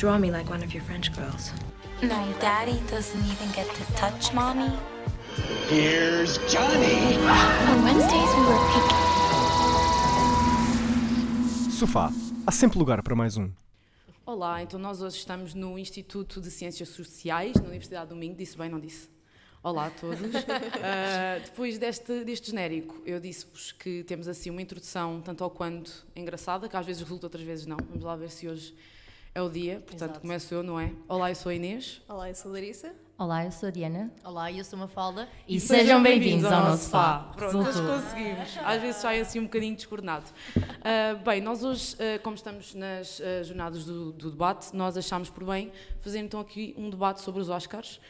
[0.00, 1.52] draw me like one of your French girls.
[2.02, 4.72] No, Daddy doesn't even get to touch Mommy.
[5.68, 7.18] Here's Johnny.
[7.68, 8.96] On Wednesdays, we were picking.
[11.70, 12.10] Sofá.
[12.46, 13.50] Há sempre lugar para mais um.
[14.24, 18.34] Olá, então nós hoje estamos no Instituto de Ciências Sociais, na Universidade do Minho.
[18.34, 19.10] Disse bem, não disse?
[19.62, 20.18] Olá a todos.
[20.18, 26.06] Uh, depois deste, deste genérico, eu disse-vos que temos assim uma introdução tanto ao quanto
[26.16, 27.76] engraçada, que às vezes resulta, outras vezes não.
[27.76, 28.74] Vamos lá ver se hoje
[29.34, 29.80] é o dia.
[29.86, 30.20] Portanto, Exato.
[30.20, 30.92] começo eu, não é?
[31.08, 32.02] Olá, eu sou a Inês.
[32.08, 32.92] Olá, eu sou a Larissa.
[33.16, 34.10] Olá, eu sou a Diana.
[34.24, 35.28] Olá, eu sou uma falda.
[35.46, 37.32] E, sejam bem-vindos ao nosso sofá.
[37.36, 38.58] Pronto, nós conseguimos.
[38.64, 40.24] Às vezes sai assim um bocadinho descoordenado.
[40.82, 45.28] Ah, bem, nós hoje, ah, como estamos nas ah, jornadas do, do debate, nós achámos
[45.28, 45.70] por bem
[46.00, 48.00] fazer então aqui um debate sobre os Oscars.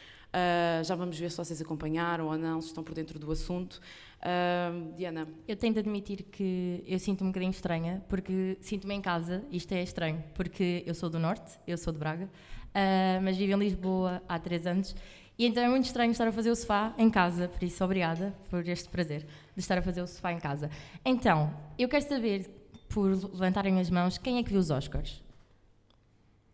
[0.84, 3.80] Já vamos ver se vocês acompanharam ou não, se estão por dentro do assunto.
[4.22, 9.00] Ah, Diana, Eu tenho de admitir que eu sinto-me um bocadinho estranha, porque sinto-me em
[9.00, 12.28] casa, isto é estranho, porque eu sou do Norte, eu sou de Braga,
[12.74, 14.94] ah, mas vivo em Lisboa há três anos,
[15.38, 18.34] e então é muito estranho estar a fazer o sofá em casa, por isso obrigada
[18.50, 19.22] por este prazer
[19.54, 20.70] de estar a fazer o sofá em casa.
[21.02, 22.50] Então, eu quero saber,
[22.90, 25.22] por levantarem as mãos, quem é que viu os Oscars?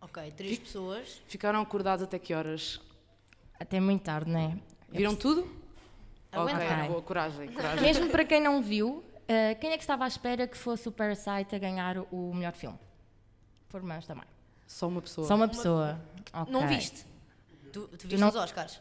[0.00, 1.20] Ok, três pessoas.
[1.26, 2.80] ficaram acordados até que horas?
[3.58, 4.58] Até muito tarde, não é?
[4.88, 5.65] Viram tudo?
[6.42, 6.64] Aguenta.
[6.74, 7.80] Ok, boa, coragem, coragem.
[7.82, 10.92] Mesmo para quem não viu, eh, quem é que estava à espera que fosse o
[10.92, 12.78] Parasite a ganhar o melhor filme?
[13.68, 14.24] Por mãos também.
[14.66, 15.26] Só uma pessoa.
[15.26, 16.00] Só uma pessoa.
[16.32, 16.52] Ok.
[16.52, 17.04] Não viste?
[17.72, 18.80] Tu, tu viste não- os Oscars?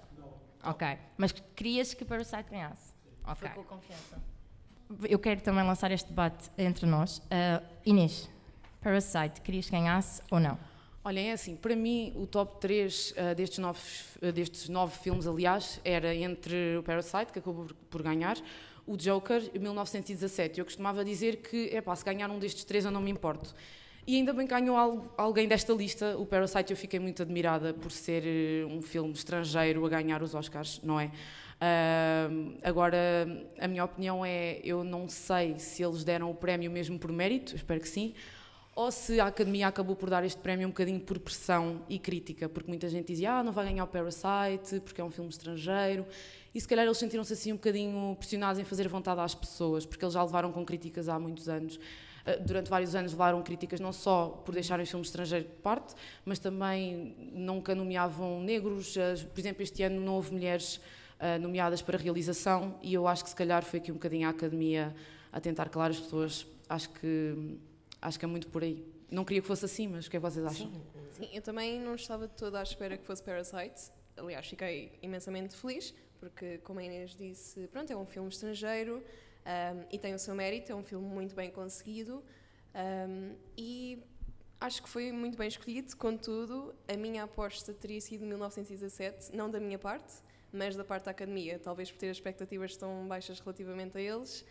[0.63, 0.97] Ok.
[1.17, 2.93] Mas querias que Parasite ganhasse?
[3.25, 3.49] Ok.
[3.49, 4.17] Foi com confiança.
[5.09, 7.21] Eu quero também lançar este debate entre nós.
[7.29, 8.29] Eh, Inês,
[8.81, 10.57] Parasite, querias que ganhasse ou não?
[11.07, 13.79] Olhem, é assim, para mim o top 3 destes, nove,
[14.23, 18.35] uh, destes nove filmes, aliás, era entre o Parasite, que acabou por, ganhar,
[18.87, 20.57] o Joker e 1917.
[20.57, 23.53] Eu costumava dizer que, epá, se ganhar um destes três eu não me importo.
[24.07, 27.71] E ainda bem que ganhou al- alguém desta lista, o Parasite eu fiquei muito admirada
[27.71, 31.11] por ser eh, um filme estrangeiro a ganhar os Oscars, não é?
[31.61, 32.97] Ahm, agora,
[33.59, 37.55] a minha opinião é, eu não sei se eles deram o prémio mesmo por mérito,
[37.55, 38.13] espero que sim,
[38.75, 42.49] ou se a Academia acabou por dar este prémio um bocadinho por pressão e crítica,
[42.49, 46.05] porque muita gente dizia, ah, não vai ganhar o Parasite, porque é um filme estrangeiro,
[46.53, 50.03] e se calhar eles sentiram-se assim um bocadinho pressionados em fazer vontade às pessoas, porque
[50.03, 51.77] eles já levaram com críticas há muitos anos.
[51.77, 55.95] Uh, Durante vários anos levaram críticas não só por deixarem os filmes estrangeiros de parte,
[56.25, 58.93] mas também nunca nomeavam negros.
[59.33, 60.81] Por exemplo, este ano não houve mulheres
[61.19, 64.31] uh, nomeadas para realização, e eu acho que se calhar foi aqui um bocadinho a
[64.31, 64.93] Academia
[65.31, 66.45] a tentar calar as pessoas.
[66.67, 67.57] Acho que
[68.05, 68.85] Acho que é muito por aí.
[69.09, 70.71] Não queria que fosse assim, mas o que é que vocês acham?
[71.13, 73.91] Sim, eu também não estava toda à espera que fosse Parasite.
[74.15, 79.85] Aliás, fiquei imensamente feliz, porque, como a Inês disse, pronto, é um filme estrangeiro um,
[79.91, 82.23] e tem o seu mérito, é um filme muito bem conseguido
[82.75, 84.03] um, e
[84.61, 85.97] acho que foi muito bem escolhido.
[85.97, 90.13] Contudo, a minha aposta teria sido 1917, não da minha parte,
[90.53, 94.45] mas da parte da academia, talvez por ter expectativas tão baixas relativamente a eles.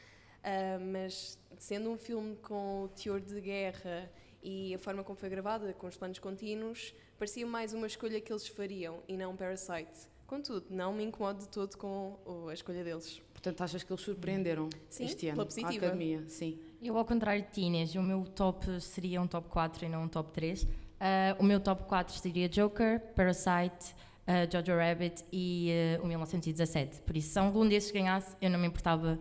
[0.44, 4.10] Uh, mas sendo um filme com o teor de guerra
[4.42, 8.30] e a forma como foi gravada, com os planos contínuos, parecia mais uma escolha que
[8.30, 10.12] eles fariam e não Parasite.
[10.26, 12.18] Contudo, não me incomodo de todo com
[12.48, 13.22] a escolha deles.
[13.32, 15.36] Portanto, achas que eles surpreenderam Sim, este ano?
[15.36, 15.86] pela positiva.
[15.86, 16.58] A academia, sim.
[16.82, 20.04] Eu, ao contrário de ti, Inês, o meu top seria um top 4 e não
[20.04, 20.66] um top 3.
[21.00, 23.94] Ah, o meu top 4 seria Joker, Parasite,
[24.26, 27.02] ah, Jojo Rabbit e ah, o 1917.
[27.02, 29.18] Por isso, se algum desses ganhasse, eu não me importava.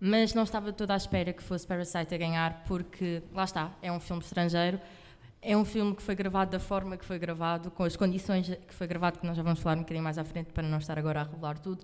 [0.00, 3.92] Mas não estava toda à espera que fosse Parasite a ganhar, porque, lá está, é
[3.92, 4.80] um filme estrangeiro.
[5.42, 8.74] É um filme que foi gravado da forma que foi gravado, com as condições que
[8.74, 10.98] foi gravado, que nós já vamos falar um bocadinho mais à frente para não estar
[10.98, 11.82] agora a revelar tudo.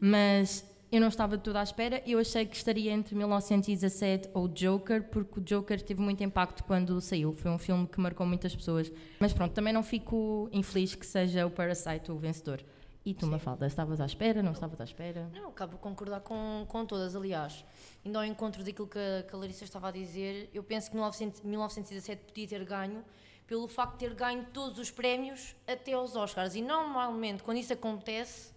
[0.00, 2.02] Mas eu não estava toda à espera.
[2.06, 7.00] Eu achei que estaria entre 1917 ou Joker, porque o Joker teve muito impacto quando
[7.00, 7.32] saiu.
[7.32, 8.92] Foi um filme que marcou muitas pessoas.
[9.18, 12.64] Mas pronto, também não fico infeliz que seja o Parasite o vencedor.
[13.04, 14.42] E tu, Mafalda, estavas à espera?
[14.42, 15.28] Não estavas à espera?
[15.34, 17.62] Não, acabo por concordar com, com todas, aliás.
[18.02, 20.96] Indo ao encontro daquilo que a, que a Larissa estava a dizer, eu penso que
[20.96, 23.04] 1900 1917 podia ter ganho
[23.46, 26.54] pelo facto de ter ganho todos os prémios até aos Oscars.
[26.54, 28.52] E normalmente, quando isso acontece,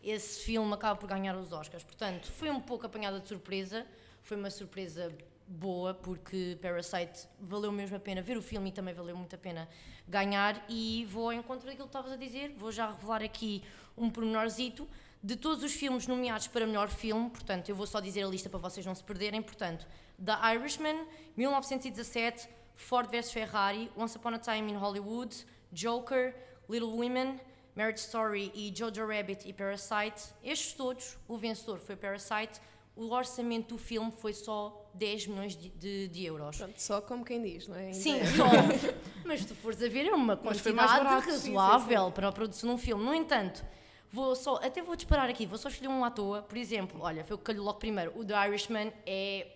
[0.00, 1.82] esse filme acaba por ganhar os Oscars.
[1.82, 3.84] Portanto, foi um pouco apanhada de surpresa.
[4.22, 5.12] Foi uma surpresa
[5.48, 9.38] boa, porque Parasite valeu mesmo a pena ver o filme e também valeu muito a
[9.38, 9.68] pena
[10.06, 10.64] ganhar.
[10.68, 12.52] E vou ao encontro daquilo que estavas a dizer.
[12.56, 13.62] Vou já revelar aqui
[13.96, 14.88] um pormenorzito.
[15.22, 18.48] De todos os filmes nomeados para melhor filme, portanto, eu vou só dizer a lista
[18.48, 19.42] para vocês não se perderem.
[19.42, 19.86] Portanto,
[20.24, 21.06] The Irishman,
[21.36, 26.34] 1917, Ford vs Ferrari, Once Upon a Time in Hollywood, Joker,
[26.68, 27.40] Little Women,
[27.74, 30.32] Marriage Story e Jojo Rabbit e Parasite.
[30.42, 32.60] Estes todos, o vencedor foi Parasite.
[32.94, 36.56] O orçamento do filme foi só 10 milhões de, de- de euros.
[36.56, 37.92] Pronto, só como quem diz, não é?
[37.92, 38.44] Sim, Ainda- só.
[39.24, 42.32] Mas se tu fores a ver, é uma quantidade barato, sim, sim, razoável para a
[42.32, 43.04] produção de um filme.
[43.04, 43.64] No entanto,
[44.10, 46.42] vou só, até vou disparar aqui, vou só escolher um à toa.
[46.42, 48.12] Por exemplo, olha, foi o que calhou logo primeiro.
[48.18, 49.46] O The Irishman é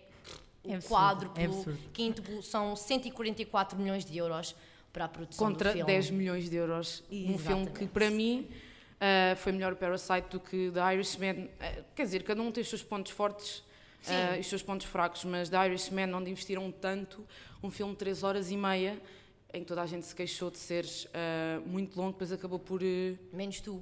[0.63, 4.55] o É absurdo, quádruplo, é quíntuplo, são 144 milhões de euros
[4.93, 5.91] para a produção contra do filme.
[5.91, 7.87] 10 milhões de euros num filme que Exatamente.
[7.91, 8.47] para mim
[9.01, 11.49] ah, foi melhor o Parasite do que The Irishman.
[11.59, 13.63] Ah, quer dizer, cada um tem os seus pontos fortes
[14.07, 17.25] ah, e os seus pontos fracos, mas The Irishman, onde investiram tanto,
[17.61, 19.01] um filme de 3 horas e meia,
[19.53, 22.81] em que toda a gente se queixou de ser ah, muito longo, depois acabou por.
[22.83, 23.81] eh, Menos tu.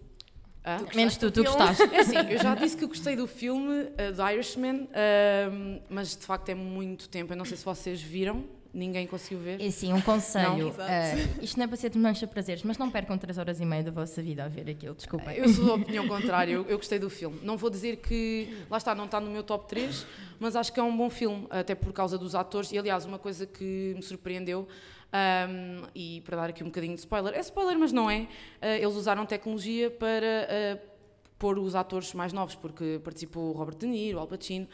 [0.65, 0.77] hã?
[0.95, 1.83] Menos tu, tu gostaste.
[1.93, 6.15] É assim, eu já disse que eu gostei do filme uh, The Irishman, ah, mas
[6.15, 7.33] de facto é muito tempo.
[7.33, 9.61] Eu não sei se vocês viram, ninguém conseguiu ver.
[9.61, 10.69] É assim, um conselho.
[10.69, 10.91] Exato.
[10.91, 13.65] ah, isto não é para ser de mancha prazeres, mas não percam 3 horas e
[13.65, 15.37] meia da vossa vida a ver aquilo, desculpem.
[15.37, 17.39] Eu sou da opinião contrária, eu, eu gostei do filme.
[17.43, 20.05] Não vou dizer que, lá está, não está no meu top 3,
[20.39, 22.71] mas acho que é um bom filme, até por causa dos atores.
[22.71, 24.67] E aliás, uma coisa que me surpreendeu,
[25.11, 28.27] ahm, e para dar aqui um bocadinho de spoiler, é spoiler, mas não é,
[28.61, 30.91] ah, eles usaram tecnologia para ah,
[31.37, 34.67] pôr os atores mais novos, porque participou o Robert De Niro, o Al Pacino.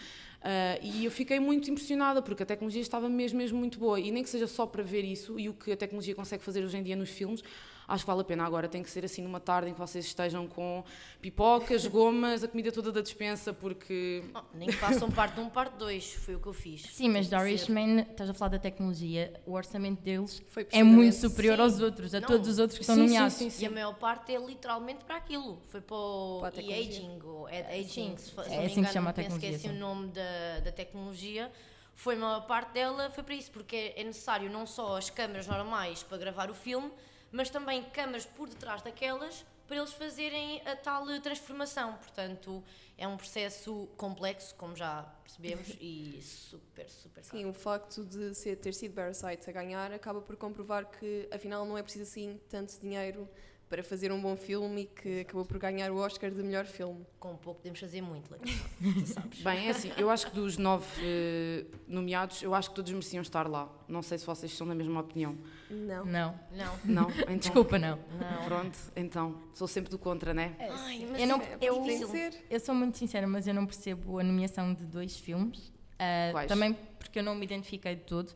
[0.50, 4.00] Ah, e eu fiquei muito impressionada porque a tecnologia estava mesmo, mesmo muito boa.
[4.00, 6.64] E nem que seja só para ver isso e o que a tecnologia consegue fazer
[6.64, 7.44] hoje em dia nos filmes,
[7.88, 8.44] acho que vale a pena.
[8.46, 10.84] Agora tem que ser assim numa tarde em que vocês estejam com
[11.22, 14.24] pipocas, gomas, a comida toda da despensa, porque.
[14.36, 16.14] Oh, nem que façam parte 1, parte 2.
[16.16, 16.82] Foi o que eu fiz.
[16.82, 17.48] Sim, mas que ser.
[17.48, 21.62] Irishman, estás a falar da tecnologia, o orçamento deles Foi é muito superior Sim.
[21.64, 22.28] aos outros, a Não.
[22.28, 23.34] todos os outros que estão Sim, sim, nomeados.
[23.34, 23.64] sim, sim.
[23.64, 25.62] E a maior parte é literalmente para aquilo.
[25.68, 26.84] Foi para o Para a tecnologia.
[26.86, 29.40] e-aging, ou ad aging, se, é não me assim que se engano, chama a penso
[29.40, 29.76] que é tecnologia, assim sim.
[29.76, 31.52] o nome da, da tecnologia.
[31.96, 35.10] Foi a maior parte dela, foi para isso, porque é, é necessário não só as
[35.10, 36.92] câmaras normais para gravar o filme,
[37.38, 41.94] mas também câmaras por detrás daquelas para eles fazerem a tal transformação.
[41.98, 42.64] Portanto,
[42.98, 47.38] é um processo complexo, como já percebemos, e super, super caro.
[47.38, 51.64] Sim, o facto de ser, ter sido Parasite a ganhar acaba por comprovar que afinal
[51.64, 53.30] não é preciso assim tanto dinheiro
[53.70, 57.06] para fazer um bom filme e que acabou por ganhar o Oscar de melhor filme.
[57.20, 59.42] Com pouco podemos fazer muito, Larissa, tu sabes.
[59.42, 63.22] Bem, é assim, eu acho que dos nove eh, nomeados, eu acho que todos mereciam
[63.22, 63.68] estar lá.
[63.88, 65.38] Não sei se vocês são da mesma opinião.
[65.70, 66.06] Não.
[66.06, 67.10] Não, Não, Não?
[67.24, 67.98] Então, desculpa, não.
[68.20, 68.46] não.
[68.46, 70.56] Pronto, então, sou sempre do contra, né?
[70.60, 72.34] Ai, mas Eu não- é eu- ser.
[72.50, 75.74] Eu sou muito sincera, mas eu não percebo a nomeação de dois filmes.
[76.00, 76.48] Ah, Quais?
[76.48, 78.34] também porque eu não me identifiquei de todo.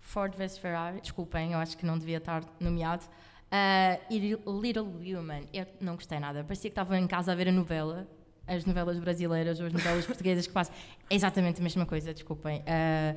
[0.00, 3.04] Ford vs Ferrari, desculpem, eu acho que não devia estar nomeado.
[4.10, 6.42] E Little Woman, eu não gostei nada.
[6.42, 8.06] Parecia que estava em casa a ver a novela,
[8.46, 10.74] as novelas brasileiras ou as novelas portuguesas que passam.
[11.08, 12.62] É exatamente a mesma coisa, desculpem.
[12.66, 13.14] Ah,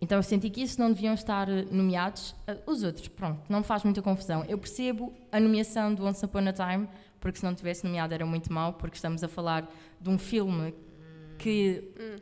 [0.00, 2.34] então eu senti que isso não deviam estar nomeados.
[2.46, 4.44] Ah, os outros, pronto, não me faz muita confusão.
[4.46, 6.88] Eu percebo a nomeação do Once Upon a Time,
[7.20, 10.74] porque se não tivesse nomeado era muito mau, porque estamos a falar de um filme
[11.38, 12.16] que Hum,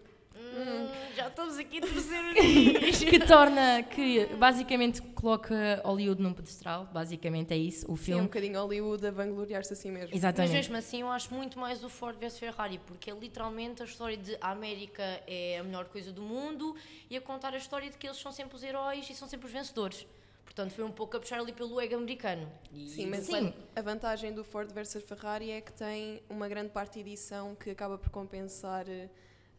[1.16, 2.26] já estamos aqui a torcer o
[2.80, 2.98] nariz.
[2.98, 8.18] que torna, que basicamente coloca Hollywood num pedestral, basicamente é isso, o Sim, é um
[8.18, 8.22] filme.
[8.22, 10.08] bocadinho Hollywood a vangloriar-se a si mesmo.
[10.08, 10.52] Mas Exatamente.
[10.52, 14.16] mesmo assim, eu acho muito mais o Ford vs Ferrari, porque é literalmente a história
[14.16, 16.74] de a América é a melhor coisa do mundo
[17.08, 19.46] e a contar a história de que eles são sempre os heróis e são sempre
[19.46, 20.06] os vencedores.
[20.44, 22.50] Portanto, foi um pouco a puxar ali pelo ego americano.
[22.72, 23.54] E Sim, mas Sim.
[23.76, 27.70] a vantagem do Ford versus Ferrari é que tem uma grande parte de edição que
[27.70, 28.84] acaba por compensar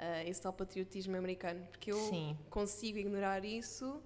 [0.01, 1.61] eh, esse tal patriotismo americano.
[1.71, 2.35] Porque eu Sim.
[2.49, 4.01] consigo ignorar isso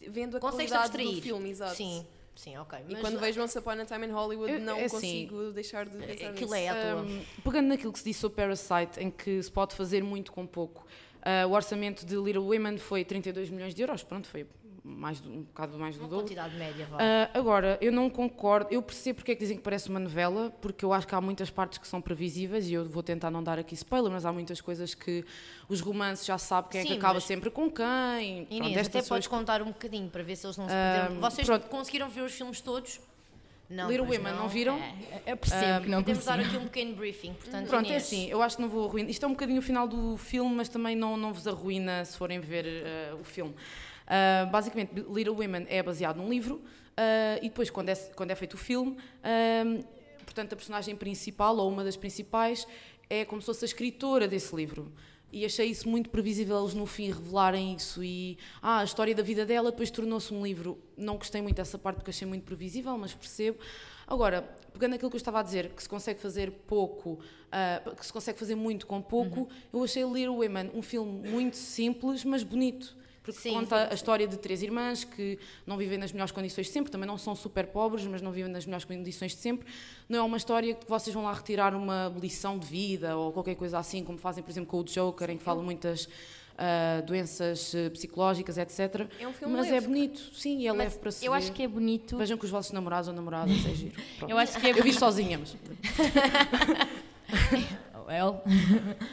[0.00, 1.22] vendo a Consegues qualidade do abstrair.
[1.22, 1.74] filme, exato.
[1.76, 2.78] Sim, sim, ok.
[2.88, 4.96] E Mas quando vejo Once Upon a Time in Hollywood Eu- não é assim,
[5.28, 6.54] consigo deixar de pensar aquilo nisso.
[6.54, 7.02] é à toa.
[7.02, 10.46] Um, pegando naquilo que se disse sobre Parasite, em que se pode fazer muito com
[10.46, 10.86] pouco,
[11.22, 14.46] ah, o orçamento de Little Women foi 32 milhões de euros, pronto, foi
[14.88, 16.24] mais um bocado mais do uma dobro.
[16.24, 16.98] quantidade média, vá.
[17.00, 20.50] Ah, agora, eu não concordo, eu percebo porque é que dizem que parece uma novela,
[20.60, 23.42] porque eu acho que há muitas partes que são previsíveis e eu vou tentar não
[23.42, 25.24] dar aqui spoiler, mas há muitas coisas que
[25.68, 28.44] os romances já sabem quem é Sim, que acaba sempre com quem.
[28.46, 30.74] Pronto, Inês, estas até podes as- contar um bocadinho para ver se eles não se
[30.74, 31.20] Ah, perderam.
[31.20, 31.66] Vocês pronto.
[31.68, 33.00] conseguiram ver os filmes todos?
[33.70, 34.38] Não, Little Women, não.
[34.44, 34.80] não viram?
[35.26, 38.26] Eu percebo que não Podemos dar aqui um pequeno briefing, portanto, Pronto, é Inês, assim,
[38.30, 39.10] eu acho que não vou arruinar.
[39.10, 42.16] Isto é um bocadinho o final do filme, mas também não, não vos arruína se
[42.16, 43.54] forem ver eh, o filme.
[44.08, 46.62] Ah, basicamente, Little Women é baseado num livro
[46.96, 49.84] ah, e depois, quando é, quando é feito o filme, ah,
[50.24, 52.66] portanto, a personagem principal, ou uma das principais,
[53.10, 54.92] é como se fosse a escritora desse livro.
[55.30, 59.22] E achei isso muito previsível eles no fim revelarem isso e ah, a história da
[59.22, 60.78] vida dela depois tornou-se um livro.
[60.96, 63.58] Não gostei muito dessa parte porque achei muito previsível, mas percebo.
[64.06, 64.40] Agora,
[64.72, 67.18] pegando aquilo que eu estava a dizer, que se consegue fazer pouco,
[67.52, 71.58] ah, que se consegue fazer muito com pouco, eu achei Little Women um filme muito
[71.58, 72.96] simples, mas bonito.
[73.32, 76.66] Porque Sim, conta sim, a história de três irmãs que não vivem nas melhores condições
[76.66, 79.68] de sempre, também não são super pobres, mas não vivem nas melhores condições de sempre.
[80.08, 83.54] Não é uma história que vocês vão lá retirar uma lição de vida ou qualquer
[83.54, 86.08] coisa assim, como fazem, por exemplo, com o Joker, em que falam muitas
[86.56, 89.06] ah, doenças eh, psicológicas, etc.
[89.20, 89.86] É um filme mas é leve.
[89.86, 91.38] bonito, sim, e é Mas leve para se eu ver.
[91.38, 92.16] acho que é bonito.
[92.16, 93.94] Vejam com os vossos namorados ou namoradas, é giro.
[94.18, 94.30] Pronto.
[94.30, 95.54] Eu acho que é Eu vi sozinha, mas
[98.08, 98.42] Well.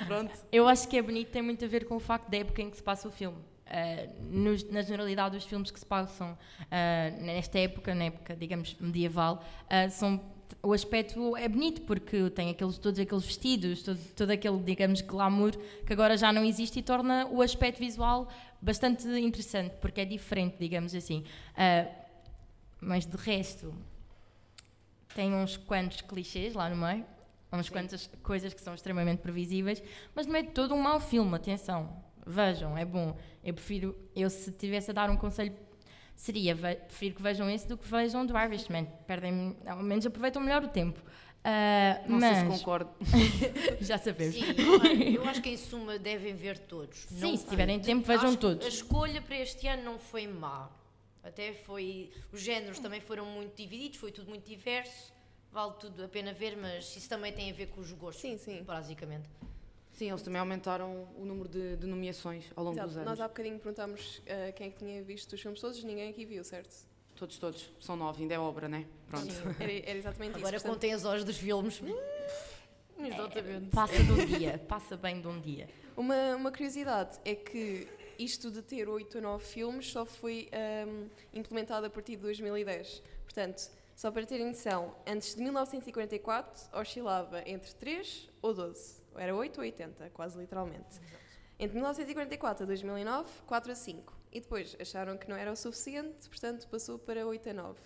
[0.08, 0.32] pronto.
[0.52, 2.70] Eu acho que é bonito, tem muito a ver com o facto da época em
[2.70, 3.38] que se passa o filme.
[3.68, 6.38] Ah, nos- na generalidade, os filmes que se passam
[6.72, 10.22] ah, nesta época, na época, digamos, medieval, ah, são,
[10.62, 15.52] o aspecto é bonito porque tem aqueles, todos aqueles vestidos, todo, todo aquele, digamos, glamour
[15.86, 18.28] que agora já não existe e torna o aspecto visual
[18.62, 21.24] bastante interessante, porque é diferente, digamos assim.
[22.80, 23.74] Mas de resto,
[25.16, 27.06] tem uns quantos clichês lá no meio,
[27.52, 29.82] umas quantas coisas que são extremamente previsíveis,
[30.14, 31.90] mas não é todo um mau filme, atenção.
[32.26, 33.16] Vejam, é bom.
[33.44, 35.54] Eu prefiro, eu se tivesse a dar um conselho,
[36.16, 38.86] seria, prefiro que vejam esse do que vejam do Irishman.
[39.06, 41.02] Perdem, ao menos aproveitam melhor o tempo.
[41.48, 42.90] Ah, Não sei se mas, concordo.
[43.80, 44.34] já sabemos.
[44.34, 44.44] Sim,
[45.14, 47.06] eu, acho que em suma devem ver todos.
[47.08, 48.66] Sim, se tiverem tempo, vejam acho todos.
[48.66, 50.68] A escolha para este ano não foi má.
[51.24, 52.12] Até foi.
[52.32, 55.14] Os géneros também foram muito divididos, foi tudo muito diverso.
[55.52, 58.22] Vale tudo a pena ver, mas isso também tem a ver com os gostos.
[58.22, 58.64] Sim, sim.
[58.64, 59.30] Basicamente.
[59.96, 62.90] Sim, eles também aumentaram o número de, de nomeações ao longo Exato.
[62.90, 63.10] dos anos.
[63.10, 66.26] Nós há bocadinho perguntámos ah, quem é que tinha visto os filmes todos, ninguém aqui
[66.26, 66.76] viu, certo?
[67.16, 67.72] Todos, todos.
[67.80, 68.86] São nove, ainda é obra, né?
[69.08, 69.34] Pronto.
[69.58, 70.66] Era, era exatamente Agora isso.
[70.66, 71.82] portanto, contem as horas dos filmes.
[73.00, 73.70] Exatamente.
[73.70, 75.70] Passa de um dia, passa bem de um dia.
[75.96, 77.88] Uma, uma curiosidade é que
[78.20, 83.02] isto de ter 8 ou 9 filmes só foi ahm, implementado a partir de 2010.
[83.24, 89.05] Portanto, só para terem noção, antes de 1944 oscilava entre 3 ou 12.
[89.18, 91.00] Era 8 ou 80, quase literalmente.
[91.58, 94.14] Entre 1944 a 2009, 4 a 5.
[94.32, 97.80] E depois acharam que não era o suficiente, portanto passou para 8 a 9.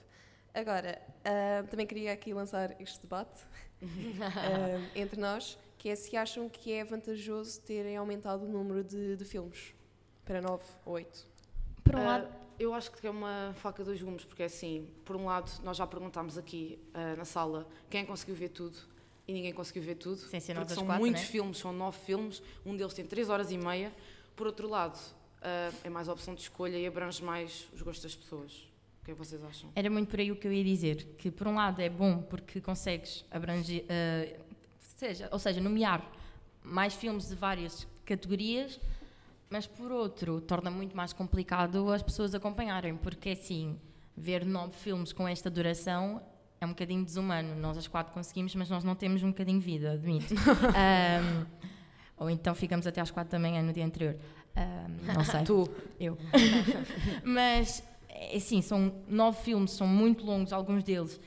[0.54, 3.46] Agora, ah, também queria aqui lançar este debate
[4.22, 9.16] ah, entre nós, que é se acham que é vantajoso terem aumentado o número de,
[9.16, 9.74] de filmes
[10.26, 11.28] para 9 ou 8.
[11.84, 14.48] Por um Ah, lado, eu acho que é uma faca de dois gumes, porque é
[14.48, 16.80] assim, por um lado, nós já perguntámos aqui
[17.18, 18.78] na sala quem conseguiu ver tudo
[19.30, 20.18] e ninguém conseguiu ver tudo.
[20.18, 21.28] Sem ser nós porque são quatro, muitos né?
[21.28, 23.94] filmes, são nove filmes, um deles tem três horas e meia.
[24.36, 24.98] Por outro lado,
[25.40, 28.52] ah, é mais opção de escolha e abrange mais os gostos das pessoas.
[29.02, 29.70] O que é que vocês acham?
[29.76, 32.24] Era muito por aí o que eu ia dizer, que por um lado é bom
[32.24, 34.40] porque consegues abranger, eh,
[34.80, 36.04] seja, ou seja, nomear
[36.64, 38.80] mais filmes de várias categorias,
[39.48, 43.80] mas por outro torna muito mais complicado as pessoas acompanharem, porque assim,
[44.18, 46.22] ver nove filmes com esta duração
[46.62, 47.56] é um bocadinho desumano.
[47.56, 50.34] Nós as quatro conseguimos, mas nós não temos um bocadinho de vida, admito.
[50.36, 51.46] Ahm,
[52.18, 54.18] ou então ficamos até às quatro da manhã no dia anterior.
[54.56, 55.44] Ahm, não sei.
[55.44, 56.18] Tu, Eu.
[57.24, 61.20] Mas, é assim, são nove filmes, são muito longos, alguns deles.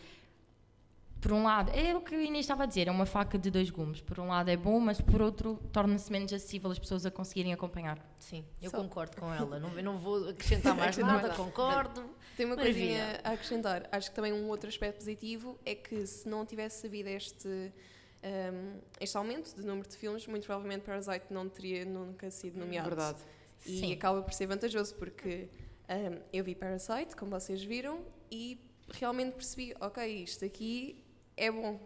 [1.23, 3.49] Por um lado, é o que a Inês estava a dizer, é uma faca de
[3.49, 4.01] dois gumes.
[4.01, 7.53] Por um lado é bom, mas por outro torna-se menos acessível as pessoas a conseguirem
[7.53, 8.05] acompanhar.
[8.19, 9.61] Sim, eu Só- concordo com ela.
[9.61, 11.37] Não, não vou acrescentar mais Não, nada, não.
[11.37, 12.05] concordo.
[12.37, 13.89] Tem uma coisinha a acrescentar.
[13.93, 17.73] Acho que também um outro aspecto positivo é que se não tivesse sabido este,
[18.21, 22.89] ahm, este aumento de número de filmes, muito provavelmente Parasite não teria nunca sido nomeado.
[22.89, 23.19] verdade.
[23.65, 23.93] E Sim.
[23.93, 25.49] acaba por ser vantajoso porque
[25.89, 28.59] ahm, eu vi Parasite, como vocês viram, e
[28.91, 31.02] realmente percebi, ok, isto aqui
[31.37, 31.79] é bom.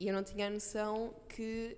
[0.00, 1.76] E eu não tinha a noção que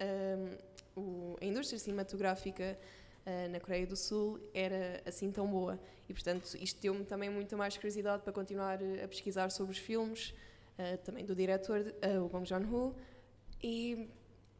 [0.00, 0.56] ahm,
[0.96, 2.78] o- a indústria cinematográfica
[3.26, 5.78] ah, na Coreia do Sul era assim tão boa.
[6.08, 10.32] E portanto, isto deu-me também muita mais curiosidade para continuar a pesquisar sobre os filmes,
[10.78, 12.94] ah, também do diretor, ah, o Bong Joon-ho,
[13.62, 14.08] e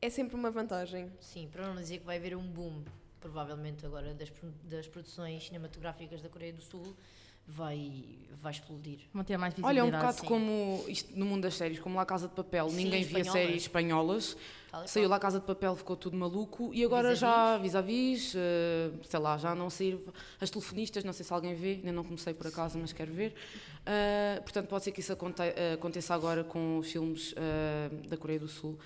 [0.03, 1.11] é sempre uma vantagem.
[1.21, 2.83] Sim, para não dizer que vai haver um boom,
[3.21, 4.31] provavelmente agora, das,
[4.65, 6.95] das produções cinematográficas da Coreia do Sul,
[7.49, 8.05] vai,
[8.43, 9.01] vai explodir.
[9.13, 10.03] Vão ter mais Olha, é um visibilidade.
[10.03, 10.27] bocado sim.
[10.27, 13.33] como isto no mundo das séries, como lá Casa de Papel, Sim, ninguém via espanholas.
[13.33, 14.37] séries espanholas.
[14.87, 15.11] Saiu qual.
[15.13, 17.21] lá Casa de Papel, ficou tudo maluco e agora Vis-a-vis.
[17.21, 19.99] já vis-a-vis, eh, sei lá, já não sair
[20.39, 23.35] as telefonistas, não sei se alguém vê, ainda não comecei por acaso, mas quero ver.
[23.87, 28.17] Eh, portanto, pode ser que isso aconte- eh, aconteça agora com os filmes eh, da
[28.19, 28.79] Coreia do Sul.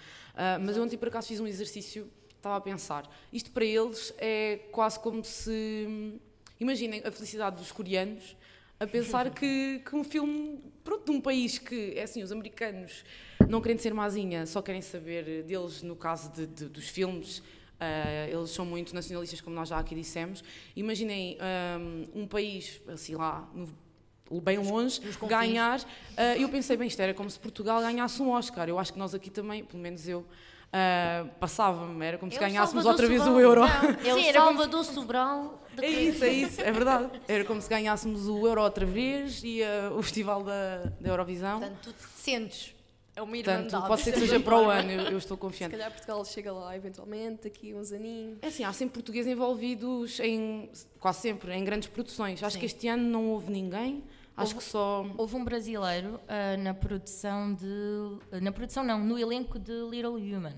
[0.64, 4.60] Mas eu ontem por acaso fiz um exercício, estava a pensar, isto para eles é
[4.72, 6.18] quase como se,
[6.58, 8.34] imaginem a felicidade dos coreanos
[8.82, 13.04] a pensar que, que um filme, pronto, de um país que, é assim, os americanos
[13.48, 17.42] não querem ser mazinha, só querem saber deles no caso de- de- dos filmes.
[17.84, 20.44] ah, eles são muito nacionalistas, como nós já aqui dissemos.
[20.76, 25.80] Imaginem ahm, um país, assim lá, no- bem longe, ganhar.
[26.16, 28.68] ah, eu pensei, bem, isto era como se Portugal ganhasse um Oscar.
[28.68, 30.24] Eu acho que nós aqui também, pelo menos eu,
[30.72, 33.36] ah, passava-me, era como se o ganhássemos outra vez Sobral.
[33.36, 33.60] o euro.
[33.60, 33.66] Não,
[34.10, 37.10] é o Sim, era como- Salvador Sobral da É isso, é isso, é verdade.
[37.28, 41.60] Era como se ganhássemos o euro outra vez e ah, o festival da, da Eurovisão.
[41.60, 42.74] Portanto, tu te sentes.
[43.14, 45.72] É uma Portanto, pode ser que seja para o ano, eu, eu estou Se confiante.
[45.72, 48.38] calhar Portugal chega lá eventualmente, daqui uns aninhos.
[48.40, 52.42] É assim, há sempre portugueses envolvidos em, quase sempre, em grandes produções.
[52.42, 52.60] Acho Sim.
[52.60, 54.02] que este ano não houve ninguém.
[54.36, 55.04] Acho que só.
[55.16, 58.40] Houve um brasileiro ah, na produção de.
[58.40, 60.54] Na produção, não, no elenco de Little Human.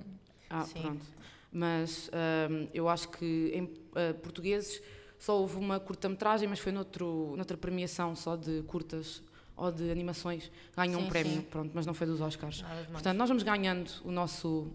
[0.49, 0.81] Ah, Sim.
[0.83, 1.07] pronto.
[1.51, 4.81] Mas ahm, eu acho que em ah, portugueses
[5.19, 9.23] só houve uma curta-metragem, mas foi noutro, noutra premiação só de curtas
[9.57, 10.51] ou de animações.
[10.77, 11.43] Ganhou um Sim, prémio, sim.
[11.43, 12.65] pronto, mas não foi dos Oscars.
[12.91, 14.69] Portanto, nós vamos ganhando o nosso,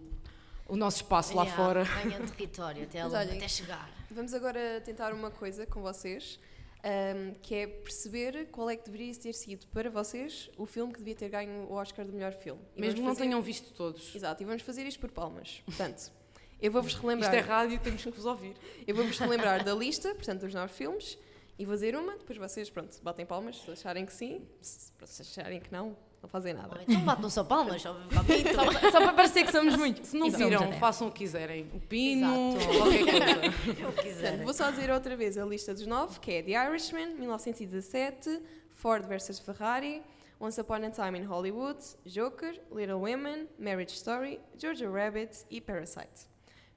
[0.66, 1.84] o nosso espaço lá Yeah, fora.
[1.84, 3.90] Ganha território até, lá- olhem, até chegar.
[4.10, 6.40] Vamos agora tentar uma coisa com vocês,
[6.82, 10.98] ahm, que é perceber qual é que deveria ter sido para vocês o filme que
[10.98, 12.60] devia ter ganho o Oscar de melhor filme.
[12.76, 14.14] E Mesmo não fazer- tenham visto todos.
[14.14, 15.62] Exato, e vamos fazer isto por palmas.
[15.64, 16.12] Portanto,
[16.60, 17.34] eu vou-vos Isto relembrar.
[17.34, 18.54] é rádio, temos que vos ouvir.
[18.86, 21.18] Eu vou-vos relembrar da lista, portanto, dos nove filmes,
[21.58, 25.22] e vou dizer uma, depois vocês, pronto, batem palmas, se acharem que sim, se se
[25.22, 26.80] acharem que não, não fazem nada.
[26.86, 27.92] Então bate no só palmas, só.
[27.94, 30.08] Só, só para parecer que somos muitos.
[30.10, 30.78] Se não E viram, até.
[30.78, 31.70] façam o que quiserem.
[31.74, 32.78] O pino, Exato.
[32.78, 33.46] qualquer coisa.
[33.66, 34.44] Eu Portanto, quiser.
[34.44, 38.40] vou só dizer outra vez a lista dos nove, que é The Irishman, 1917,
[38.74, 40.02] Ford vs Ferrari,
[40.38, 46.28] Once Upon a Time in Hollywood, Joker, Little Women, Marriage Story, Georgia Rabbit e Parasite.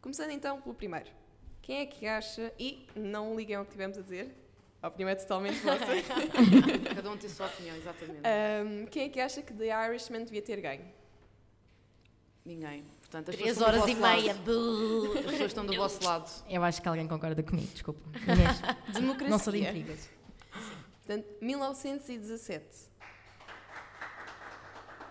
[0.01, 1.09] Começando então pelo primeiro.
[1.62, 4.35] Quem é que acha, e não liguem ao que tivemos a dizer,
[4.83, 5.85] a opinião é totalmente vossa,
[6.95, 8.19] Cada um tem a sua opinião, exatamente.
[8.23, 10.85] Ahm, quem é que acha que The Irishman devia ter ganho?
[12.45, 12.83] Ninguém.
[12.99, 14.33] Portanto, as Três pessoas estão do horas e meia.
[14.33, 15.13] lado.
[15.19, 16.29] As pessoas estão do vosso lado.
[16.49, 18.01] Eu acho que alguém concorda comigo, desculpa.
[18.27, 18.61] Inês,
[18.93, 19.29] Democracia.
[19.29, 20.09] não sou de intrigas.
[21.05, 22.65] Portanto, 1917.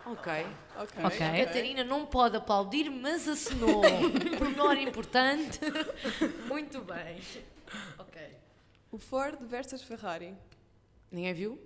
[0.05, 0.33] Ok.
[0.77, 1.05] Ok.
[1.05, 1.27] Ok.
[1.27, 3.81] A Catarina não pode aplaudir, mas assinou.
[4.37, 5.61] Pormenor importante.
[6.49, 7.21] Muito bem.
[7.99, 8.21] Ok.
[8.93, 10.35] O Ford versus Ferrari.
[11.11, 11.59] Ninguém viu?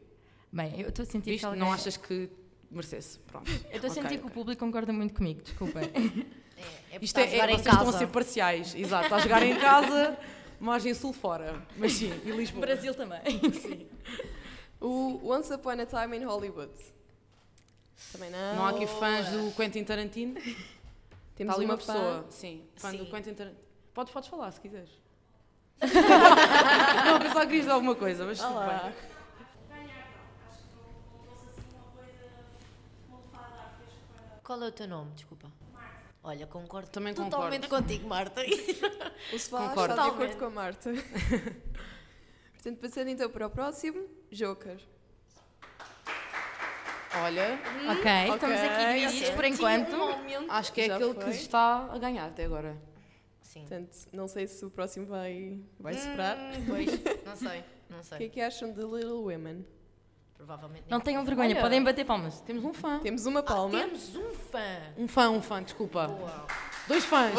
[0.52, 1.40] Bem, eu estou a sentir Viste?
[1.40, 1.61] que alguém...
[1.61, 2.30] Não achas que
[2.71, 3.18] merecesse?
[3.18, 3.50] Pronto.
[3.68, 5.80] Eu estou a sentir que o público concorda muito comigo, desculpa.
[6.59, 8.75] É, é porque Isto é, é vocês estão a ser parciais.
[8.75, 9.04] Exato.
[9.04, 10.18] Está a jogar em casa,
[10.59, 11.62] margem sul fora.
[11.77, 12.64] Mas sim, e Lisboa.
[12.64, 13.20] Brasil também.
[14.81, 16.72] O Once Upon a Time in Hollywood.
[18.11, 18.57] Também não.
[18.57, 20.33] Não há aqui fãs do Quentin Tarantino?
[20.33, 20.57] Temos
[21.38, 22.96] Está ali uma, uma pessoa, sim, fã Sim.
[22.96, 23.61] do Quentin Tarantino.
[23.92, 24.90] Podes, podes falar se quiseres.
[27.04, 28.82] não, eu pensava que querias dizer alguma coisa, mas tudo Olá.
[28.84, 28.94] bem.
[34.42, 35.10] Qual é o teu nome?
[35.14, 35.50] Desculpa.
[36.22, 38.42] Olha, concordo Também totalmente contigo, Marta.
[39.32, 39.94] O Sofá Concordo.
[39.94, 40.12] está de Totalmente.
[40.14, 40.90] acordo com a Marta.
[42.54, 44.76] Portanto, passando então para o próximo, Joker.
[47.24, 47.58] Olha,
[47.92, 49.96] ok, estamos aqui divididos por enquanto.
[49.96, 51.24] um acho que é Já aquele foi.
[51.24, 52.76] que está a ganhar até agora.
[53.57, 53.61] Sim.
[53.61, 56.37] Portanto, não sei se o próximo vai, vai superar.
[56.37, 56.87] Hum, pois,
[57.25, 58.29] não sei, não O que é sei.
[58.29, 59.64] que acham de Little Women?
[60.35, 61.62] Provavelmente Não tenham vergonha, Olha.
[61.62, 62.40] podem bater palmas.
[62.42, 62.99] Temos um fã.
[62.99, 63.71] Temos uma palma.
[63.81, 64.61] Temos um fã.
[64.99, 66.09] Um fã, um fã, desculpa.
[66.09, 66.47] Boa.
[66.87, 67.33] Dois fãs.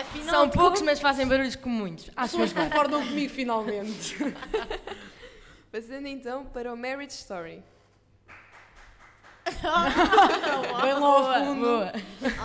[0.00, 2.10] Afinal, São poucos, mas fazem barulhos como muitos.
[2.16, 4.16] Acho Pessoas concordam comigo finalmente.
[5.70, 7.62] Passando então para o Marriage Story.
[9.60, 11.60] Bem lá ao fundo.
[11.60, 11.92] Boa.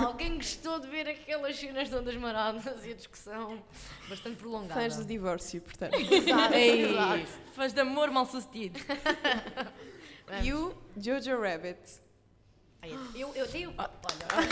[0.05, 3.61] Alguém gostou de ver aquelas cenas todas maradas e a discussão
[4.09, 4.79] bastante prolongada.
[4.79, 5.93] Fãs do divórcio, portanto.
[5.99, 6.85] Exato, Ei.
[6.91, 7.27] exato.
[7.55, 8.79] Fãs de amor mal sucedido.
[10.43, 11.79] e o Jojo Rabbit.
[13.15, 13.73] Eu, eu tenho.
[13.77, 14.47] Olha,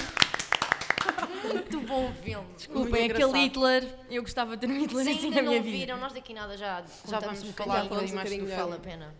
[1.53, 2.47] muito bom filme.
[2.57, 3.39] Desculpem, Muito aquele.
[3.43, 5.77] Hitler, eu gostava de ter um Hitler Se assim ainda na não minha vida.
[5.77, 8.15] viram, nós daqui nada já Já vamos falar um bocadinho.
[8.15, 9.15] mais do Vale a pena.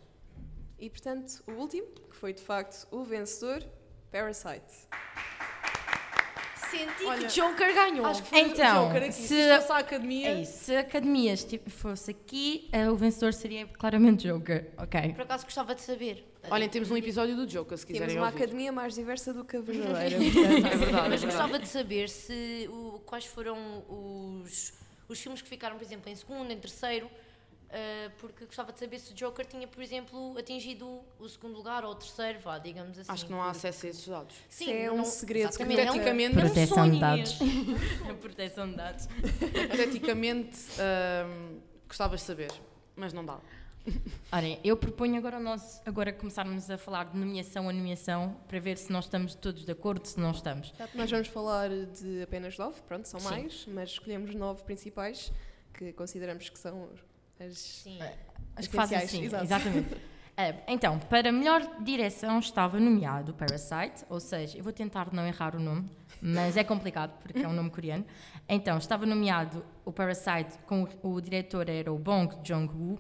[0.85, 3.63] E portanto, o último, que foi de facto o vencedor,
[4.11, 4.61] Parasite.
[6.69, 8.05] Senti Olha, que Joker ganhou.
[8.05, 9.11] Acho que foi Então, Joker aqui.
[9.13, 10.27] se- Se fosse a academia.
[10.29, 14.69] É isso, se a academia esti- fosse aqui, eh, o vencedor seria claramente Joker.
[14.77, 15.13] Ok.
[15.13, 16.23] Por acaso gostava de saber.
[16.51, 18.37] Olhem, temos um episódio do Joker, se Temos quiserem uma ouvir.
[18.43, 20.15] academia mais diversa do que a verdadeira.
[20.17, 21.25] É verdade, é Mas verdade.
[21.25, 23.57] gostava de saber se o- quais foram
[23.89, 24.71] os,
[25.09, 27.09] os filmes que ficaram, por exemplo, em segundo, em terceiro,
[27.75, 31.83] ah, porque gostava de saber se o Joker tinha, por exemplo, atingido o segundo lugar
[31.83, 33.11] ou o terceiro, vá, digamos assim.
[33.11, 34.35] Acho que não há porque- acesso a esses dados.
[34.49, 37.37] Isso é um segredo que exatamente, é um- Proteção sonho, de dados.
[38.21, 39.07] Proteção de dados.
[39.65, 42.51] Hipoteticamente, hum, gostavas de saber,
[42.95, 43.39] mas não dá.
[44.31, 48.77] Olhem, eu proponho agora, nosso, agora começarmos a falar de nomeação a nomeação para ver
[48.79, 50.73] se nós estamos todos de acordo, se não estamos.
[50.95, 53.29] Nós vamos falar de apenas nove, pronto, são Sim.
[53.29, 55.31] mais, mas escolhemos nove principais
[55.71, 56.89] que consideramos que são
[57.39, 57.57] as.
[57.57, 57.99] Sim.
[58.55, 59.43] As que fazem Essenciais, sim, exato.
[59.43, 59.95] exatamente.
[60.37, 65.55] É, então, para melhor direção estava nomeado Parasite, ou seja, eu vou tentar não errar
[65.55, 65.89] o nome,
[66.21, 68.03] mas é complicado porque é um nome coreano.
[68.49, 72.67] Então, estava nomeado o Parasite com o, o diretor era o Bong Joon-ho.
[72.67, 72.99] Boa,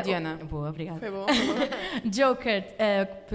[0.00, 0.40] Uh, Diana.
[0.42, 0.98] o- boa, obrigada.
[0.98, 1.36] Foi bom, foi
[2.02, 2.10] bom.
[2.10, 2.64] Joker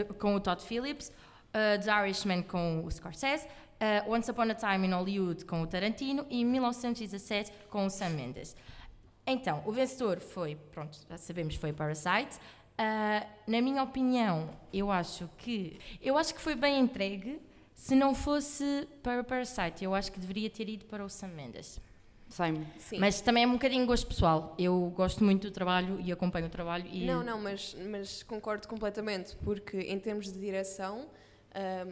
[0.10, 4.56] uh, com o Todd Phillips, uh, The Irishman com o Scorsese, uh, Once Upon a
[4.56, 8.58] Time in Hollywood com o Tarantino e 1917 com o Sam Mendes.
[9.32, 12.38] Então, o vencedor foi, pronto, já sabemos, foi Parasite.
[12.74, 17.40] Uh, na minha opinião, eu acho que eu acho que foi bem entregue.
[17.74, 21.80] Se não fosse para Parasite, eu acho que deveria ter ido para o Sam Mendes.
[22.30, 22.66] Same.
[22.78, 22.98] Sim.
[23.00, 24.56] Mas também é um bocadinho gosto pessoal.
[24.58, 26.88] Eu gosto muito do trabalho e acompanho o trabalho.
[26.88, 31.08] E Não, não, mas, mas concordo completamente, porque em termos de direção,
[31.54, 31.92] ahm,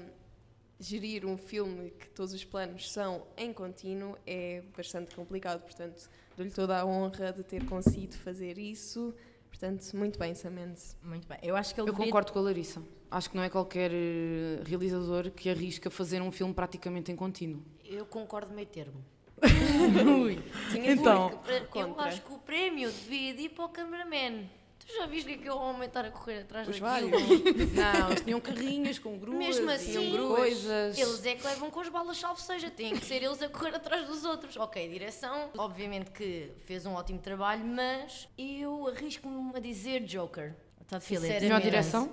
[0.79, 6.51] gerir um filme que todos os planos são em contínuo é bastante complicado, portanto, dou-lhe
[6.51, 9.13] toda a honra de ter conseguido fazer isso.
[9.49, 10.95] Portanto, muito bem, Sam Mendes.
[11.03, 11.37] Muito bem.
[11.41, 12.81] Eu acho que ele Eu concordo com a Larissa.
[13.11, 17.61] Acho que não é qualquer eh, realizador que arrisca fazer um filme praticamente em contínuo.
[17.83, 19.03] Eu concordo meio termo.
[20.71, 21.29] Tinha Então.
[21.29, 22.05] porque- Eu contra.
[22.05, 24.47] acho que o prémio devia de ir para o cameraman.
[24.89, 27.12] Tu já viste o que é que o homem estar a correr atrás Os daquilo?
[27.12, 27.43] vários.
[27.73, 30.36] Não, eles tinham carrinhos com gruas, Mesmo assim, tinham gruas.
[30.39, 30.97] coisas.
[30.97, 33.75] Eles é que levam com as balas, salvo seja, têm que ser eles a correr
[33.75, 34.58] atrás dos outros.
[34.58, 40.56] Ok, direção, obviamente que fez um ótimo trabalho, mas eu arrisco-me a dizer Joker.
[40.88, 41.21] Todd Phillips.
[41.28, 41.43] Sinceramente.
[41.43, 42.12] Melhor direção?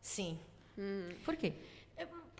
[0.00, 0.38] Sim.
[1.26, 1.52] Porquê?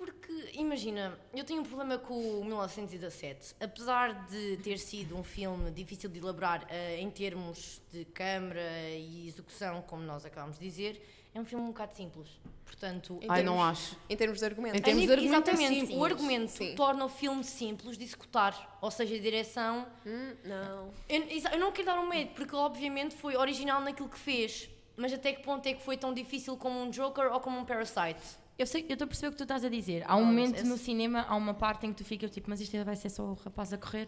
[0.04, 3.54] É Porque, imagina, eu tenho um problema com o 1917.
[3.60, 9.26] Apesar de ter sido um filme difícil de elaborar eh, em termos de câmara e
[9.28, 11.02] execução, como nós acabamos de dizer,
[11.34, 12.28] é um filme um bocado simples.
[12.66, 13.96] Portanto, Em Ai, termos- não acho.
[14.10, 14.76] Em termos de argumento.
[14.76, 15.98] Em termos de a argumento é exatamente, simples.
[15.98, 16.74] o argumento Sim.
[16.74, 19.86] torna o filme simples de executar, ou seja, a direção.
[20.04, 20.90] Hum, não.
[21.08, 25.12] Eu, eu não quero dar um medo, porque obviamente foi original naquilo que fez, mas
[25.12, 28.43] até que ponto é que foi tão difícil como um Joker ou como um Parasite?
[28.56, 30.04] Eu sei, eu estou a perceber o que tu estás a dizer.
[30.06, 32.48] Há um Não, momento esse- no cinema, há uma parte em que tu ficas tipo,
[32.48, 34.06] mas isto vai ser só o rapaz a correr.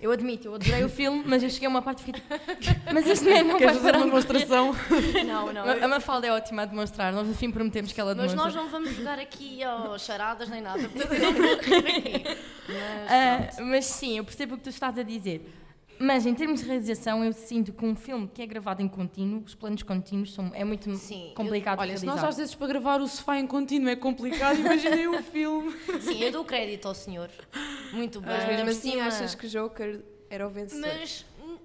[0.00, 2.80] Eu admito, eu adorei o filme, mas eu cheguei a uma parte e fiquei tipo,
[2.92, 4.74] mas este man não vai Queres fazer parar uma de correr." demonstração?
[5.24, 5.84] Não, não.
[5.84, 8.44] A- Mafalda é ótima a demonstrar, nós no fim prometemos que ela Mas demonstra.
[8.44, 11.52] nós não vamos jogar aqui ó, charadas nem nada, portanto eu não vou rir
[11.86, 12.24] aqui.
[12.68, 13.68] Mas, pronto.
[13.70, 15.48] mas sim, eu percebo o que tu estás a dizer.
[15.98, 19.42] Mas em termos de realização, eu sinto que um filme que é gravado em contínuo,
[19.44, 22.54] os planos contínuos, são, é muito Sim, eu- complicado Olha, de se nós às vezes
[22.54, 25.72] para gravar o sofá em contínuo é complicado, imaginei um filme.
[26.00, 27.30] Sim, eu dou crédito ao senhor.
[27.92, 28.30] Muito bem.
[28.30, 30.86] Mas mesmo assim cima- achas que Joker era o vencedor?
[30.86, 31.56] Mas hum,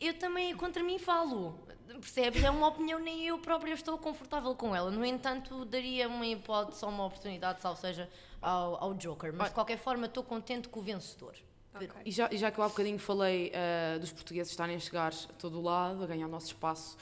[0.00, 1.58] eu também contra mim falo.
[2.00, 2.42] Percebes?
[2.42, 4.90] É uma opinião, nem eu própria estou confortável com ela.
[4.90, 8.08] No entanto, daria uma hipótese ou uma oportunidade, salvo seja,
[8.40, 9.32] ao, ao Joker.
[9.32, 11.34] Mas de qualquer forma, estou contente com o vencedor.
[11.74, 11.90] Ok.
[12.04, 15.12] E já, e já que eu há bocadinho falei ah, dos portugueses estarem a chegar
[15.12, 16.96] a todo o lado, a ganhar o nosso espaço,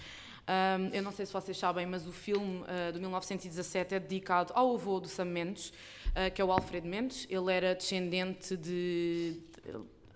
[0.46, 4.52] ahm, eu não sei se vocês sabem, mas o filme ah, de 1917 é dedicado
[4.54, 5.72] ao avô do Sam Mendes,
[6.14, 7.26] ah, que é o Alfredo Mendes.
[7.28, 9.40] Ele era descendente de.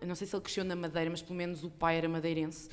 [0.00, 2.68] Eu não sei se ele cresceu na Madeira, mas pelo menos o pai era madeirense.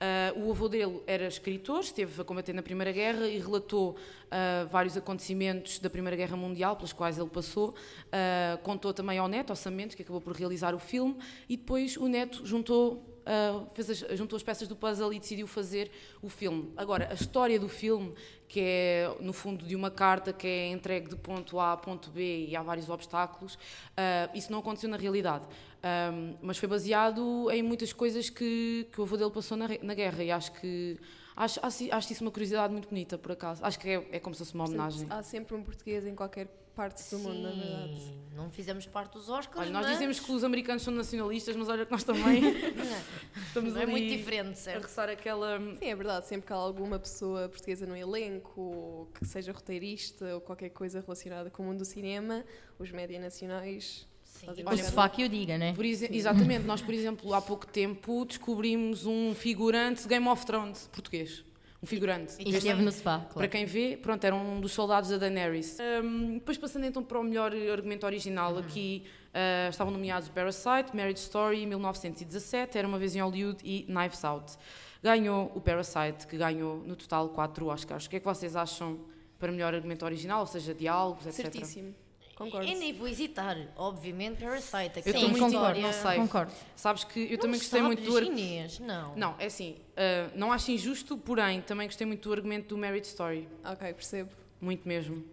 [0.00, 3.96] Ah, o avô dele era escritor, esteve a combater na Primeira Guerra e relatou
[4.30, 7.74] ah, vários acontecimentos da Primeira Guerra Mundial pelos quais ele passou.
[8.12, 11.16] Ah, contou também ao neto, ao Sam Mendes, que acabou por realizar o filme,
[11.48, 15.46] e depois o neto juntou, ah, fez as, juntou as peças do puzzle e decidiu
[15.46, 15.90] fazer
[16.22, 16.72] o filme.
[16.76, 18.14] Agora, a história do filme,
[18.48, 22.10] que é no fundo de uma carta que é entregue de ponto A a ponto
[22.10, 23.58] B e há vários obstáculos,
[23.96, 25.46] ah, isso não aconteceu na realidade.
[25.84, 29.92] Um, mas foi baseado em muitas coisas que, que o avô dele passou na, na
[29.92, 30.98] guerra e acho que
[31.36, 34.34] acho, acho, acho isso uma curiosidade muito bonita por acaso acho que é, é como
[34.34, 38.00] se fosse uma homenagem Há sempre um português em qualquer parte do mundo, na verdade.
[38.00, 41.54] Sim, não fizemos parte dos Oscars, olha, nós mas dizemos que os americanos são nacionalistas
[41.54, 42.42] mas olha que nós também
[43.46, 44.82] estamos é muito diferente, a certo?
[44.82, 46.26] roçar aquela Sim, é verdade.
[46.26, 51.00] Sempre que há alguma pessoa portuguesa no elenco, ou que seja roteirista ou qualquer coisa
[51.00, 52.44] relacionada com o mundo do cinema,
[52.78, 54.06] os média nacionais.
[54.24, 54.46] Sim.
[54.48, 54.84] Olha, parte.
[54.84, 55.72] sofá que eu diga, né?
[55.74, 60.88] por exatamente nós por exemplo há pouco tempo descobrimos um figurante de Game of Thrones
[60.92, 61.44] português
[61.84, 63.48] um figurante E esteve no sofá, Para claro.
[63.50, 65.76] quem vê, pronto, era um dos soldados da Daenerys.
[66.02, 71.20] Um, depois passando então para o melhor argumento original, aqui uh, estavam nomeados Parasite, Marriage
[71.20, 74.56] Story, 1917, Era Uma Vez em Hollywood e Knives Out.
[75.02, 78.06] Ganhou o Parasite, que ganhou no total 4 Oscars.
[78.06, 78.98] O que é que vocês acham
[79.38, 81.52] para melhor argumento original, ou seja, diálogos, etc?
[81.52, 81.94] Certíssimo.
[82.36, 82.66] Concordo.
[82.68, 85.02] Eu nem vou hesitar, obviamente, Parasite.
[85.06, 86.16] Eu muito história- não sei.
[86.16, 86.52] Concordo.
[86.74, 88.40] Sabes que eu Não também gostei muito do argumento.
[88.40, 89.14] Inês, não.
[89.16, 93.06] Não, é assim, uh, não acho injusto, porém, também gostei muito do argumento do Marriage
[93.08, 93.48] Story.
[93.64, 94.30] Ok, percebo.
[94.60, 95.24] Muito mesmo.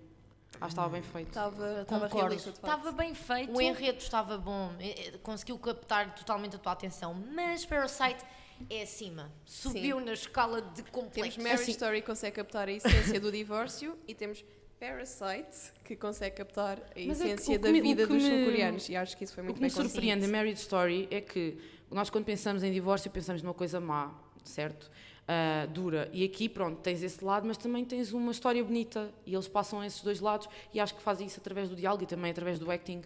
[0.55, 1.27] Acho que estava bem feito.
[1.29, 2.17] Estava estava Concordo.
[2.27, 2.49] realista.
[2.51, 3.51] Estava bem feito.
[3.51, 8.23] O enredo estava bom, eh, eh, conseguiu captar totalmente a tua atenção, mas Parasite
[8.69, 9.31] é acima.
[9.43, 11.39] Subiu na escala de Temos complexo.
[11.41, 14.43] Marriage Assim- Story que consegue captar a essência do divórcio e temos
[14.91, 18.07] Parasite que consegue captar a Mas é que essência o que da me- o vida
[18.07, 19.93] que dos me- sul-coreanos e acho que isso foi O muito que me bem conseguido.
[19.93, 21.55] surpreende em Marriage Story é que
[21.91, 24.11] nós, quando pensamos em divórcio, pensamos numa coisa má,
[24.43, 24.89] certo?
[25.27, 26.09] Ah, dura.
[26.11, 29.83] E aqui, pronto, tens esse lado, mas também tens uma história bonita e eles passam
[29.83, 32.71] esses dois lados e acho que fazem isso através do diálogo e também através do
[32.71, 33.03] acting.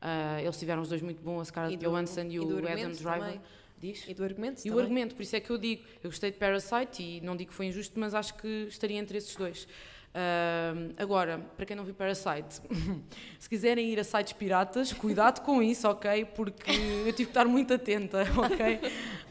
[0.00, 3.02] Ah, eles tiveram os dois muito bons, a Scarlett Johansson e, e o Adam Driver.
[3.02, 3.40] também.
[3.78, 4.08] Diz?
[4.08, 4.80] E do argumento E o também.
[4.82, 7.56] argumento, por isso é que eu digo, eu gostei de Parasite e não digo que
[7.56, 9.68] foi injusto, mas acho que estaria entre esses dois.
[10.96, 12.60] Agora, para quem não viu Parasite,
[13.38, 16.24] se quiserem ir a sites piratas, cuidado com isso, ok?
[16.24, 18.80] Porque eu tive que estar muito atenta, ok?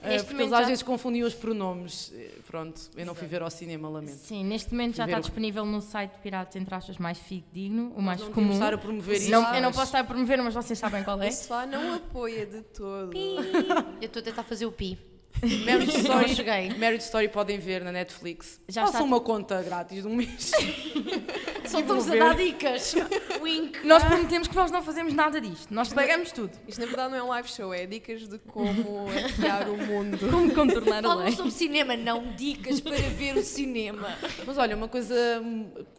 [0.03, 2.13] Neste porque eles às já- vezes confundiam os pronomes.
[2.15, 4.15] Eh, Pronto, eu não fui ver ao cinema, lamento.
[4.19, 6.97] Sim, neste momento já Fui está ver o- disponível no site de Piratas, entre aspas,
[6.97, 8.53] mais fidedigno, o mais não comum.
[8.53, 11.03] estar a promover isso, Não, eu não mas- posso estar a promover, mas vocês sabem
[11.03, 11.27] qual é.
[11.27, 13.11] O sofá não apoia de todo.
[13.17, 14.97] Eu estou a tentar fazer o pi.
[15.65, 16.69] Marriage Não Story, cheguei.
[16.77, 18.59] Marriage Story podem ver na Netflix.
[18.67, 20.51] Já Façam está- uma conta grátis de um mês.
[21.67, 22.95] Só estamos a dar dicas.
[23.41, 23.85] Wink.
[23.85, 26.51] Nós prometemos que nós não fazemos nada disto, nós pagamos tudo.
[26.67, 30.17] Isto na verdade não é um live show, é dicas de como hackear o mundo.
[30.31, 31.35] Como contornar a Falam lei.
[31.35, 34.17] sobre cinema, não dicas para ver o cinema.
[34.45, 35.13] Mas olha, uma coisa,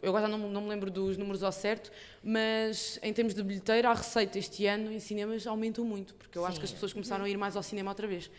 [0.01, 1.91] eu agora não, não me lembro dos números ao certo,
[2.23, 6.45] mas em termos de bilheteira, a receita este ano em cinemas aumentou muito, porque eu
[6.45, 6.59] acho Sim.
[6.61, 8.29] que as pessoas começaram a ir mais ao cinema outra vez.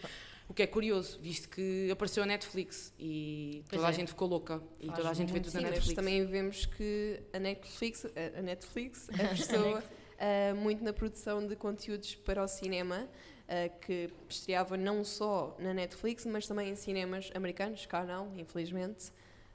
[0.51, 3.93] O que é curioso, visto que apareceu a Netflix e Pois toda a é.
[3.95, 5.95] gente ficou louca e Faz toda a gente vê tudo na Netflix.
[5.95, 9.79] também vemos que a Netflix, a- a Netflix apostou
[10.19, 13.09] ah, muito na produção de conteúdos para o cinema,
[13.49, 19.13] ah, que estreava não só na Netflix, mas também em cinemas americanos, cá não, infelizmente.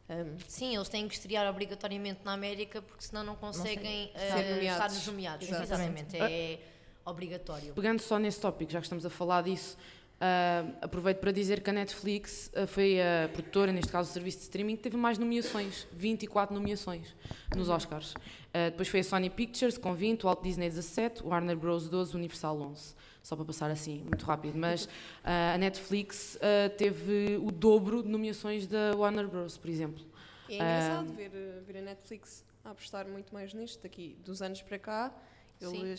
[0.08, 4.50] Um, Sim, eles têm que estrear obrigatoriamente na América porque senão não conseguem eh, Ser
[4.56, 4.86] nomeados.
[4.86, 5.50] estar nos nomeados.
[5.50, 6.16] Exatamente.
[6.16, 6.18] Exatamente.
[6.34, 6.60] É
[7.04, 7.74] obrigatório.
[7.74, 9.76] Pegando só nesse tópico, já que estamos a falar disso,
[10.20, 14.38] ah, aproveito para dizer que a Netflix ah, foi a produtora, neste caso o serviço
[14.38, 17.16] de streaming, que teve mais nomeações, 24 nomeações
[17.56, 18.14] nos Oscars.
[18.54, 21.90] Ah, depois foi a Sony Pictures com 20, o Walt Disney 17, o Warner Bros
[21.90, 22.96] 12, o Universal 11.
[23.22, 24.56] Só para passar assim, muito rápido.
[24.56, 24.88] Mas
[25.24, 26.38] a Netflix
[26.78, 30.06] teve o dobro de nomeações da Warner Bros, por exemplo.
[30.48, 33.82] é engraçado ver, uh, ver a Netflix a apostar muito mais nisto.
[33.82, 35.12] Daqui dos anos para cá,
[35.60, 35.96] Sim.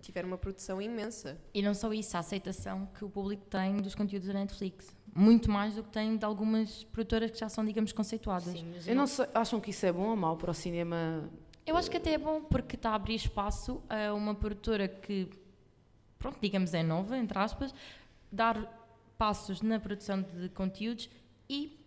[0.00, 1.40] Tiveram uma produção imensa.
[1.54, 4.94] E não só isso, a aceitação que o público tem dos conteúdos da Netflix.
[5.14, 8.52] Muito mais do que tem de algumas produtoras que já são, digamos, conceituadas.
[8.52, 11.28] Sim, Eu não sei, acham que isso é bom ou mau para o cinema?
[11.66, 15.28] Eu acho que até é bom porque está a abrir espaço a uma produtora que,
[16.18, 17.74] pronto, digamos é nova, entre aspas,
[18.30, 18.80] dar
[19.16, 21.08] passos na produção de conteúdos
[21.48, 21.81] e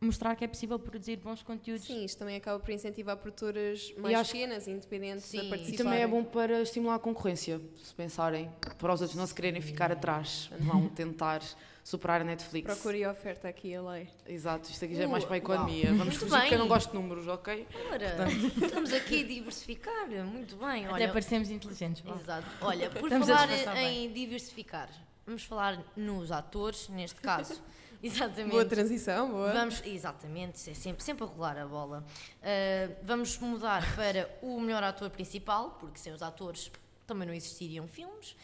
[0.00, 1.84] mostrar que é possível produzir bons conteúdos.
[1.86, 5.40] Sim, isto também acaba por incentivar produtoras mais acho que- pequenas, independentes, Sim.
[5.40, 5.74] a E participar.
[5.74, 9.34] E também é bom para estimular a concorrência, se pensarem, para os outros não se
[9.34, 11.42] quererem ficar atrás, vão tentar
[11.82, 12.66] superar a Netflix.
[12.72, 14.08] Procure a oferta aqui a lei.
[14.26, 15.54] Exato, isto aqui já é Uh, mais para a uau.
[15.54, 15.86] economia.
[15.86, 16.74] Vamos Muito fugir porque eu não bem.
[16.74, 17.66] gosto de números, ok?
[17.90, 18.16] Ora,
[18.62, 20.06] estamos aqui a diversificar.
[20.26, 20.84] Muito bem.
[20.84, 22.04] Até Olha, parecemos inteligentes.
[22.20, 22.46] Exato.
[22.60, 23.50] Olha, por Estamos falar
[23.82, 24.90] em diversificar,
[25.26, 27.60] vamos falar nos atores, neste caso.
[28.02, 28.50] Exatamente.
[28.50, 29.52] Boa transição, boa.
[29.52, 32.04] Vamos, exatamente, é sempre, sempre a rolar a bola.
[32.38, 36.70] Uh, vamos mudar para o melhor ator principal, porque sem os atores
[37.06, 38.36] também não existiriam filmes.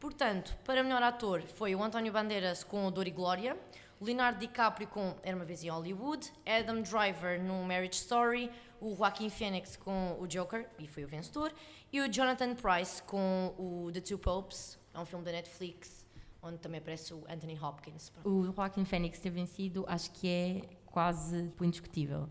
[0.00, 3.56] Portanto, para melhor ator foi o António Bandeiras com Dor e Glória,
[4.00, 8.96] o Leonardo DiCaprio com Era uma vez em Hollywood, Adam Driver no Marriage Story, o
[8.96, 11.52] Joaquin Phoenix com o Joker, e foi o vencedor,
[11.92, 16.01] e o Jonathan Price com o The Two Popes, é um filme da Netflix,
[16.42, 18.10] onde também aparece o Anthony Hopkins.
[18.10, 18.28] Pronto.
[18.28, 22.28] O Joaquin Phoenix ter vencido acho que é quase indiscutível.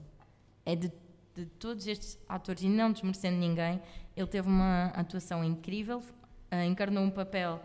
[0.65, 0.91] É de,
[1.35, 3.81] de todos estes atores, e não desmerecendo ninguém,
[4.15, 6.01] ele teve uma atuação incrível,
[6.51, 7.59] ah, encarnou um papel,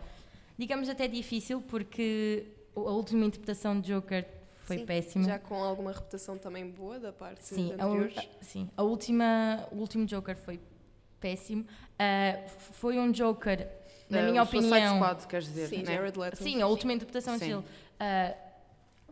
[0.57, 4.25] digamos até difícil, porque a última interpretação de Joker
[4.61, 5.25] foi Sim, péssima.
[5.25, 8.17] Já com alguma reputação também boa da parte Sim, de anteriores.
[8.17, 10.59] a- sim, a última, o último Joker foi
[11.19, 11.65] péssimo.
[11.99, 13.67] F- foi um Joker,
[14.09, 14.95] na Uh, minha opinião.
[14.95, 15.95] Squad, queres dizer, Sim, né?
[15.95, 16.37] Jared Leto.
[16.43, 17.47] Sim, a última interpretação Sim.
[17.47, 17.63] dele.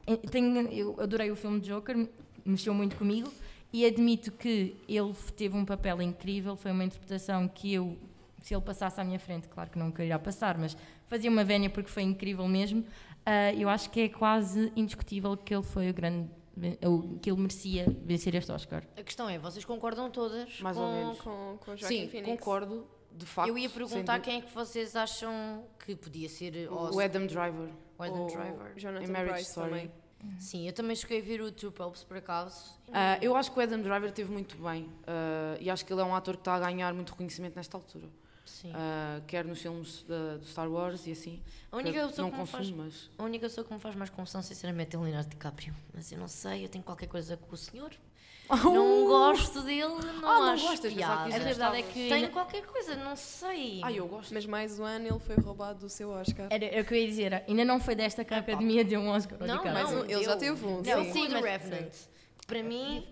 [0.08, 2.08] Em- tenho- eu adorei o filme de Joker,
[2.46, 3.32] mexeu muito comigo
[3.74, 6.56] e admito que ele teve um papel incrível.
[6.56, 7.98] Foi uma interpretação que eu,
[8.42, 10.78] se ele passasse à minha frente, claro que não queria passar, mas
[11.08, 12.86] fazia uma vénia porque foi incrível mesmo.
[13.26, 16.30] Ah, eu acho que é quase indiscutível que ele foi o grande.
[17.22, 18.82] que ele merecia vencer este Oscar.
[18.96, 20.84] A questão é, vocês concordam todas Mais com...
[20.84, 21.20] ou menos.
[21.20, 22.30] Com, com Joaquin Sim, Phoenix.
[22.40, 23.50] concordo, de facto.
[23.50, 27.70] Eu ia perguntar quem é que vocês acham que podia ser O Adam Driver.
[27.98, 28.74] o Adam Ou Driver.
[28.78, 29.70] Jonathan Marriage Price Story.
[29.70, 29.92] também.
[30.40, 32.80] Sim, eu também cheguei a ver o Two Popes por acaso.
[32.92, 36.02] Ah, eu acho que o Adam Driver teve muito bem ah, e acho que ele
[36.02, 38.08] é um ator que está a ganhar muito reconhecimento nesta altura.
[38.46, 38.72] Sim.
[38.76, 41.42] ah, quer nos filmes da- do Star Wars e assim.
[41.72, 43.10] A única que pessoa não que me faz- consumo, mas.
[43.18, 45.76] A única pessoa que me faz mais confusão, sinceramente, é o Leonardo DiCaprio.
[45.94, 47.92] Mas eu não sei, eu tenho qualquer coisa com o senhor.
[48.50, 49.82] Não gosto dele,
[50.22, 50.94] não Ah, não acho gostas?
[50.94, 51.30] Pensava piada.
[51.30, 52.10] que A verdade é que.
[52.10, 53.82] Tenho qualquer coisa, não sei.
[53.84, 54.34] Ah, eu gosto.
[54.34, 56.48] Mas mais um ano ele foi roubado do seu Oscar.
[56.50, 59.00] Era, era o que eu ia dizer, ainda não foi desta que a academia deu
[59.00, 59.40] um Oscar.
[59.40, 59.64] Não.
[59.64, 61.28] Mas não, um- ele já teve um, Não, sim.
[61.28, 61.92] do mas- Revenant.
[62.46, 63.08] Para mim,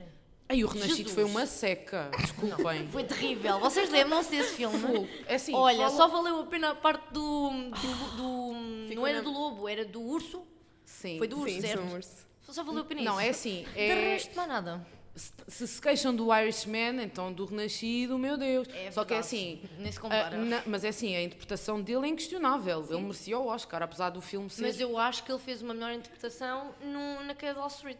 [0.47, 2.11] Ai, o Renascido foi uma seca.
[2.19, 2.87] Desculpem.
[2.89, 3.59] foi terrível.
[3.59, 5.09] Vocês lembram-se desse filme?
[5.25, 7.49] É assim, Olha, fala- só valeu a pena a parte do.
[7.49, 10.45] do, do- Ficou não era na- do lobo, era do urso.
[10.85, 11.17] Sim.
[11.17, 11.81] Foi do urso, Sim, certo?
[11.87, 12.27] são urso.
[12.49, 13.21] Só valeu a pena Não, isso.
[13.21, 13.65] é assim.
[13.73, 14.85] De É, resto, mais nada.
[15.15, 18.67] Se, se queixam do Irishman, então do Renascido, meu Deus.
[18.73, 19.61] É Só que é assim.
[19.77, 20.37] Nem se compara.
[20.37, 22.85] na- mas é assim, a interpretação dele é inquestionável.
[22.89, 24.63] Ele merecia o Oscar, apesar do filme ser.
[24.63, 27.99] Mas eu acho que ele fez uma melhor interpretação no, na queda de Wall Street.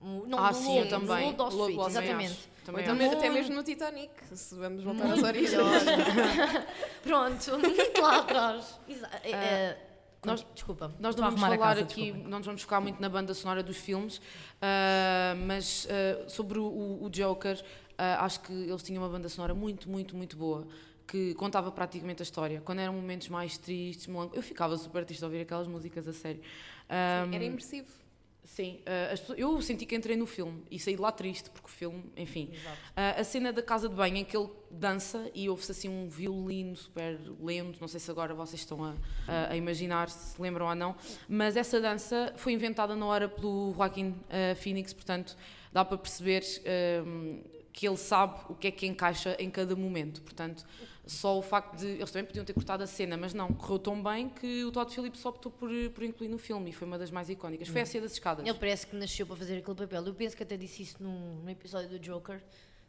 [0.00, 1.32] O- Não, Ah, sim, eu também.
[1.32, 2.52] do lobo Street, exatamente.
[2.64, 5.52] Também me- até mesmo no Titanic, se vamos voltar às origens.
[7.02, 8.78] Pronto, muito lá atrás.
[8.88, 9.78] Exa- é, é,
[10.24, 10.92] nós- Desculpa.
[11.00, 12.30] Nós não vamos falar casa, aqui, desculpem.
[12.30, 14.20] não nos vamos focar muito na banda sonora dos filmes,
[14.60, 17.62] ah, mas ah, sobre o, o Joker,
[17.98, 20.66] ah, acho que eles tinham uma banda sonora muito, muito, muito boa,
[21.06, 22.60] que contava praticamente a história.
[22.64, 26.12] Quando eram momentos mais tristes, melancólicos, eu ficava super triste a ouvir aquelas músicas a
[26.12, 26.40] sério.
[26.88, 27.88] Ah, Era imersivo.
[28.44, 31.70] Sim, pessoas- eu senti que entrei no filme e saí de lá triste, porque o
[31.70, 32.50] filme, enfim.
[32.96, 36.08] Ah, a cena da casa de banho em que ele dança e ouve-se assim um
[36.08, 38.94] violino super lento, não sei se agora vocês estão a,
[39.28, 40.94] a- a imaginar se lembram ou não,
[41.28, 45.36] mas essa dança foi inventada na hora pelo Joaquin ah, Phoenix, portanto
[45.72, 50.20] dá para perceber ah, que ele sabe o que é que encaixa em cada momento,
[50.20, 50.66] portanto
[51.04, 51.86] só o facto de.
[51.86, 54.92] Eles também podiam ter cortado a cena, mas não, correu tão bem que o Todd
[54.92, 57.68] Phillips optou por, por incluir no filme e foi uma das mais icónicas.
[57.68, 58.46] Foi a cena das escadas.
[58.46, 60.06] Ele parece que nasceu para fazer aquele papel.
[60.06, 62.42] Eu penso que até disse isso no, no episódio do Joker.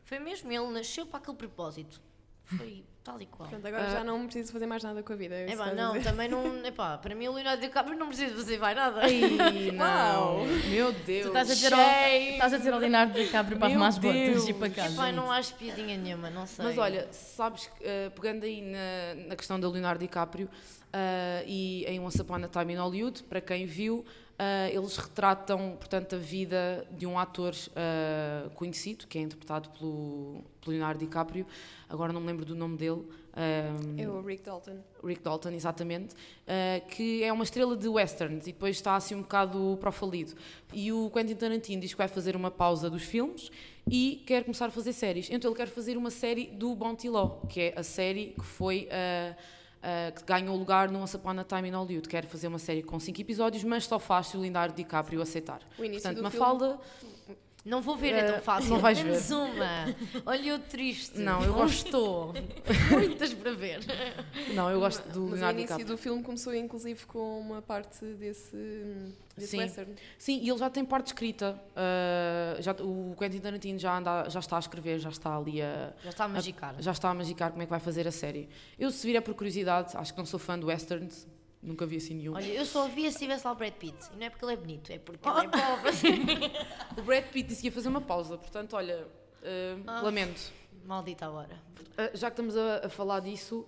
[0.03, 2.01] Foi mesmo, ele nasceu para aquele propósito.
[2.45, 3.49] Foi tal e qual.
[3.49, 3.89] Portanto, agora Ah.
[3.89, 5.35] já não preciso fazer mais nada com a vida.
[5.35, 6.03] é a não, dizer.
[6.09, 6.65] também não.
[6.65, 9.01] Epá, para mim o Leonardo DiCaprio não precisa fazer mais nada.
[9.01, 10.45] Ai, não.
[10.69, 11.23] Meu Deus.
[11.23, 14.47] Tu estás a dizer, ao, estás a dizer ao Leonardo DiCaprio para arrumar as botas
[14.47, 14.93] e para casa.
[14.93, 16.65] Epá, não acho piadinha nenhuma, não sei.
[16.65, 20.49] Mas olha, sabes, que, eh, pegando aí na, na questão da Leonardo DiCaprio
[20.91, 24.05] eh, e em Once Upon a Time in Hollywood, para quem viu,
[24.39, 30.43] eh, eles retratam, portanto, a vida de um ator eh, conhecido, que é interpretado pelo,
[30.61, 31.45] pelo Leonardo DiCaprio,
[31.87, 33.03] agora não me lembro do nome dele.
[33.35, 34.77] eh, É o Rick Dalton.
[35.03, 36.15] Rick Dalton, exatamente,
[36.47, 39.91] eh, que é uma estrela de westerns e depois está assim um bocado para o
[39.91, 40.33] falido.
[40.73, 43.51] E o Quentin Tarantino diz que vai fazer uma pausa dos filmes
[43.89, 45.29] e quer começar a fazer séries.
[45.29, 48.87] Então ele quer fazer uma série do Bounty Law, que é a série que foi.
[48.89, 49.35] eh,
[49.83, 52.07] eh, que ganhou lugar no Once Upon a Time in Hollywood.
[52.07, 55.59] Quer fazer uma série com cinco episódios, mas só faz se o Leonardo DiCaprio aceitar.
[55.77, 56.79] O início Portanto, do Mafalda,
[57.65, 58.69] Não vou ver, é Eh, tão fácil.
[58.71, 59.95] não vais Menos uma.
[60.25, 61.17] Olha eu triste.
[61.19, 62.33] Não, eu gosto- estou.
[62.91, 63.79] Muitas para ver.
[64.53, 65.87] não, eu gosto do Mas o Leonardo início DiCaprio.
[65.87, 68.53] do filme começou inclusive com uma parte desse,
[69.37, 69.59] desse Sim.
[69.59, 69.95] western.
[70.17, 71.57] Sim, e ele já tem parte escrita.
[71.71, 75.93] Uh, já, o Quentin Tarantino já, anda, já está a escrever, já está ali a.
[76.03, 76.75] Já está a magicar.
[76.79, 78.49] Já está a magicar como é que vai fazer a série.
[78.77, 81.25] Eu, se vir é por curiosidade, acho que não sou fã de westerns,
[81.63, 82.33] nunca vi assim nenhum.
[82.35, 83.97] Olha, eu só via se tivesse lá o Brad Pitt.
[84.13, 85.39] E não é porque ele é bonito, é porque Ah.
[85.39, 86.51] ele é pobre.
[86.99, 89.07] O Brad Pitt disse que ia fazer uma pausa, portanto, olha,
[89.41, 90.01] uh, Ah.
[90.01, 90.51] lamento.
[90.85, 91.55] Maldita hora.
[91.93, 93.65] Uh, já que estamos a, a falar disso,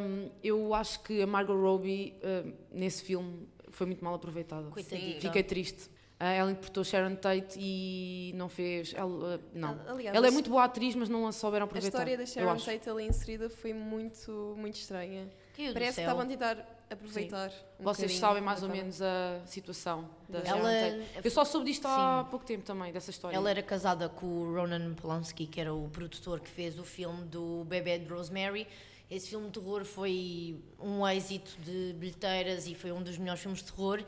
[0.00, 4.68] um, eu acho que a Margot Robbie, uh, nesse filme, foi muito mal aproveitada.
[4.70, 5.20] Coitadita.
[5.20, 5.90] Fiquei triste.
[6.20, 8.92] Uh, ela interpretou Sharon Tate e não fez.
[8.94, 9.76] Ela, uh, não.
[9.88, 11.98] Aliás, Ela é a- muito boa atriz, mas não a souberam A aproveitar.
[11.98, 12.56] história da Sharon.
[12.58, 15.28] Tate ali inserida foi muito, muito estranha.
[15.72, 17.50] Parece que estavam a tentar aproveitar.
[17.78, 21.04] um Vocês sabem mais ou menos a situação da Ela-.
[21.22, 22.30] Eu só soube disto há Sim.
[22.30, 23.36] pouco tempo também, dessa história.
[23.36, 27.24] Ela era casada com o Ronan Polanski, que era o produtor que fez o filme
[27.24, 28.66] do Bebê de Rosemary.
[29.10, 33.60] Esse filme de terror foi um êxito de bilheteiras e foi um dos melhores filmes
[33.62, 34.02] de terror.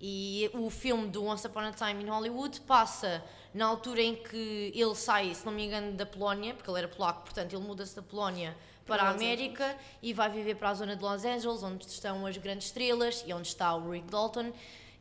[0.00, 4.70] E o filme do Once Upon a Time in Hollywood passa na altura em que
[4.74, 7.96] ele sai, se não me engano, da Polónia, porque ele era polaco, portanto ele muda-se
[7.96, 8.54] da Polónia
[8.86, 12.24] para a Los América e vai viver para a zona de Los Angeles, onde estão
[12.24, 14.52] as grandes estrelas e onde está o Rick Dalton.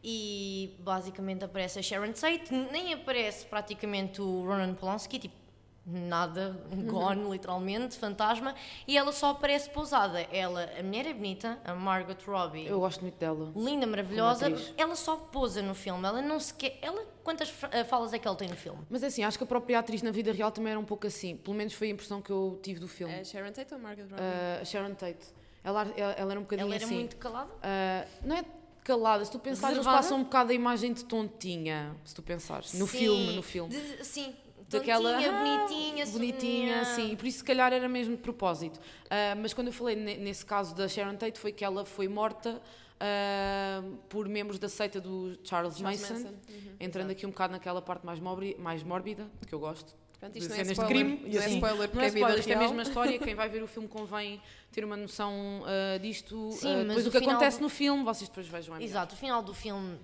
[0.04, 5.45] E basicamente aparece a Sharon Tate, nem aparece praticamente o Ronan Polanski, tipo,
[5.86, 8.56] nada, gone, literalmente, fantasma,
[8.88, 10.22] e ela só aparece pousada.
[10.32, 13.52] Ela, a mulher é bonita, a Margot Robbie, Eu gosto muito dela.
[13.56, 16.78] linda, maravilhosa, ela só pousa no filme, ela não sequer.
[16.82, 18.80] Ela, quantas eh, falas é que ela tem no filme?
[18.90, 21.38] Mas assim, acho que a própria atriz na vida real também era um pouco assim.
[21.38, 23.14] Pelo menos foi a impressão que eu tive do filme.
[23.14, 24.22] É Sharon Tate ou Margaret Robbie?
[24.22, 25.26] Uh, a Sharon Tate.
[25.64, 26.94] Ela, ela, ela era um bocadinho Ela era assim.
[26.96, 27.50] muito calada?
[27.52, 28.46] Uh, não é
[28.84, 32.74] calada, se tu pensares, eles passam um bocado a imagem de tontinha, se tu pensares.
[32.76, 33.74] No Sim, filme, no filme.
[33.76, 34.36] de- sim,
[34.70, 38.80] daquela Tontinha, ah, bonitinha, bonitinha, sim, e por isso se calhar era mesmo de propósito.
[39.10, 42.08] Ah, mas quando eu falei ne- nesse caso da Sharon Tate foi que ela foi
[42.08, 42.62] morta
[43.00, 46.76] ah, por membros da seita do Charles, Charles Manson, Manson, uhum.
[46.80, 49.94] entrando aqui um bocado naquela parte mais, mórbida, mais mórbida, que eu gosto.
[50.14, 52.08] Portanto, de isto não é spoiler, crime, não é assim, spoiler porque Não é é
[52.10, 53.20] spoiler, isto é a mesma história.
[53.20, 54.42] Quem vai ver o filme convém
[54.72, 55.32] ter uma noção
[55.66, 56.52] ah, disto.
[56.54, 58.76] Sim, mas depois o que acontece do- no filme, vocês depois vejam.
[58.78, 58.84] É.
[58.84, 60.00] Exato, o final do filme.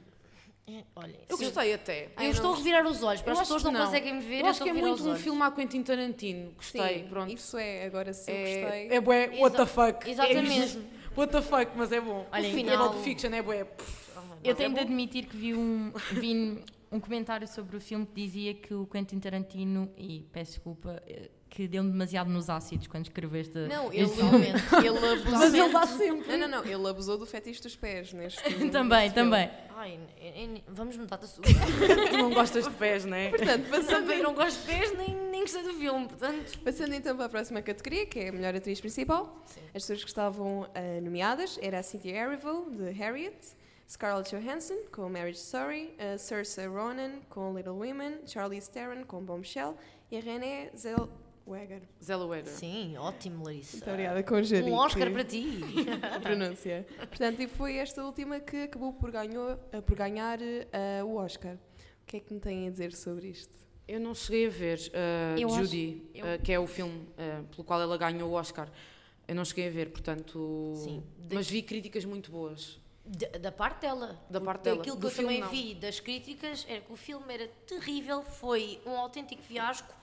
[0.80, 2.10] É, Olha, Eu gostei até.
[2.20, 4.22] Eu estou a revirar os olhos, para Eu as acho pessoas que não, conseguem me
[4.22, 4.42] ver.
[4.42, 6.52] Eu acho que é muito um filme a Quentin Tarantino.
[6.56, 7.34] Gostei, Sim, pronto.
[7.34, 8.88] Isso é, agora se eu É, gostei.
[8.98, 10.10] é bué, what the fuck.
[10.10, 10.78] exatamente.
[10.78, 12.26] É what the fuck, mas é bom.
[12.32, 13.62] Olhem, O final- Pulp Fiction é bué.
[13.62, 13.68] Eu
[14.44, 18.14] mas é tenho de admitir que vi um, vi um comentário sobre o filme que
[18.14, 23.04] dizia que o Quentin Tarantino, e peço desculpa, eh, que deu desmasiado nos ácidos quando
[23.08, 24.48] escreveste Não, ele, este filme.
[24.48, 25.32] ele abusou.
[25.32, 26.38] Mas ele dá sempre.
[26.38, 26.66] Não, não, não.
[26.66, 28.42] Ele abusou do fetiche dos pés neste
[28.72, 29.14] também, neste filme.
[29.14, 29.50] também.
[29.76, 30.00] Ai,
[30.70, 31.50] vamos mudar de assunto.
[32.10, 33.30] Tu não gostas de pés, não é?
[33.30, 36.58] Portanto, passando, Também não gosto de pés, nem, nem gostei do filme, portanto.
[36.60, 39.44] passando então para a próxima categoria, que é a melhor atriz principal.
[39.76, 43.36] As pessoas que estavam ah, nomeadas era a Cynthia Erivo, de Harriet,
[43.90, 49.76] Scarlett Johansson, com Marriage Story, a Saoirse Ronan, com Little Women, Charlize Theron, com Bombshell,
[50.10, 50.22] e a
[51.46, 51.82] Renée Zellweger.
[52.02, 52.48] Zellweger.
[52.48, 53.78] Sim, ótimo, Larissa.
[53.78, 55.60] Muito obrigada com o Jari, Um Oscar para ti.
[56.16, 56.86] a pronúncia.
[56.98, 61.56] Portanto, e foi esta última que acabou por, ganhou, eh, por ganhar eh, o Oscar.
[61.56, 63.54] O que é que me têm a dizer sobre isto?
[63.88, 67.44] Eu não cheguei a ver uh, acho- Judy, eu- uh, que é o filme uh,
[67.48, 68.70] pelo qual ela ganhou o Oscar.
[69.28, 70.74] Eu não cheguei a ver, portanto.
[70.78, 71.04] Sim.
[71.32, 72.80] Mas vi críticas muito boas.
[73.06, 74.20] Da, da parte dela.
[74.30, 74.80] Da parte dela.
[74.80, 75.50] Aquilo que Do eu filme, também não.
[75.50, 79.94] vi das críticas era que o filme era terrível, foi um autêntico fiasco.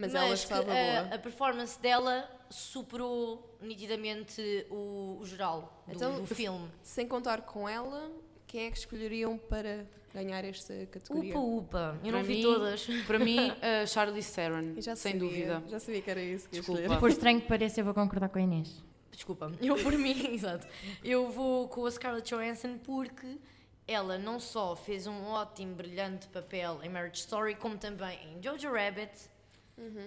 [0.00, 1.14] Mas ela estava a, boa.
[1.14, 6.68] a performance dela superou nitidamente o, o geral do, Então, do filme.
[6.82, 8.10] Sem contar com ela,
[8.46, 11.36] quem é que escolheriam para ganhar esta categoria?
[11.36, 11.98] Upa, upa.
[12.02, 12.86] Eu Para não vi mim- todas.
[13.06, 15.62] Para mim, uh, Charlize Theron, sem sabia, dúvida.
[15.68, 16.96] Já sabia que era isso que Desculpa.
[16.98, 18.82] Por estranho que pareça, eu vou concordar com a Inês.
[19.10, 20.66] Desculpa, eu por mim, exato.
[21.02, 23.38] Eu vou com a Scarlett Johansson porque
[23.86, 28.70] ela não só fez um ótimo, brilhante papel em Marriage Story, como também em Jojo
[28.72, 29.10] Rabbit.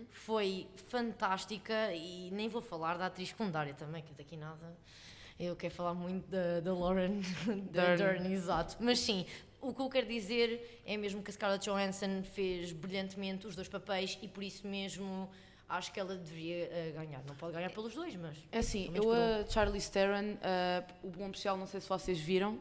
[0.09, 4.75] Foi fantástica e nem vou falar da atriz secundária também, que daqui nada.
[5.39, 7.21] Eu quero falar muito da, da Lauren
[7.71, 7.97] da Dern.
[7.97, 8.77] Dern, exato.
[8.79, 9.25] Mas sim,
[9.59, 13.67] o que eu quero dizer é mesmo que a Scarlett Johansson fez brilhantemente os dois
[13.67, 15.29] papéis e por isso mesmo
[15.67, 17.23] acho que ela deveria eh, ganhar.
[17.25, 18.37] Não pode ganhar pelos dois, mas.
[18.51, 19.11] É assim, eu um.
[19.11, 22.59] a Charlize Theron, uh, o Bom Especial, não sei se vocês viram,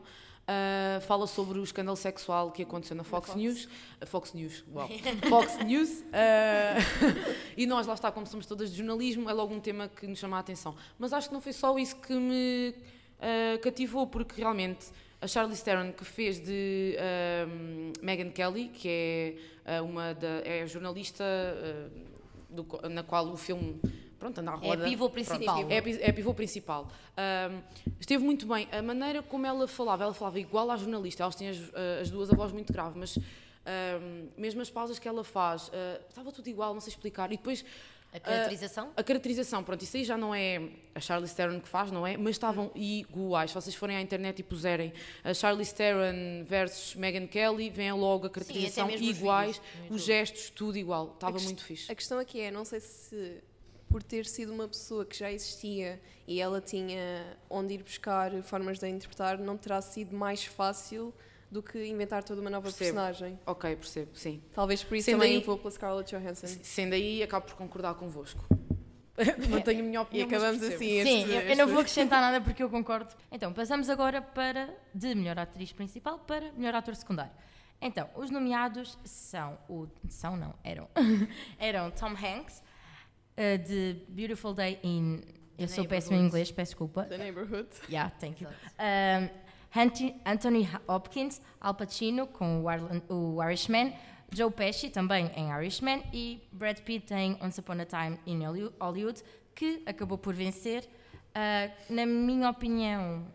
[0.50, 3.38] uh, fala sobre o escândalo sexual que aconteceu na Fox, Fox.
[3.38, 3.64] News.
[3.64, 4.88] Uh, Fox News, uau.
[5.28, 5.90] Fox News.
[5.90, 6.04] uh,
[7.56, 10.18] e nós, lá está, como somos todas de jornalismo, é logo um tema que nos
[10.18, 10.74] chama a atenção.
[10.98, 12.74] Mas acho que não foi só isso que me
[13.62, 14.86] cativou, porque realmente
[15.20, 16.96] a Charlize Theron, que fez de
[17.46, 21.22] um, Megyn Kelly, que é, uma da, é a jornalista
[22.48, 23.78] do na qual o filme
[24.20, 24.84] pronto, anda à É roda.
[24.86, 25.66] a pivô principal.
[25.70, 26.88] É a pi- é a pivô principal.
[27.16, 27.60] Ahm,
[27.98, 28.68] esteve muito bem.
[28.70, 31.22] A maneira como ela falava, ela falava igual à jornalista.
[31.24, 33.18] Elas tinham as, ah, as duas a voz muito grave, mas
[33.66, 37.32] ahm, mesmo as pausas que ela faz, ah, estava tudo igual, não sei explicar.
[37.32, 37.64] E depois
[38.12, 38.90] A caracterização?
[38.96, 40.60] a caracterização, pronto, isso aí já não é
[40.94, 42.16] a Charlize Theron que faz, não é?
[42.16, 43.50] Mas estavam iguais.
[43.50, 44.92] Se vocês forem à internet e puserem
[45.22, 49.98] a Charlize Theron versus Megyn Kelly, vem logo a caracterização os iguais, os YouTube.
[50.00, 51.12] gestos, tudo igual.
[51.14, 51.90] Estava muito fixe.
[51.90, 53.40] A questão aqui é, não sei se
[53.90, 58.78] por ter sido uma pessoa que já existia e ela tinha onde ir buscar formas
[58.78, 61.12] de a interpretar, não terá sido mais fácil
[61.50, 62.84] do que inventar toda uma nova Percebo.
[62.84, 63.38] personagem.
[63.44, 64.40] Ok, percebo, sim.
[64.54, 66.46] Talvez por isso Sendo também aí- vou pela Scarlett Johansson.
[66.62, 68.44] Sendo aí, acabo por concordar convosco.
[69.50, 70.28] Mantenho a minha E opinião.
[70.30, 73.12] mas acabamos assim Sim, este, eu, eu não vou acrescentar nada porque eu concordo.
[73.30, 77.32] Então, passamos agora para de melhor atriz principal para melhor ator secundário.
[77.82, 80.88] Então, os nomeados são o são não, eram
[81.58, 82.62] eram Tom Hanks
[83.40, 85.22] eh, de Beautiful Day in
[85.58, 87.04] eu sou péssima em inglês, peço desculpa.
[87.04, 87.68] The Neighborhood.
[87.88, 88.48] Yeah, thank you.
[88.48, 89.28] Um,
[90.24, 92.62] Anthony Hopkins, Al Pacino com
[93.08, 93.92] o, Irishman,
[94.32, 98.72] Joe Pesci também em Irishman e Brad Pitt em Once Upon a Time in Holly-
[98.80, 99.22] Hollywood,
[99.54, 100.84] que acabou por vencer.
[101.30, 103.26] Uh, na minha opinião,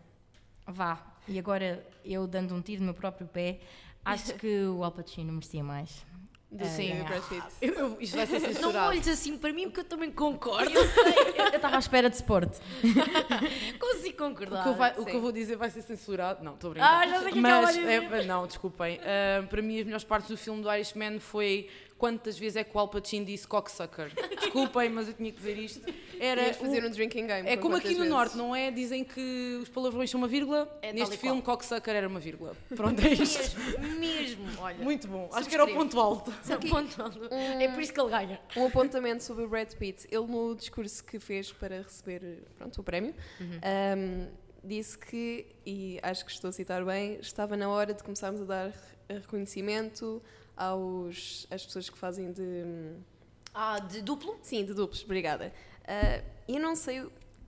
[0.66, 3.58] vá, e agora eu dando um tiro no meu próprio pé,
[4.04, 6.05] acho que o Al Pacino merecia mais.
[6.50, 6.94] Do Ah, sim.
[7.02, 7.42] Brad Pitt.
[7.60, 8.88] Eu- eu- isto vai ser Não censurado.
[8.90, 10.70] olhes assim para mim porque eu também concordo.
[10.72, 12.58] Eu estava à espera de esporte.
[13.78, 14.62] Consigo O concordar.
[14.62, 16.44] que, eu vai- o que eu vou dizer vai ser censurado.
[16.44, 17.00] Não, estou a brincar.
[17.02, 19.00] Ah, já sei o que é que Mas, é, não, desculpem.
[19.02, 21.68] Ah, para mim, as melhores partes do filme do Irishman foi
[21.98, 24.12] quantas vezes é que o Al Pacino disse cocksucker.
[24.40, 25.94] Desculpem, mas eu tinha que dizer isto.
[26.20, 27.48] Era Ias fazer o- um drinking game.
[27.48, 28.10] É com como aqui no vezes?
[28.10, 28.70] Norte, não é?
[28.70, 30.78] Dizem que os palavrões são uma vírgula.
[30.82, 31.56] É Neste filme, qual.
[31.56, 32.56] cocksucker era uma vírgula.
[32.74, 33.56] Pronto, é isto.
[33.98, 34.78] Mesmo, mesmo, olha.
[34.78, 35.28] Muito bom.
[35.32, 36.32] Acho que era o ponto alto.
[36.48, 37.20] Não, ponto alto.
[37.32, 38.40] É por isso que ele ganha.
[38.56, 40.06] Um apontamento sobre o Brad Pitt.
[40.10, 44.26] Ele, no discurso que fez para receber pronto, o prémio, um,
[44.64, 48.44] disse que, e acho que estou a citar bem, estava na hora de começarmos a
[48.44, 48.72] dar
[49.08, 50.22] reconhecimento
[50.56, 52.94] aos, às pessoas que fazem de.
[53.54, 54.38] Ah, de duplo?
[54.42, 55.52] Sim, de duplos, obrigada.
[55.86, 57.00] Ah, eu não sei.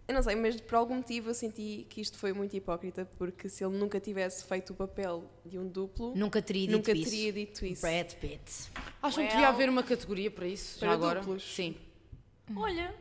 [0.07, 3.47] Eu não sei, mas por algum motivo eu senti que isto foi muito hipócrita, porque
[3.47, 7.11] se ele nunca tivesse feito o papel de um duplo, Nunca teria dito nunca isso.
[7.11, 7.83] teria dito isso.
[7.83, 8.71] Brad Pitt.
[9.03, 9.29] Acham que Well.
[9.33, 11.21] devia haver uma categoria para isso, Para já agora?
[11.21, 11.55] duplos.
[11.55, 11.77] Sim.
[12.57, 12.95] Olha,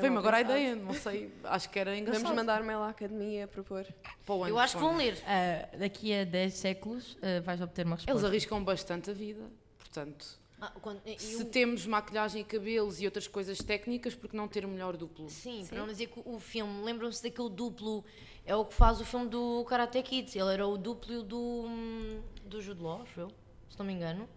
[0.00, 1.32] Foi-me agora a ideia, não sei.
[1.44, 2.22] Acho que era engraçado.
[2.24, 3.86] Vamos mandar mail à academia a propor.
[4.26, 5.16] Para eu acho que vão ler.
[5.26, 8.10] Ah, daqui a 10 séculos ah, vais obter uma resposta.
[8.18, 9.42] Eles arriscam bastante a vida.
[9.78, 10.26] Portanto,
[10.60, 14.64] Ah, quando- e se temos maquilhagem e cabelos e outras coisas técnicas, porque não ter
[14.64, 15.30] o melhor duplo?
[15.30, 18.04] Sim, para não dizer que o filme, lembram-se daquele duplo,
[18.44, 20.36] é o que faz o filme do Karate Kid.
[20.36, 23.28] Ele era o duplo do, hum, do Jude Law, acho eu,
[23.70, 24.28] se não me engano.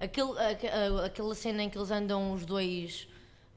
[0.00, 3.08] Aquele, aque- a- aquela cena em que eles andam os dois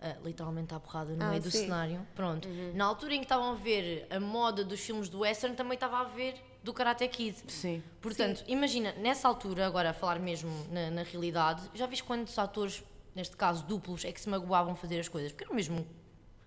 [0.02, 1.60] ah, literalmente à porrada no Ah, meio do sim.
[1.66, 2.06] cenário.
[2.16, 2.48] Pronto.
[2.74, 6.00] Na altura em que estavam a ver a moda dos filmes do western, também estava
[6.00, 7.36] a ver do Karate Kid.
[7.48, 7.82] Sim.
[8.02, 12.84] Portanto, imagina, nessa altura, agora a falar mesmo na, na realidade, já viste quantos atores,
[13.16, 15.32] neste caso duplos, é que se magoavam fazer as coisas?
[15.32, 15.86] Porque eram mesmo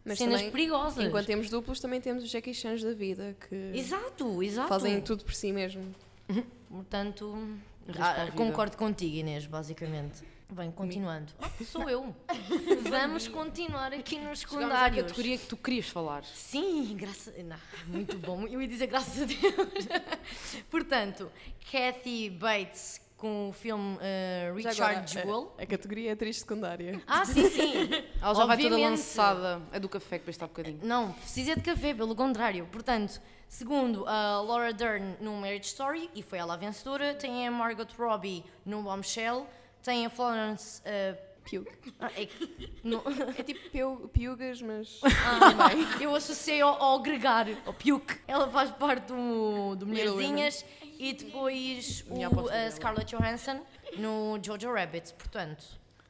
[0.05, 1.05] Mas cenas também, perigosas.
[1.05, 4.69] Enquanto temos duplos, também temos os Jackie Chans da vida, que Exato, exato.
[4.69, 5.95] fazem tudo por si mesmo.
[6.69, 7.37] Portanto,
[7.99, 10.23] ah, concordo contigo, Inês, basicamente.
[10.51, 11.33] Bem, continuando.
[11.41, 12.15] Ah, sou eu.
[12.89, 15.03] Vamos continuar aqui nos secundários.
[15.03, 16.23] categoria que tu querias falar.
[16.25, 17.35] Sim, graças.
[17.45, 18.47] Não, muito bom.
[18.47, 19.43] Eu ia dizer graças a Deus.
[20.71, 21.31] Portanto,
[21.73, 25.55] Kathy Bates com o filme eh, Já Richard agora, Jewell.
[25.59, 27.03] A, a categoria é atriz secundária.
[27.07, 27.89] Ah, sim, sim.
[28.21, 28.91] Ela já vai toda Obviamente.
[28.91, 29.63] lançada.
[29.73, 30.79] É do café que basta há bocadinho.
[30.83, 32.69] Não, precisa de café, pelo contrário.
[32.71, 37.51] Portanto, segundo a Laura Dern no Marriage Story, e foi ela a vencedora, tem a
[37.51, 39.49] Margot Robbie no Bombshell,
[39.85, 40.81] tem a Florence.
[40.85, 41.15] eh,
[41.45, 41.69] Piug.
[42.01, 42.27] ah, é
[42.83, 43.03] no-
[43.39, 44.99] É tipo piu- piugas, mas.
[45.05, 48.19] Ah, eu associei ao, ao gregário, ao Puke.
[48.27, 50.65] Ela faz parte do, do Little Mulherzinhas
[50.99, 52.71] e depois Minha o, aposta a dela.
[52.71, 53.61] Scarlett Johansson
[53.99, 55.13] no Jojo Rabbit.
[55.15, 55.63] Portanto,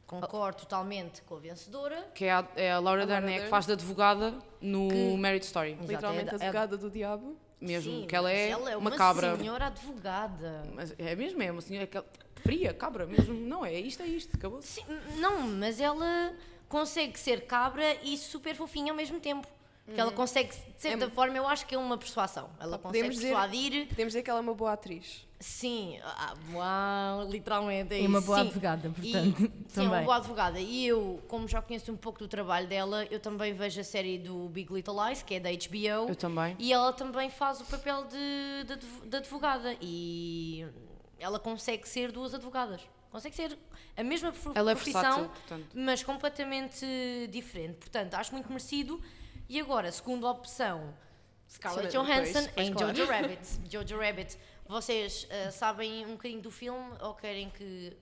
[0.06, 2.06] concordo totalmente com a vencedora.
[2.14, 3.50] Que é a, é a Laura Dern, é que Dern.
[3.50, 5.70] faz de advogada no Que- Married Story.
[5.72, 7.36] Exato, Literalmente é- é- advogada do diabo.
[7.60, 7.90] Mesmo.
[8.02, 9.36] Sim, que ela mas é, ela é uma, uma cabra.
[9.38, 10.62] senhora advogada.
[10.74, 12.02] Mas é mesmo, é uma senhora que-
[12.44, 13.34] fria, cabra mesmo.
[13.34, 14.36] Não, é isto, é isto.
[14.36, 14.60] Acabou.
[14.62, 14.82] Sim,
[15.16, 16.32] não, mas ela
[16.68, 19.48] consegue ser cabra e super fofinha ao mesmo tempo.
[19.86, 22.48] Porque ela consegue, de certa É- forma, eu acho que é uma persuasão.
[22.58, 23.86] Ela consegue Podemos dizer- persuadir.
[23.88, 25.26] Podemos dizer que ela é uma boa atriz.
[25.38, 28.46] Sim, ah, uau, literalmente é E uma boa sim.
[28.46, 29.36] advogada, E- portanto,
[29.68, 30.04] sim, é uma também.
[30.06, 30.58] boa advogada.
[30.58, 34.16] E eu, como já conheço um pouco do trabalho dela, eu também vejo a série
[34.16, 36.08] do Big Little Lies, que é da HBO.
[36.08, 36.56] Eu também.
[36.58, 39.76] E ela também faz o papel de, de, de advogada.
[39.82, 40.64] E
[41.24, 42.82] ela consegue ser duas advogadas.
[43.10, 43.58] Consegue ser
[43.96, 45.66] a mesma Ela é profissão, versátil, portanto.
[45.74, 46.84] mas completamente
[47.30, 47.76] diferente.
[47.78, 49.00] Portanto, acho muito merecido.
[49.48, 50.94] E agora, segunda opção,
[51.48, 52.94] Scarlett Sim, Johansson em claro.
[52.94, 53.60] Jojo Rabbit.
[53.70, 54.36] Jojo Rabbit.
[54.66, 57.96] Vocês ah, sabem um bocadinho do filme ou querem que.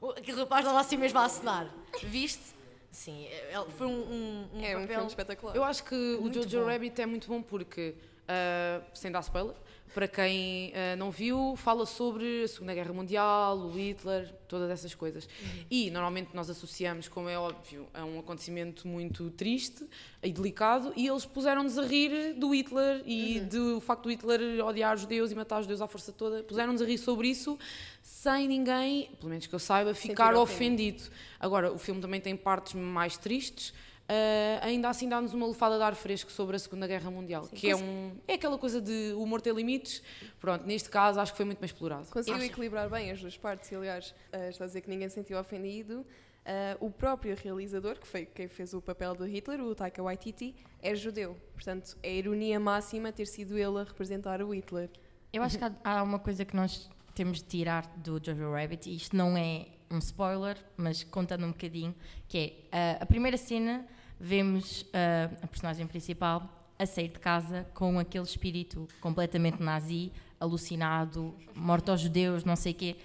[0.00, 1.68] Oh, aquele rapaz estava assim mesmo a assinar.
[2.02, 2.42] Viste?
[2.90, 4.88] Sim, é- é- foi um, um, um É um papel.
[4.96, 5.56] filme espetacular.
[5.56, 6.66] Eu acho que o Muito Jojo bom.
[6.66, 7.94] Rabbit é muito bom porque,
[8.28, 9.54] ah, sem dar spoiler,
[9.94, 14.94] para quem ah, não viu, fala sobre a Segunda Guerra Mundial, o Hitler, todas essas
[14.94, 15.28] coisas.
[15.70, 19.86] E normalmente nós associamos, como é óbvio, a um acontecimento muito triste
[20.22, 24.94] e delicado, e eles puseram-nos a rir do Hitler e do facto do Hitler odiar
[24.94, 26.42] os judeus e matar os judeus à força toda.
[26.42, 27.58] Puseram-nos a rir sobre isso
[28.02, 31.02] sem ninguém, pelo menos que eu saiba, ficar ofendido.
[31.40, 33.72] Agora, o filme também tem partes mais tristes.
[34.12, 37.70] Ah, ainda assim dá-nos uma lufada de ar fresco sobre a Segunda Guerra Mundial, que
[37.70, 40.02] é um é aquela coisa de o humor ter limites.
[40.38, 42.06] Pronto, neste caso acho que foi muito bem explorado.
[42.10, 42.46] Conseguiu Acha?
[42.46, 45.38] equilibrar bem as duas partes e, aliás, eh, está a dizer que ninguém se sentiu
[45.38, 46.04] ofendido.
[46.44, 50.54] Eh, o próprio realizador, que foi quem fez o papel de Hitler, o Taika Waititi,
[50.82, 51.36] é judeu.
[51.54, 54.90] Portanto, é ironia máxima ter sido ele a representar o Hitler.
[55.32, 58.90] Eu acho que há, há uma coisa que nós temos de tirar do Jojo Rabbit,
[58.90, 61.94] e isto não é um spoiler, mas contando um bocadinho,
[62.28, 62.38] que
[62.72, 63.86] é ah, a primeira cena,
[64.24, 66.48] vemos ah, a personagem principal
[66.78, 72.72] a sair de casa com aquele espírito completamente nazi, alucinado, morto aos judeus, não sei
[72.72, 72.96] o quê.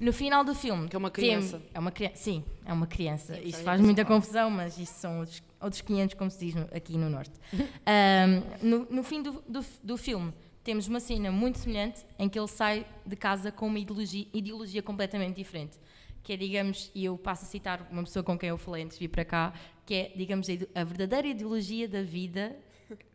[0.00, 0.88] No final do filme...
[0.88, 1.62] Que é uma tem- criança.
[1.74, 3.34] é uma criança, sim, é uma criança.
[3.34, 6.54] Sim, Isso faz é muita confusão, mas isso são outros, outros 500, como se diz
[6.54, 7.32] no- aqui no Norte.
[7.86, 10.32] Ahm, no, no fim do, do, do filme,
[10.64, 14.82] temos uma cena muito semelhante em que ele sai de casa com uma ideologia, ideologia
[14.82, 15.78] completamente diferente.
[16.24, 18.96] Que é, digamos, e eu passo a citar uma pessoa com quem eu falei antes
[18.96, 19.52] de vir para cá,
[19.84, 22.56] que é, digamos, a verdadeira ideologia da vida,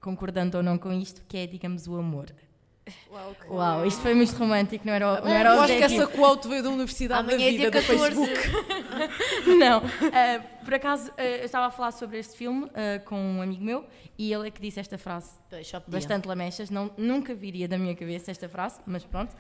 [0.02, 2.28] concordando ou não com isto, que é, digamos, o amor.
[3.12, 5.76] Uau, que- Uau, isto foi muito romântico, não era, o- não era o Eu acho
[5.76, 8.16] que essa quote veio da Universidade Amanhã da é Vida do 14.
[8.16, 8.48] Facebook.
[9.60, 9.82] Não,
[10.14, 13.62] eh, por acaso eh, eu estava a falar sobre este filme eh, com um amigo
[13.64, 13.86] meu
[14.18, 15.32] e ele é que disse esta frase
[15.88, 19.36] bastante lamechas, não, nunca viria da minha cabeça esta frase, mas pronto.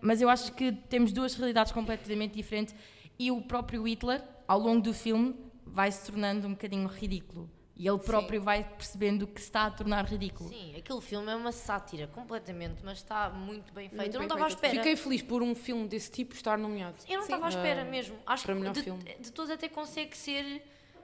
[0.00, 2.74] Mas eu acho que temos duas realidades completamente diferentes
[3.18, 5.34] e o próprio Hitler, ao longo do filme,
[5.72, 7.50] vai se tornando um bocadinho ridículo.
[7.80, 10.48] E ele próprio vai percebendo que se está a tornar ridículo.
[10.48, 14.00] Sim, aquele filme é uma sátira, completamente, mas está muito bem feito.
[14.00, 14.74] Muito eu não estava à espera.
[14.74, 16.96] Fiquei feliz por um filme desse tipo estar nomeado.
[17.08, 18.16] Eu não estava à espera Ah, mesmo.
[18.26, 19.04] Acho para que melhor de, filme.
[19.20, 20.60] de todos até consegue ser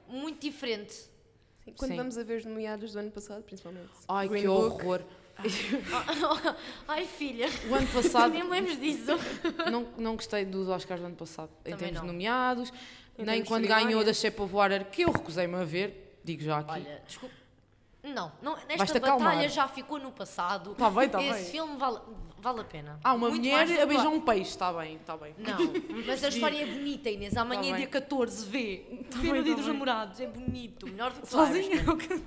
[0.09, 0.95] muito diferente.
[0.95, 1.97] Sim, Quando Sim.
[1.97, 3.89] vamos a ver os nomeados do ano passado, principalmente.
[4.09, 5.03] Ai, Green que Book, horror.
[6.89, 9.13] Ai filha, O ano passado nem me lembres disso.
[9.71, 12.13] não, não gostei dos Oscars do ano passado, em Também termos de não.
[12.13, 12.73] nomeados, Em
[13.19, 16.43] nem termos de quando ganhou da Shape of Water, que eu recusei-me a ver, digo
[16.43, 16.71] já aqui.
[16.73, 17.35] Olha, desculpa.
[18.03, 19.31] Não, não nesta acalmar.
[19.31, 20.75] batalha já ficou no passado.
[20.75, 21.51] Tá bem, tá Esse bem.
[21.53, 22.01] filme vale,
[22.39, 23.01] vale a pena.
[23.03, 25.35] Ah, uma Muito mulher a beijar um peixe, está bem, está bem.
[25.39, 25.57] Não,
[26.07, 27.35] mas a história é bonita, Inês.
[27.35, 27.77] Amanhã Tá é bem.
[27.81, 28.85] dia 14, vê.
[29.11, 30.87] Tá vê no dia tá dos namorados, é bonito.
[30.87, 31.77] Melhor do que Sozinha?
[31.77, 32.25] Irishman.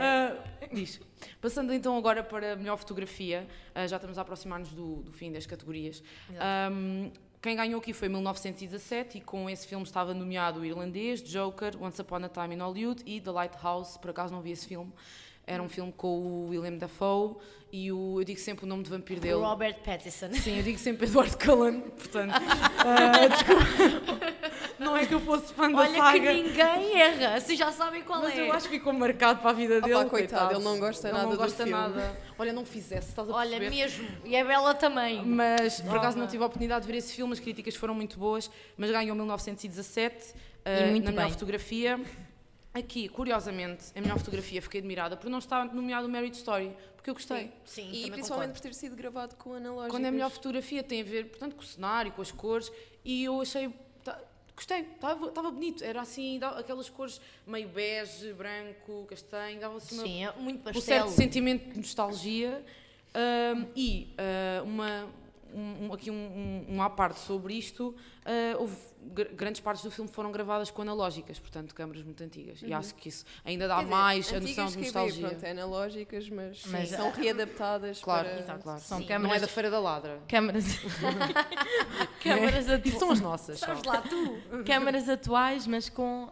[0.00, 0.36] Ah,
[0.72, 1.00] diz.
[1.40, 5.32] Passando então agora para a melhor fotografia, ah, já estamos a aproximar-nos do, do fim
[5.32, 6.02] das categorias.
[6.38, 7.10] Ahm,
[7.42, 12.00] quem ganhou aqui foi 1917 e com esse filme estava nomeado o Irlandês, Joker, Once
[12.00, 13.98] Upon a Time in Hollywood e The Lighthouse.
[13.98, 14.92] Por acaso não vi esse filme.
[15.44, 17.34] Era um filme com o William Dafoe
[17.72, 19.34] e o, eu digo sempre o nome de vampiro dele.
[19.34, 20.32] Robert Pattinson.
[20.34, 24.31] Sim, eu digo sempre Eduardo Cullen, portanto, ah, desculpa.
[24.82, 26.32] Não é que eu fosse fã da Olha que saga.
[26.32, 28.40] ninguém erra, se já sabem qual Mas é.
[28.48, 30.10] eu acho que ficou marcado para a vida Opa, dele.
[30.10, 31.70] coitado, ele não gosta Ele nada não do gosta filme.
[31.72, 32.16] nada.
[32.38, 33.70] Olha, não fizesse, estás a Olha, perceber?
[33.70, 34.08] mesmo.
[34.24, 35.24] E a Bela também.
[35.24, 38.18] Mas por acaso não tive a oportunidade de ver esse filme, as críticas foram muito
[38.18, 41.32] boas, mas ganhou 1917 E ah, muito na melhor bem.
[41.32, 42.00] fotografia.
[42.74, 47.10] Aqui, curiosamente, a melhor fotografia fiquei admirada por não estar nomeado o Marriage Story, porque
[47.10, 47.52] eu gostei.
[47.66, 48.52] Sim, E principalmente concordo.
[48.54, 49.90] por ter sido gravado com analógicos.
[49.90, 52.72] Quando é melhor fotografia tem a ver, portanto, com o cenário, com as cores,
[53.04, 53.70] e eu achei,
[54.62, 54.86] gostei,
[55.28, 60.24] estava bonito, era assim, dava aquelas cores meio bege, branco, castanho, dava assim uma, Sim,
[60.24, 62.64] é muito um certo sentimento de nostalgia.
[63.14, 65.06] Ahm, e ah, uma,
[65.54, 66.14] um, aqui um,
[66.68, 67.94] um, um à parte sobre isto,
[68.24, 72.60] ah, houve gr- grandes partes do filme foram gravadas com analógicas, portanto, câmaras muito antigas,
[72.62, 75.28] e acho que isso ainda dá Quer dizer, mais a noção de que é, nostalgia.
[75.28, 78.58] Pronto, é analógicas, mas, Mas, são readaptadas Claro, para...
[78.58, 78.80] claro.
[78.80, 80.20] São Sim, Não câmaras, é da Feira da Ladra.
[80.28, 80.64] câmaras,
[82.22, 83.58] câmaras, atu- Isso são as nossas.
[83.58, 84.38] Sabes lá tu.
[84.64, 86.28] câmaras atuais, mas com,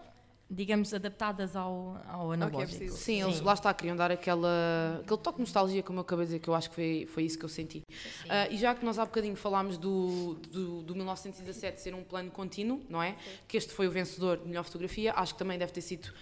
[0.51, 2.77] digamos, adaptadas ao, ao analógico.
[2.77, 2.97] preciso.
[2.97, 6.31] Sim, eles lá está, queriam dar aquela, aquele toque de nostalgia, como eu acabei de
[6.31, 7.83] dizer, que eu acho que foi, foi isso que eu senti.
[8.29, 12.31] Ah, e já que nós há bocadinho falámos do, do, do 1917 ser um plano
[12.33, 13.15] contínuo, não é?
[13.47, 16.13] Que este foi o vencedor de melhor fotografia, acho que também deve ter sido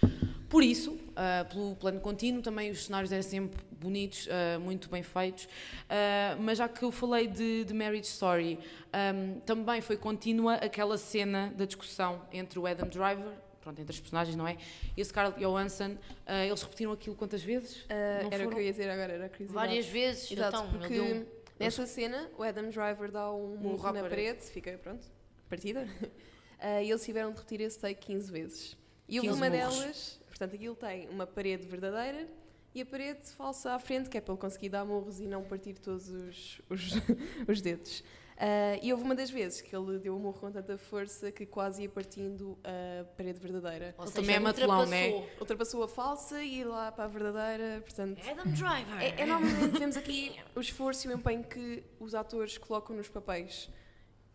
[0.49, 5.01] por isso, ah, pelo plano contínuo, também os cenários eram sempre bonitos, ah, muito bem
[5.01, 5.47] feitos.
[5.89, 8.59] Ah, mas já que eu falei de, de Marriage Story,
[8.91, 13.99] ahm, também foi contínua aquela cena da discussão entre o Adam Driver, pronto, entre as
[13.99, 14.57] personagens, não é?
[14.97, 17.85] E a Scarlett Johansson, ah, eles repetiram aquilo quantas vezes?
[17.87, 18.49] Não era o foram?
[18.49, 19.67] que eu ia dizer agora, era a curiosidade.
[19.67, 20.31] Várias vezes.
[20.31, 21.25] Exato, então, porque um-
[21.59, 24.09] nessa cena o Adam Driver dá um murro à na parede.
[24.09, 25.05] parede, fica, pronto,
[25.47, 25.87] partida.
[26.61, 28.77] Ah, e eles tiveram de repetir esse take 15 vezes.
[29.07, 29.77] E houve 15 uma murros.
[29.79, 32.27] delas, portanto, aquilo tem uma parede verdadeira
[32.75, 35.41] e a parede falsa à frente, que é para ele conseguir dar murros e não
[35.41, 36.89] partir todos os, os,
[37.47, 38.03] os dedos.
[38.39, 41.45] Ah, e houve uma das vezes que ele deu o murro com tanta força que
[41.45, 43.93] quase ia partindo a parede verdadeira.
[43.97, 45.27] Ou Ele seja, também é matulão, não é?
[45.39, 45.83] ultrapassou.
[45.83, 48.21] A falsa e ia lá para a verdadeira, portanto...
[48.29, 49.01] Adam Driver.
[49.01, 53.09] É, é normalmente vemos aqui o esforço e o empenho que os atores colocam nos
[53.09, 53.69] papéis.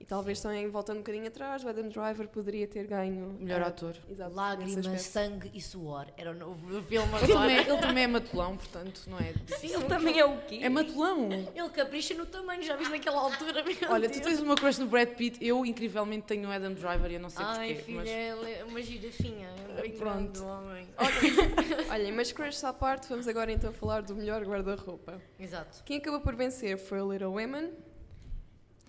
[0.05, 3.68] E talvez também voltando um bocadinho atrás, o Adam Driver poderia ter ganho Melhor ah,
[3.68, 3.96] ator.
[4.07, 6.09] Exato, Lágrimas, sangue e suor.
[6.14, 7.72] Era o novo filme Ele também, agora.
[7.72, 9.32] ele também é matulão, portanto, não é?
[9.57, 10.59] Sim, ele também é o quê?
[10.61, 11.30] É matulão!
[11.32, 14.26] Ele capricha no tamanho, já viste naquela altura, Olha, tu Deus.
[14.26, 17.30] tens uma crush no Brad Pitt, eu incrivelmente tenho o Adam Driver e eu não
[17.30, 17.82] sei Ai, porquê.
[17.82, 18.09] filha, mas...
[18.11, 19.48] ele é uma girafinha.
[19.78, 20.44] É Pronto.
[20.44, 20.86] homem.
[21.90, 25.18] Olhem, mas crush à parte, vamos agora então falar do melhor guarda-roupa.
[25.40, 25.82] Exato.
[25.82, 27.72] Quem acabou por vencer foi o Little Women.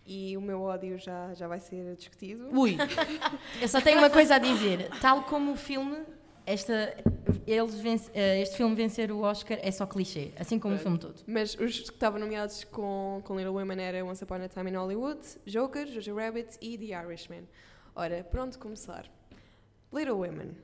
[0.05, 2.49] E o meu ódio já, já vai ser discutido.
[2.57, 2.77] Ui!
[3.61, 4.89] Eu só tenho uma coisa a dizer.
[5.01, 5.97] Tal como o filme,
[6.45, 6.95] esta,
[7.47, 10.99] eles vence- eh, este filme vencer o Oscar é só clichê, assim como o filme
[10.99, 11.15] todo.
[11.25, 14.75] Mas os que estavam nomeados com, com Little Women era Once Upon a Time in
[14.75, 17.43] Hollywood, Joker, Jojo Rabbit e The Irishman.
[17.95, 19.05] Ora, pronto, começar.
[19.91, 20.55] Little Women.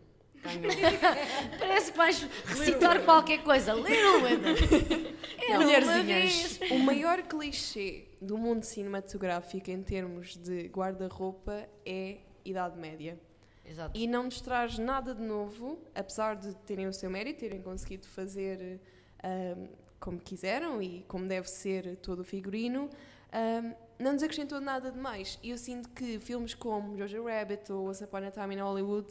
[1.60, 3.74] Parece que vais recitar qualquer coisa.
[3.74, 5.16] Little Women.
[5.58, 6.58] Mulherzinhas.
[6.58, 6.72] vez.
[6.72, 13.20] O maior clichê do mundo cinematográfico em termos de guarda-roupa é Idade Média.
[13.64, 13.98] Exato.
[13.98, 18.08] e não nos traz nada de novo, apesar de terem o seu mérito, terem conseguido
[18.08, 18.82] fazer
[19.24, 19.68] ahm,
[20.00, 22.90] como quiseram e como deve ser todo o figurino,
[23.32, 25.40] ahm, não nos acrescentou nada de mais.
[25.44, 29.08] E eu sinto que filmes como Jojo Rabbit ou Once Upon a Time in Hollywood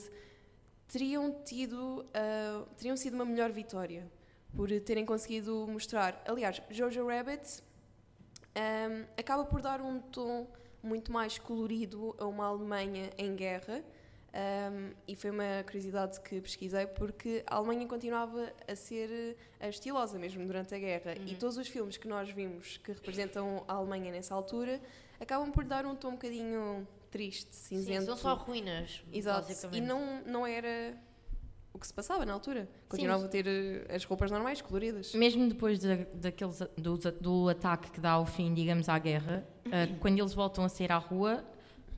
[0.91, 4.11] teriam tido, ah, teriam sido uma melhor vitória
[4.55, 6.20] por terem conseguido mostrar.
[6.26, 7.62] Aliás, Jojo Rabbit
[8.55, 10.49] ahm, acaba por dar um tom
[10.82, 13.84] muito mais colorido a uma Alemanha em guerra.
[14.32, 20.45] ahm, e foi uma curiosidade que pesquisei porque a Alemanha continuava a ser estilosa mesmo
[20.47, 24.34] durante a guerra e todos os filmes que nós vimos que representam a Alemanha nessa
[24.34, 24.80] altura
[25.20, 28.07] acabam por dar um tom um bocadinho triste, Sim, cinzento.
[28.07, 29.53] são só ruínas, Exato.
[29.73, 30.97] E não, não era
[31.73, 32.69] o que se passava na altura.
[32.89, 35.15] Continuavam a ter eh, as roupas normais, coloridas.
[35.15, 39.87] Mesmo depois da, daqueles, do, do ataque que dá o fim, digamos, à guerra, ah,
[40.01, 41.45] quando eles voltam a sair à rua,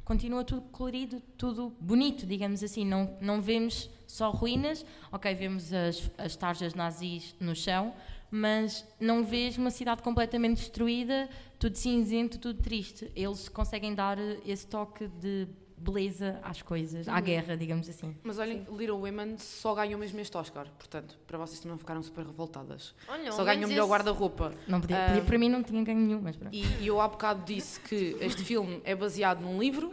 [0.04, 2.84] continua tudo colorido, tudo bonito, digamos assim.
[2.84, 7.94] Não, não vemos só ruínas, ok, vemos as, as tarjas nazis no chão,
[8.34, 11.28] mas não vês uma cidade completamente destruída,
[11.58, 13.12] tudo cinzento, tudo triste.
[13.14, 18.16] Eles conseguem dar eh, esse toque de beleza às coisas, à guerra, digamos assim.
[18.22, 22.02] Mas olhem, Little Women só ganhou mesmo este Oscar, portanto, para vocês também não ficaram
[22.02, 22.94] super revoltadas.
[23.08, 24.54] Olha, só ganhou menos melhor esse- guarda-roupa.
[24.66, 26.54] Não podia, Ah, podia- para mim não tinha ganho nenhum, mas pronto.
[26.54, 29.92] E, e eu há bocado disse que este filme é baseado num livro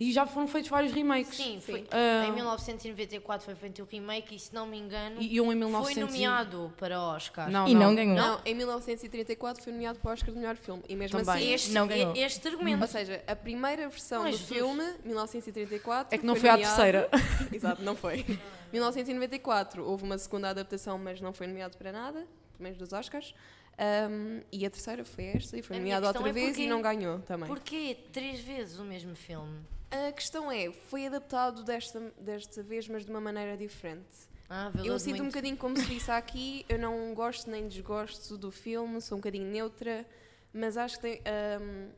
[0.00, 1.36] e já foram feitos vários remakes.
[1.36, 5.34] Sim, foi, Ah, em 1994 foi feito o remake e, se não me engano, E,
[5.36, 7.50] e um em foi 1900 e- nomeado para Oscar.
[7.50, 8.16] Não, E não ganhou.
[8.16, 10.82] Não, em 1934 foi nomeado para o Oscar de melhor filme.
[10.88, 11.34] E mesmo Também.
[11.42, 12.12] assim, Este, Não ganhou.
[12.16, 12.82] este argumento.
[12.82, 14.56] ou seja, a primeira versão Ai, do Jesus.
[14.58, 16.14] filme, 1934.
[16.14, 17.08] É que não foi a nomeado- terceira.
[17.52, 18.24] Exato, não foi.
[18.72, 23.34] 1994 houve uma segunda adaptação, mas não foi nomeado para nada, pelo menos dos Oscars.
[23.76, 26.66] Um, e a terceira foi esta, e foi A nomeado outra é vez porquê- e
[26.68, 27.48] não ganhou também.
[27.48, 29.58] Porquê três vezes o mesmo filme?
[29.94, 34.04] A questão é, foi adaptado desta, desta vez, mas de uma maneira diferente.
[34.50, 38.50] Ah, Eu sinto um bocadinho como se disse aqui, eu não gosto nem desgosto do
[38.50, 40.04] filme, sou um bocadinho neutra,
[40.52, 41.90] mas acho que tem, ahm,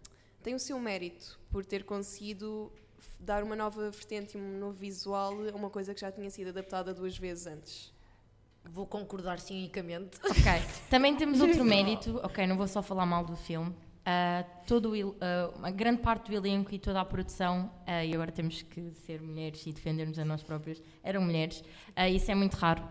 [0.43, 2.71] tem o seu mérito por ter conseguido
[3.19, 6.49] dar uma nova vertente e um novo visual a uma coisa que já tinha sido
[6.49, 7.93] adaptada duas vezes antes.
[8.63, 10.19] Vou concordar cinicamente.
[10.23, 10.43] Ok.
[10.91, 12.21] Também temos outro mérito.
[12.23, 13.75] Ok, não vou só falar mal do filme.
[14.09, 18.15] Ah, todo o ah, uma grande parte do elenco e toda a produção, ah, e
[18.15, 21.65] agora temos que ser mulheres e defendermos a nós próprios, eram mulheres.
[22.13, 22.85] Isso é muito raro,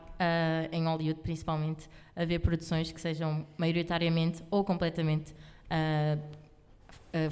[0.73, 1.87] em Hollywood principalmente,
[2.17, 5.33] haver produções que sejam maioritariamente ou completamente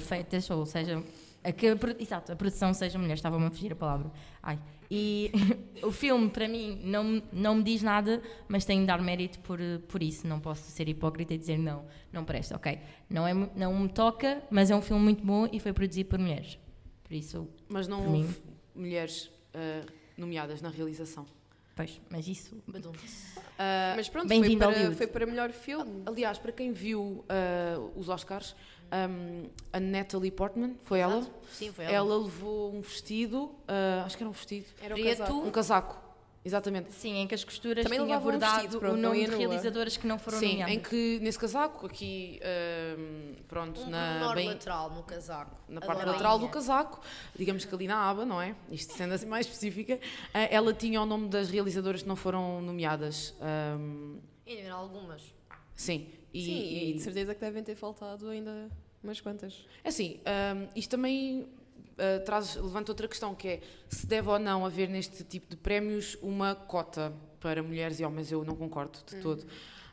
[0.00, 1.04] feitas, ou seja,
[1.42, 3.14] a que a, exato, a produção seja mulher.
[3.14, 4.10] Estava-me a fugir a palavra.
[4.42, 4.58] Ai.
[4.96, 5.32] E
[5.82, 9.60] o filme, para mim, não, não me diz nada, mas tenho de dar mérito por,
[9.60, 10.24] eh, por isso.
[10.24, 12.54] Não posso ser hipócrita e dizer não, não presta.
[12.54, 12.78] Ok,
[13.10, 16.18] não, é, não me toca, mas é um filme muito bom e foi produzido por
[16.20, 16.58] mulheres.
[17.02, 18.22] Por isso, Mas não Por mim.
[18.22, 18.36] houve
[18.74, 19.84] mulheres ah,
[20.16, 21.26] nomeadas na realização.
[21.74, 22.56] pois, mas isso.
[23.58, 26.02] Ah, Mas pronto, foi para, foi para melhor filme.
[26.06, 28.54] aliás, para quem viu ah, os Oscars,
[28.94, 31.18] ahm, a Natalie Portman, foi ela?
[31.18, 31.32] Exato.
[31.50, 31.94] Sim, foi ela.
[31.94, 35.18] Ela levou um vestido, ah, acho que era um vestido, Era Preto.
[35.18, 35.38] casaco.
[35.46, 36.04] um casaco,
[36.44, 36.92] exatamente.
[36.92, 39.36] Sim, em que as costuras Também tinham levava um abordado vestido, pronto, o nome de
[39.36, 40.74] realizadoras que não foram Sim, nomeadas.
[40.74, 45.56] em que nesse casaco, aqui, ahm, pronto, Um na, bem, lateral no casaco.
[45.68, 47.00] na parte lateral do casaco,
[47.36, 48.54] digamos que ali na aba, não é?
[48.70, 49.98] Isto sendo assim mais específica,
[50.32, 53.34] ah, ela tinha o nome das realizadoras que não foram nomeadas.
[53.40, 55.22] ahm, E eram algumas.
[55.74, 58.68] sim, e, Sim, e e- de certeza que devem ter faltado ainda
[59.04, 59.64] umas quantas.
[59.82, 64.38] É assim, hum, isto também uh, traz, levanta outra questão, que é se deve ou
[64.38, 68.32] não haver neste tipo de prémios uma cota para mulheres e homens.
[68.32, 69.44] Eu não concordo de todo.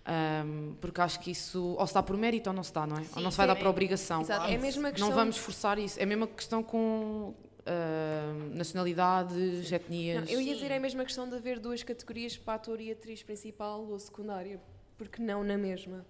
[0.03, 2.97] Um, porque acho que isso ou se dá por mérito ou não se dá, não
[2.97, 3.05] é?
[3.15, 4.21] ou não se vai dar por obrigação.
[4.21, 5.09] Exato, é a mesma questão.
[5.09, 5.99] Não vamos forçar isso.
[5.99, 10.25] É a mesma questão com uh, nacionalidades, etnias.
[10.25, 12.91] Não, eu ia dizer é a mesma questão de haver duas categorias para ator e
[12.91, 14.59] atriz principal ou secundária.
[14.97, 16.05] Porque não na mesma?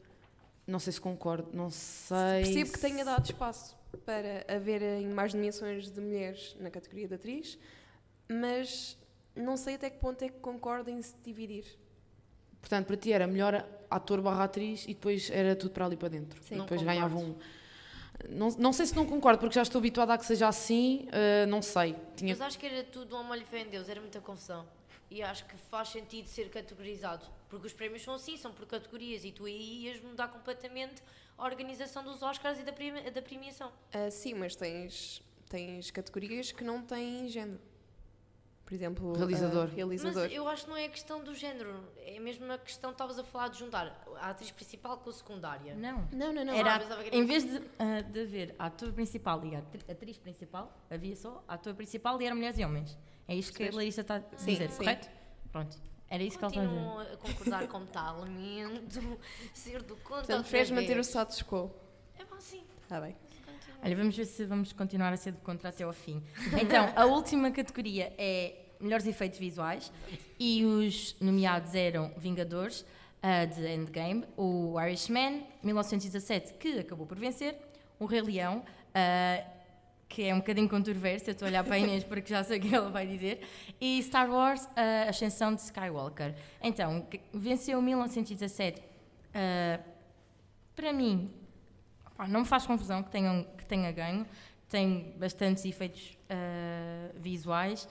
[0.68, 2.43] Não sei se concordo, não sei.
[2.43, 7.16] Percebo que se- tenha dado espaço para haverem mais nomeações de mulheres na categoria de
[7.16, 7.57] atriz,
[8.30, 8.97] mas
[9.36, 11.66] não sei até que ponto é que concordem em se dividir.
[12.62, 16.09] Portanto, para ti era melhor ator barra atriz e depois era tudo para ali para
[16.09, 16.41] dentro.
[16.43, 16.55] Sim.
[16.55, 16.99] Não depois concordo.
[16.99, 17.36] ganhavam um.
[18.30, 21.47] Não, não sei se não concordo, porque já estou habituada a que seja assim, eh,
[21.47, 21.95] não sei.
[22.16, 22.36] Tinha...
[22.36, 24.64] Mas acho que era tudo um molho fé em Deus, era muita confusão.
[25.09, 27.26] E acho que faz sentido ser categorizado.
[27.52, 29.24] Porque os prémios são assim, são por categorias.
[29.26, 31.04] E tu aí ias mudar completamente
[31.38, 33.72] a organização dos Oscars e da, premi- da premiação.
[33.93, 37.60] Ah, sim, mas tens, tens categorias que não têm género.
[38.66, 39.64] Por exemplo, Realizador.
[39.64, 40.26] ah, Mas realizador.
[40.32, 43.49] eu acho que não é questão do género, é mesmo a questão, estavas a falar
[43.49, 45.76] de juntar a atriz principal com a secundária.
[45.76, 46.08] Não.
[46.14, 46.54] Não, não, não.
[46.54, 50.74] Era, Ah, que em vez de, ah, de haver ator principal e atri- atriz principal,
[50.89, 52.97] havia só ator principal e eram mulheres e homens.
[53.28, 54.78] É isto que a Larissa está a dizer, sim.
[54.78, 55.10] correto?
[55.52, 55.78] Pronto.
[56.12, 56.78] Era isso que ela está a dizer.
[56.78, 59.20] Continuo a concordar como está, lamento
[59.55, 61.72] ser do contra Portanto, preferes manter o status quo.
[62.20, 62.62] É bom, sim.
[62.84, 63.16] Está bem.
[63.82, 66.22] Olha, vamos ver se vamos continuar a ser do contra até ao fim.
[66.62, 69.89] Então, a última categoria é melhores efeitos visuais
[70.38, 72.86] e os nomeados eram Vingadores,
[73.24, 77.55] ah, de Endgame, o Irishman, 1917, que acabou por vencer,
[77.97, 79.45] o Rei Leão, ah,
[80.12, 82.59] que é um bocadinho controverso, eu estou a olhar para a Inês porque já sei
[82.59, 83.39] o que ela vai dizer,
[83.80, 86.36] e Star Wars, a Ascensão de Skywalker.
[86.62, 88.82] Então, venceu 1917.
[89.34, 89.80] ah,
[90.76, 91.32] para mim,
[92.18, 94.26] Pá, não me faz confusão que, tenham, que tenha ganho,
[94.68, 97.88] tem bastantes efeitos ah, visuais.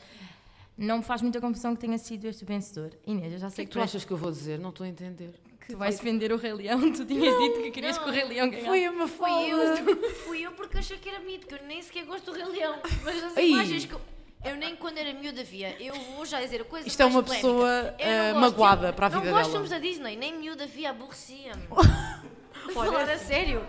[0.76, 2.90] Não me faz muita confusão que tenha sido este vencedor.
[3.06, 4.58] Inês, eu já O que sei é que que, tu achas que eu vou dizer?
[4.58, 5.32] Não estou a entender.
[5.70, 6.92] Tu vais defender o Rei Leão.
[6.92, 8.66] Tu tinhas dito que querias que o Rei Leão ganhasse.
[8.66, 12.04] Foi uma Fui eu, fui eu porque achei que era mito, que eu nem sequer
[12.04, 12.78] gosto do Rei Leão.
[13.04, 13.50] Mas as Ei.
[13.52, 14.00] imagens que eu,
[14.44, 17.22] eu nem quando era miúda via, eu vou já dizer a coisa Isto é uma
[17.22, 17.48] polémica.
[17.48, 19.44] pessoa não ah, gosto, magoada tipo, para a vida Não dela.
[19.44, 21.62] de filmes da Disney, nem miúda via, aborrecia-me.
[22.74, 23.64] Falar a sério.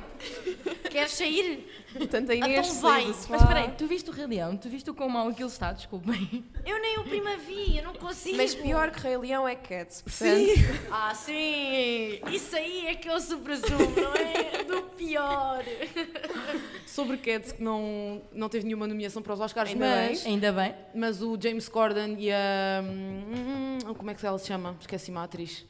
[0.89, 1.67] Queres sair?
[1.97, 3.05] Portanto, a Inês Então vai.
[3.05, 4.55] Mas espera aí, tu viste o Rei Leão?
[4.55, 5.71] Tu viste o quão mau aquilo está?
[5.73, 6.45] Desculpem.
[6.65, 8.37] Eu nem o prima vi, eu não consigo.
[8.37, 10.01] Mas pior que Rei Leão é Cats.
[10.03, 12.19] Portanto, Ah, sim!
[12.31, 14.63] Isso aí é que eu supra-sumo, não é?
[14.63, 15.63] Do pior.
[16.85, 20.75] Sobre Cats, que não, não teve nenhuma nomeação para os Oscars, Ainda mas, Ainda bem.
[20.93, 22.83] mas o James Corden e a.
[22.83, 24.75] hum, como é que ela se chama?
[24.79, 25.65] Esqueci-me a atriz.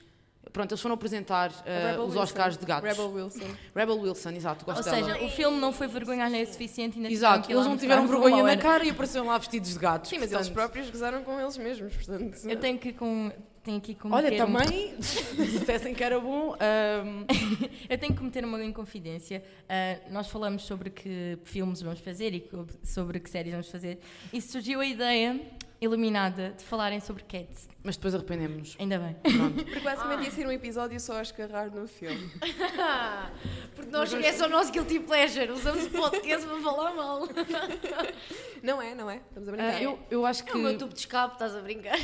[0.51, 2.21] Pronto, eles foram apresentar Rebel os Wilson.
[2.23, 2.89] Oscars de gatos.
[2.89, 3.45] Rebel Wilson.
[3.75, 5.13] Rebel Wilson, exato, gosto Ou dela.
[5.13, 8.43] seja, o filme não foi vergonha alheia suficiente ainda Exato, eles não tiveram o vergonha
[8.43, 10.09] na cara e apareceram lá vestidos de gatos.
[10.09, 12.37] Sim, mas eles próprios gozaram com eles mesmos, portanto...
[12.47, 13.31] Eu tenho que com,
[13.63, 17.25] tenho aqui Olha, cometer um- também, se dissessem que era bom, ahm,
[17.89, 19.43] Eu tenho que cometer uma inconfidência.
[19.69, 22.49] Ah, nós falamos sobre que filmes vamos fazer e
[22.83, 23.99] sobre que séries vamos fazer.
[24.31, 25.39] E surgiu a ideia
[25.81, 27.67] iluminada de falarem sobre Cats.
[27.83, 28.75] mas depois arrependemos-nos.
[28.79, 29.15] Ainda bem.
[29.65, 32.29] Porque basicamente ia ser um episódio só a escarrar no filme.
[33.75, 35.51] Porque nós é só o nosso guilty pleasure.
[35.51, 37.27] Usamos o podcast para falar mal.
[38.61, 39.15] Não é, não é?
[39.27, 39.73] Estamos a brincar.
[39.73, 40.51] Ah, eu, eu acho que.
[40.51, 41.97] É o meu tubo de escape, estás a brincar.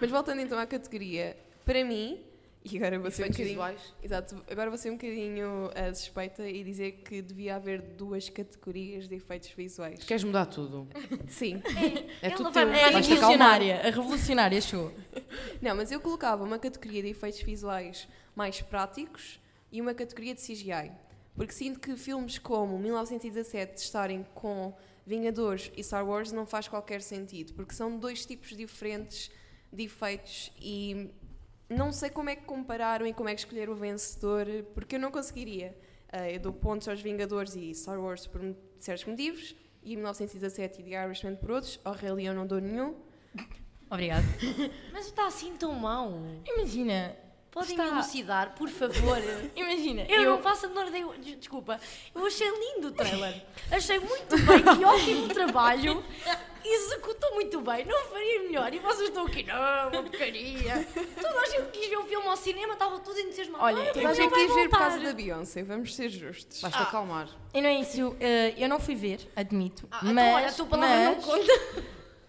[0.00, 1.36] Mas voltando então à categoria,
[1.66, 2.24] para mim,
[2.72, 3.48] e agora vou ser um bocadinho...
[3.48, 3.94] visuais.
[4.02, 9.06] Exato, agora vou ser um bocadinho ah, suspeita e dizer que devia haver duas categorias
[9.06, 10.02] de efeitos visuais.
[10.02, 10.88] Queres mudar tudo?
[11.28, 11.62] Sim.
[12.22, 12.74] É Ela tudo vai teu.
[12.74, 13.80] É a revolucionária.
[13.80, 14.92] A revolucionária chegou.
[15.60, 19.38] Não, mas eu colocava uma categoria de efeitos visuais mais práticos
[19.70, 20.92] e uma categoria de CGI.
[21.34, 24.74] Porque sinto que filmes como 1917 estarem com
[25.06, 29.30] Vingadores e Star Wars não faz qualquer sentido, porque são dois tipos diferentes
[29.72, 31.10] de efeitos e
[31.68, 35.00] não sei como é que compararam e como é que escolheram o vencedor, porque eu
[35.00, 35.76] não conseguiria.
[36.12, 38.40] Ah, eu dou pontos aos Vingadores e Star Wars por
[38.78, 42.96] certos motivos, e 1917 e The Irishman por outros, ao Rei Leão não dou nenhum.
[43.90, 44.24] Obrigada.
[44.92, 46.20] Mas está assim tão mau.
[46.44, 47.16] Imagina.
[47.56, 49.16] Podem Está- elucidar, por favor.
[49.56, 50.02] Imagina.
[50.10, 51.06] Eu, não faço a menor ideia.
[51.18, 51.80] de- Desculpa.
[52.14, 53.42] Eu achei lindo o trailer.
[53.72, 56.04] Achei muito bem, que ótimo trabalho.
[56.62, 57.86] Executou muito bem.
[57.86, 58.74] Não faria melhor.
[58.74, 59.54] E vocês estão aqui, não,
[59.88, 60.86] uma porcaria.
[61.22, 63.64] Toda a gente quis ver o filme ao cinema, estava tudo entusiasmado.
[63.64, 66.60] Olha, Ah, Toda a gente quis ver por causa da Beyoncé, vamos ser justos.
[66.60, 67.28] Vais-te acalmar.
[67.54, 68.14] E não é isso.
[68.20, 69.88] eh, eu não fui ver, admito.
[69.90, 71.84] Ah, mas, então, olha, a tua palavra mas, não conta.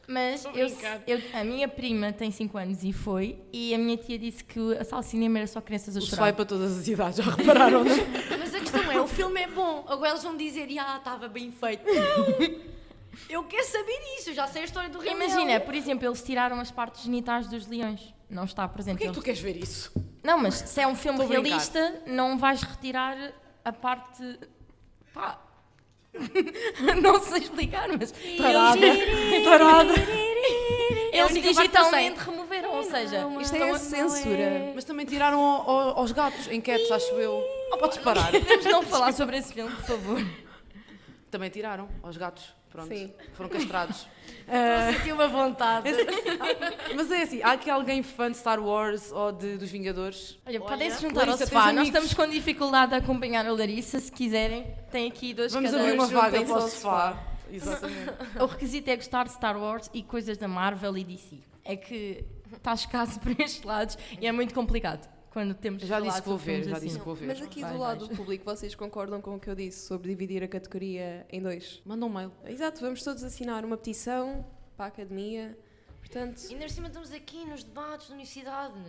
[0.07, 0.67] Mas eu,
[1.05, 4.57] eu- a minha prima tem 5 anos e foi, e a minha tia disse que
[4.77, 6.29] a sala de cinema era só crianças a chorar.
[6.29, 7.97] é para todas as idades, já repararam, não é?
[8.39, 9.83] Mas a questão é, o filme é bom.
[9.87, 11.83] Agora eles vão dizer, ah, estava bem feito.
[11.85, 12.77] Não!
[13.29, 15.61] Eu quero saber isso, eu já sei a história do Rei Imagina, Leão.
[15.61, 18.13] por exemplo, eles tiraram as partes genitais dos leões.
[18.29, 18.93] Não está presente.
[18.95, 19.91] Porquê é que tu queres ver isso?
[20.23, 23.33] Não, mas se é um filme Estou realista, não vais retirar
[23.65, 24.39] a parte.
[25.13, 25.41] Pá.
[27.01, 28.11] não sei explicar, mas.
[28.37, 28.79] Tarada.
[29.43, 29.93] Tarada.
[31.11, 31.41] Eles sei.
[31.41, 34.71] digitalmente removeram, ou seja, Isto é a censura.
[34.75, 37.43] Mas também tiraram ao- ao- aos gatos, cats, acho eu.
[37.71, 38.31] Oh, podes parar.
[38.31, 40.25] podemos não falar sobre esse filme, por favor.
[41.31, 42.56] Também tiraram aos gatos.
[42.77, 42.95] Pronto.
[42.95, 43.11] Sim.
[43.33, 44.07] Foram castrados.
[44.93, 45.89] Senti uma vontade.
[46.95, 50.37] Mas é assim, há aqui alguém fã de Star Wars ou de, dos Vingadores?
[50.45, 51.73] Olha, Olha, podem se juntar Larissa, ao sofá.
[51.73, 53.99] Nós estamos com dificuldade a acompanhar a Larissa.
[53.99, 57.17] Se quiserem, tem aqui dois Vamos abrir uma vaga para o sofá.
[57.51, 58.11] Exatamente.
[58.39, 61.39] O requisito é gostar de Star Wars e coisas da Marvel e DC.
[61.65, 62.23] É que
[62.53, 66.37] está escasso por estes lados e é muito complicado quando temos Já disse que vou
[66.37, 66.87] ver, já assim.
[66.87, 67.27] disse que vou ver.
[67.27, 68.09] Mas aqui Vai, do lado vais.
[68.09, 71.79] do público, vocês concordam com o que eu disse sobre dividir a categoria em dois?
[71.85, 72.31] Manda um mail.
[72.43, 74.43] Exato, vamos todos assinar uma petição
[74.75, 75.55] para a academia.
[75.99, 78.79] Portanto, Ainda por cima estamos aqui nos debates da universidade.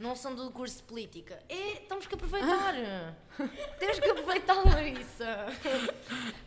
[0.00, 1.38] Não são do curso de política.
[1.48, 2.74] É, temos que aproveitar.
[3.78, 5.46] temos que aproveitar, Larissa.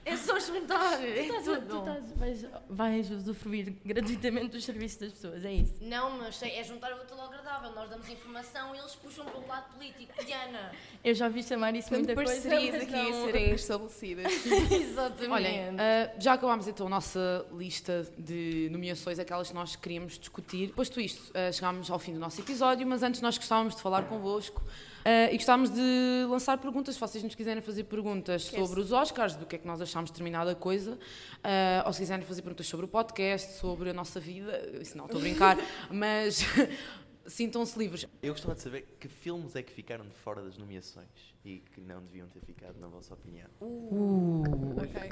[0.03, 1.01] É só juntar.
[1.01, 1.79] É Tu tudo.
[1.79, 5.73] estás- vais, vais usufruir gratuitamente dos serviços das pessoas, é isso?
[5.81, 7.71] Não, mas é juntar o útil ao agradável.
[7.71, 10.13] Nós damos informação e eles puxam para o lado político.
[10.25, 10.71] Diana.
[11.03, 12.49] Eu já ouvi chamar isso portanto muita coisa.
[12.49, 14.45] parcerias aqui a não- serem estabelecidas.
[14.71, 15.31] Exatamente.
[15.31, 20.73] Olhem, ah, já acabámos então a nossa lista de nomeações, aquelas que nós queríamos discutir.
[20.73, 24.03] Posto isto, ah, chegámos ao fim do nosso episódio, mas antes nós gostávamos de falar
[24.03, 24.61] convosco
[25.05, 28.81] ah, e gostávamos de lançar perguntas, se vocês nos quiserem fazer perguntas Que é sobre
[28.81, 30.97] os Oscars, do que é que nós achámos de determinada coisa,
[31.43, 35.05] ah, ou se quiserem fazer perguntas sobre o podcast, sobre a nossa vida, isso não,
[35.05, 35.57] estou a brincar,
[35.91, 36.43] mas
[37.27, 38.07] sintam-se livres.
[38.23, 41.81] Eu gostava de saber que filmes é que ficaram de fora das nomeações e que
[41.81, 43.47] não deviam ter ficado, na vossa opinião.
[43.61, 45.09] ok.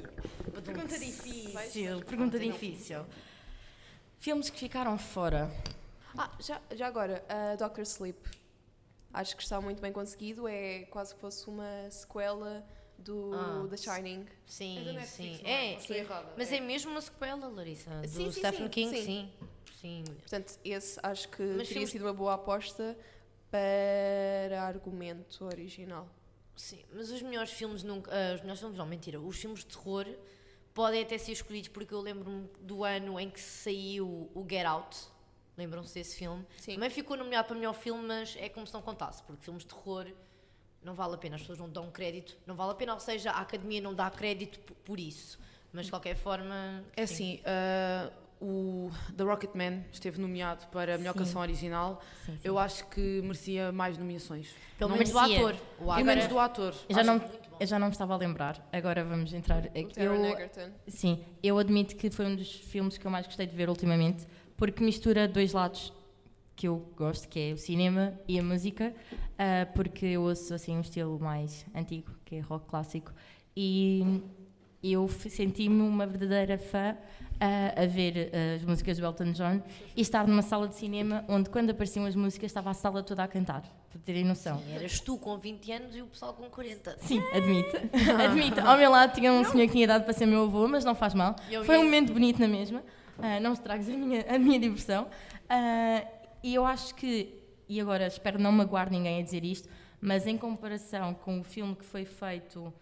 [0.64, 3.06] Pergunta difícil, pergunta difícil.
[4.18, 5.52] Filmes que ficaram fora.
[6.18, 8.20] Ah, já, já agora, a Doctor Sleep.
[9.12, 10.48] Acho que está muito bem conseguido.
[10.48, 12.66] É quase que fosse uma sequela
[12.98, 14.26] do Ah, The Shining.
[14.46, 15.42] Sim, É Netflix, sim.
[15.46, 15.52] é?
[15.74, 16.34] É, Estou errada.
[16.38, 17.90] mas é mesmo uma sequela, Larissa.
[18.02, 19.04] Do Sim, sim, Stephen sim, King, sim.
[19.06, 19.32] sim.
[19.82, 20.04] sim.
[20.20, 22.98] Portanto, esse acho que Mas teria filmes- sido uma boa aposta
[23.52, 26.08] para argumento original.
[26.56, 28.12] Sim, mas os melhores filmes nunca.
[28.12, 29.20] ah, os melhores filmes, não, mentira.
[29.20, 30.06] Os filmes de terror
[30.74, 34.98] podem até ser escolhidos porque eu lembro-me do ano em que saiu o Get Out.
[35.58, 36.46] Lembram-se desse filme?
[36.58, 36.74] Sim.
[36.76, 39.70] Também ficou nomeado para melhor filme, mas é como se não contasse, porque filmes de
[39.70, 40.08] terror
[40.84, 43.32] não vale a pena, as pessoas não dão crédito, não vale a pena, ou seja,
[43.32, 45.40] a academia não dá crédito por isso.
[45.72, 46.84] Mas de qualquer forma.
[46.96, 47.14] É sim.
[47.36, 51.20] assim, ah, o The Rocketman esteve nomeado para a melhor Sim.
[51.20, 52.02] canção original.
[52.26, 52.40] Sim, sim.
[52.44, 54.54] Eu acho que merecia mais nomeações.
[54.78, 55.56] Pelo não menos do ator.
[55.80, 56.76] O E ator menos é- do ator.
[56.90, 59.64] Eu já, não, eu já não me estava a lembrar, agora vamos entrar.
[59.64, 59.86] O aqui.
[59.96, 60.72] Taron Eu, Egerton.
[60.88, 64.28] sim, eu admito que foi um dos filmes que eu mais gostei de ver ultimamente,
[64.64, 65.92] porque mistura dois lados
[66.56, 68.96] que eu gosto, que é o cinema e a música,
[69.38, 73.12] ah, porque eu ouço assim um estilo mais antigo, que é rock clássico,
[73.54, 74.22] e
[74.82, 76.96] eu senti-me uma verdadeira fã
[77.42, 79.62] ah, a ver ah, as músicas do Elton John
[79.98, 83.22] e estar numa sala de cinema onde quando apareciam as músicas estava a sala toda
[83.22, 84.60] a cantar, para terem noção.
[84.60, 87.00] Sim, Eras tu com 20 anos e o pessoal com 40.
[87.00, 87.76] Sim, admito.
[88.18, 88.62] admito.
[88.62, 90.96] Ao meu lado tinha um senhor que tinha idade para ser meu avô, mas não
[90.96, 91.36] faz mal.
[91.52, 92.82] Eu Foi um momento bonito na mesma.
[93.20, 95.08] Ah, não estragues a minha, a minha diversão.
[95.50, 96.06] Ah,
[96.44, 97.34] e eu acho que,
[97.70, 99.70] e agora espero não magoar ninguém a dizer isto,
[100.02, 102.74] mas em comparação com o filme que foi feito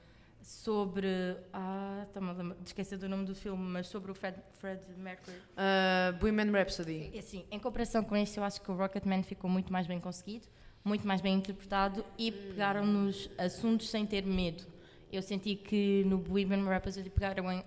[0.42, 1.08] sobre.
[1.54, 5.38] Ah, estou-me a lembrar- esquecer do nome do filme, mas sobre o Fred, Fred Mercury.
[5.38, 7.12] Uh, Bohemian Rhapsody.
[7.18, 10.48] Assim, em comparação com este, eu acho que o Rocketman ficou muito mais bem conseguido,
[10.84, 14.64] muito mais bem interpretado e pegaram nos assuntos sem ter medo.
[15.12, 17.64] Eu senti que no Bohemian Rhapsody pegaram em,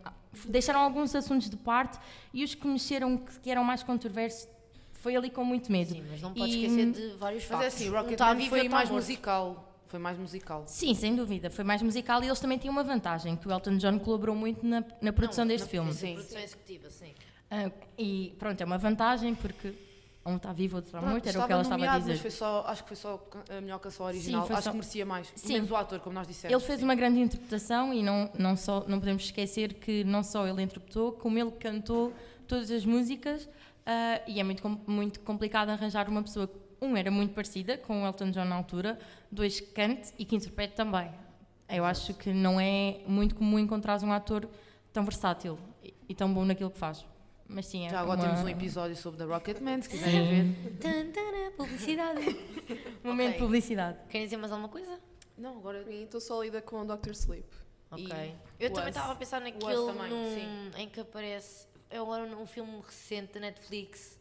[0.47, 1.99] deixaram alguns assuntos de parte
[2.32, 4.49] e os que mexeram, que, eram mais controversos,
[4.93, 5.93] foi ali com muito medo.
[5.93, 7.64] Sim, mas não podes E- esquecer de vários Mas factos.
[7.64, 9.03] é assim, tá Rocketman e foi tá mais morto.
[9.03, 9.70] musical.
[9.87, 10.64] Foi mais musical.
[10.66, 13.76] Sim, sem dúvida, foi mais musical e eles também tinham uma vantagem, que o Elton
[13.76, 15.93] John colaborou muito na, na produção Não, deste na filme.
[15.93, 16.14] Sim.
[16.14, 17.12] Produção executiva, sim.
[17.51, 19.72] Ah, e pronto, é uma vantagem porque
[20.27, 22.18] um está vivo, outro está morto, era o que ela estava a dizer.
[22.18, 24.47] Foi só, acho que foi só a melhor canção original.
[24.47, 25.33] foi acho só- que merecia mais.
[25.37, 25.53] Sim.
[25.55, 26.53] Menos o ator, como nós dissemos.
[26.53, 30.47] Ele fez uma grande interpretação e não, não, só, não podemos esquecer que não só
[30.47, 32.12] ele interpretou, como ele cantou
[32.49, 33.49] todas as músicas
[33.87, 38.03] ah, e é muito, muito complicado arranjar uma pessoa que, um, era muito parecida com
[38.03, 38.99] o Elton John na altura,
[39.31, 41.11] dois, que cante e que interprete também.
[41.68, 44.49] Eu acho que não é muito comum encontrar um ator
[44.93, 47.05] tão versátil e, e tão bom naquilo que faz.
[47.47, 50.72] Mas sim, é Já agora uma- temos um episódio sobre The Rocketman, se quiserem ver.
[50.80, 52.20] Tan, tan, publicidade.
[53.05, 53.99] momento de publicidade.
[54.09, 54.99] Querem dizer mais alguma coisa?
[55.36, 55.84] Não, agora.
[55.92, 57.11] Estou sólida com o Dr.
[57.11, 57.47] Sleep.
[57.90, 58.07] Ok.
[58.07, 61.66] E Eu o também estava a pensar naquele também, num- em que aparece.
[61.90, 64.18] É agora um filme recente da Netflix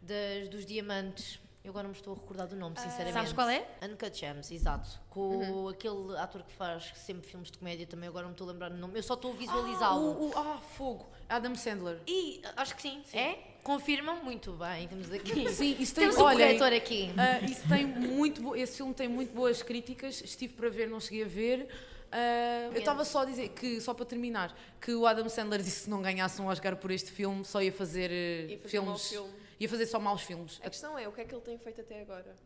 [0.00, 1.40] das, dos diamantes.
[1.64, 3.12] Eu agora não me estou a recordar do nome, sinceramente.
[3.14, 3.66] Sabes qual é?
[3.82, 4.88] Uncut Gems, exato.
[5.10, 8.52] Com aquele ator que faz sempre filmes de comédia também, agora não me estou a
[8.52, 8.96] lembrar do nome.
[8.98, 10.00] Eu só estou a Ah, visualizá-lo.
[10.00, 11.06] o, o- ah, fogo.
[11.28, 11.98] Adam Sandler.
[12.06, 13.02] E acho que sim.
[13.12, 13.38] É?
[13.62, 14.22] Confirmam?
[14.24, 15.46] Muito bem, temos aqui.
[15.52, 17.10] Sim, isso tem Temos um olhem, corretor aqui.
[17.18, 20.22] ah, isso tem muito bo- esse filme tem muito boas críticas.
[20.22, 21.68] Estive para ver, não cheguei a ver.
[22.10, 25.78] Ah, eu estava só a dizer que, só para terminar, que o Adam Sandler disse
[25.80, 28.68] que se não ganhasse um Oscar por este filme, só ia fazer, eh, E fazer
[28.68, 29.12] filmes.
[29.12, 29.28] mau
[29.58, 29.60] filme.
[29.60, 30.60] Ia fazer só maus filmes.
[30.62, 32.36] A questão é, o que é que ele tem feito até agora?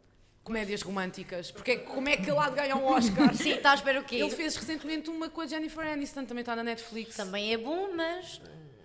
[0.43, 1.53] Comédias românticas.
[1.53, 3.33] Porque como é que ele há de ganhar um Oscar?
[3.37, 4.17] Sim, está à espera o quê?
[4.17, 7.17] Ele fez recentemente uma com a Jennifer Aniston, também está na Netflix.
[7.17, 8.41] Também é bom, mas.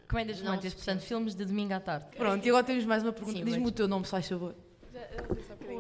[0.08, 2.06] Comédias Não românticas, portanto, filmes de domingo à tarde.
[2.16, 3.44] Pronto, e agora temos mais uma pergunta.
[3.44, 4.56] Diz-me o teu nome, se faz favor.
[4.94, 5.02] Já,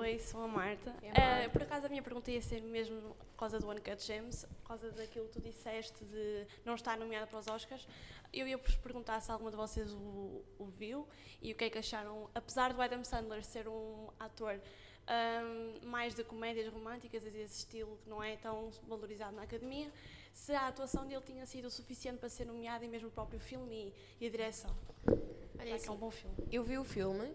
[0.07, 0.13] um bocadinho.
[0.13, 0.95] Oi, sou a Marta.
[1.01, 1.45] É.
[1.45, 4.67] Eh, por acaso a minha pergunta ia ser mesmo por causa do Uncut Gems, por
[4.67, 7.87] causa daquilo que tu disseste de não estar nomeada para os Oscars.
[8.31, 11.07] Eu ia vos perguntar se alguma de vocês o, o viu
[11.41, 14.59] e o que é que acharam, apesar do Adam Sandler ser um ator
[15.07, 19.91] ahm, mais de comédias românticas e desse estilo que não é tão valorizado na academia,
[20.33, 23.39] se a atuação dele tinha sido o suficiente para ser nomeada e mesmo o próprio
[23.39, 24.75] filme e, e a direção.
[25.07, 26.35] Olha, que é um assim, bom filme.
[26.51, 27.33] Eu vi o filme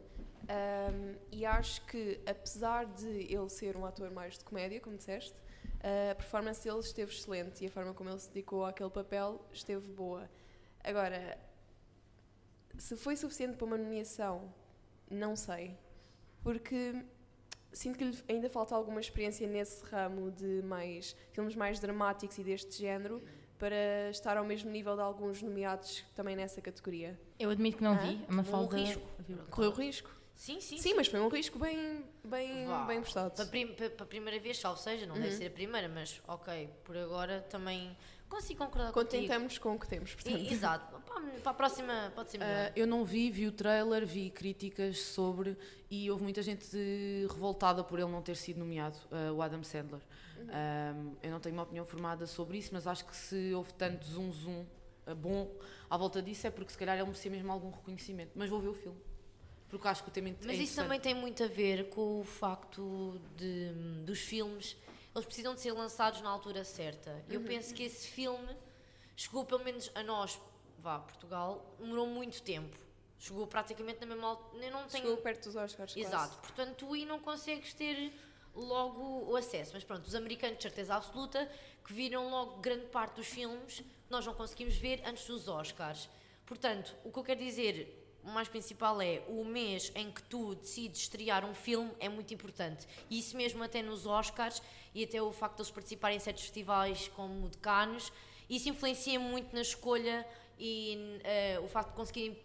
[0.49, 5.35] ahm, e acho que, apesar de ele ser um ator mais de comédia, como disseste,
[6.11, 9.89] a performance dele esteve excelente e a forma como ele se dedicou àquele papel esteve
[9.93, 10.29] boa.
[10.85, 11.39] Agora,
[12.79, 14.53] se foi suficiente para uma nomeação,
[15.11, 15.77] não sei.
[16.43, 17.05] Porque
[17.73, 22.45] sinto que lhe ainda falta alguma experiência nesse ramo de mais filmes mais dramáticos e
[22.45, 23.23] deste género
[23.59, 27.19] para estar ao mesmo nível de alguns nomeados também nessa categoria.
[27.39, 27.99] Eu admito que não Hã?
[27.99, 28.25] vi.
[28.29, 28.77] É uma Um falta.
[28.77, 29.03] risco.
[29.51, 30.11] Correu risco?
[30.35, 32.85] Sim, sim, Sim, mas foi um risco bem, bem, Vá.
[32.85, 33.31] bem postado.
[33.35, 35.39] Para, prim- para- para a primeira vez, salvo seja, não deve Uhum.
[35.39, 37.97] ser a primeira, mas ok, por agora também
[38.29, 38.93] consigo concordar.
[38.93, 40.37] Contentamos com o que temos, portanto.
[40.39, 41.01] E- Exato.
[41.03, 42.67] Para, a próxima pode ser melhor.
[42.69, 45.57] Ah, eu não vi, vi o trailer, vi críticas sobre
[45.91, 46.67] e houve muita gente
[47.31, 50.01] revoltada por ele não ter sido nomeado, ah, o Adam Sandler.
[50.49, 54.05] Ahm, eu não tenho uma opinião formada sobre isso, mas acho que se houve tanto
[54.07, 54.67] zoom zoom
[55.17, 55.55] bom
[55.89, 58.33] à volta disso é porque se calhar ele merecia mesmo algum reconhecimento.
[58.35, 58.99] Mas vou ver o filme.
[59.73, 62.25] Porque acho que o tema é Mas isso também tem muito a ver com o
[62.25, 63.73] facto de,
[64.05, 64.77] dos filmes,
[65.15, 67.25] eles precisam de ser lançados na altura certa.
[67.27, 67.47] Eu Uhum.
[67.47, 68.55] penso que esse filme
[69.17, 70.39] chegou pelo menos a nós,
[70.79, 72.77] vá, Portugal, demorou muito tempo.
[73.19, 74.63] Chegou praticamente na mesma altura.
[74.63, 75.05] Eu não tenho...
[75.05, 75.95] Chegou perto dos Oscars.
[75.95, 76.07] quase.
[76.07, 78.13] Exato, portanto tu aí não consegues ter
[78.55, 79.71] logo o acesso.
[79.73, 81.51] Mas pronto, os americanos, de certeza absoluta,
[81.83, 86.11] que viram logo grande parte dos filmes que nós não conseguimos ver antes dos Oscars.
[86.45, 90.55] Portanto, o que eu quero dizer, o mais principal é o mês em que tu
[90.55, 92.87] decides estrear um filme é muito importante.
[93.11, 94.63] E isso mesmo até nos Oscars
[94.95, 98.13] e até o facto de eles participarem em certos festivais como o de Cannes,
[98.49, 100.27] isso influencia muito na escolha
[100.59, 102.39] e eh, o facto de conseguirem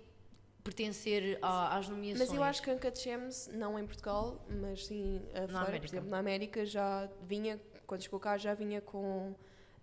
[0.64, 2.28] pertencer a- às nomeações.
[2.30, 6.10] Mas eu acho que Uncut Gems, não em Portugal, mas sim a fora, por exemplo,
[6.10, 9.34] na América já vinha, quando chegou cá, já vinha com.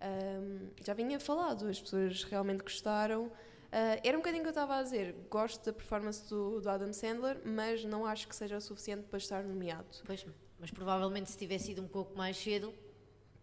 [0.01, 3.31] ahm, já vinha falado, as pessoas realmente gostaram.
[3.71, 5.13] Ah, era um bocadinho o que eu estava a dizer.
[5.29, 9.17] Gosto da performance do, do Adam Sandler, mas não acho que seja o suficiente para
[9.17, 9.87] estar nomeado.
[10.05, 10.25] Pois,
[10.59, 12.73] mas provavelmente se tivesse ido um pouco mais cedo,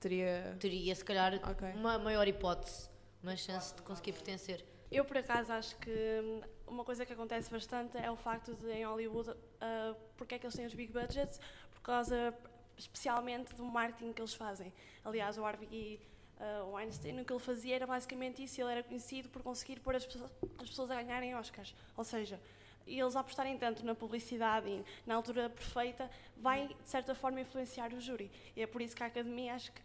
[0.01, 0.57] Teria.
[0.59, 1.69] teria se calhar Ok.
[1.75, 2.89] uma maior hipótese,
[3.23, 4.65] uma chance de conseguir pertencer.
[4.91, 8.71] Eu, por acaso, acho que hum, uma coisa que acontece bastante é o facto de,
[8.71, 11.41] em Hollywood, uh, porque é que eles têm os big budgets?
[11.71, 12.35] Por causa,
[12.77, 14.73] especialmente, do marketing que eles fazem.
[15.05, 16.01] Aliás, o Harvey
[16.43, 18.61] uh, Weinstein, o que ele fazia era basicamente isso.
[18.61, 21.75] Ele era conhecido por conseguir pôr as pessoas, as pessoas a ganharem Oscars.
[21.97, 22.41] Ou seja,
[22.87, 28.01] eles apostarem tanto na publicidade e na altura perfeita, vai, de certa forma, influenciar o
[28.01, 28.31] júri.
[28.57, 29.81] E é por isso que a Academia, acho que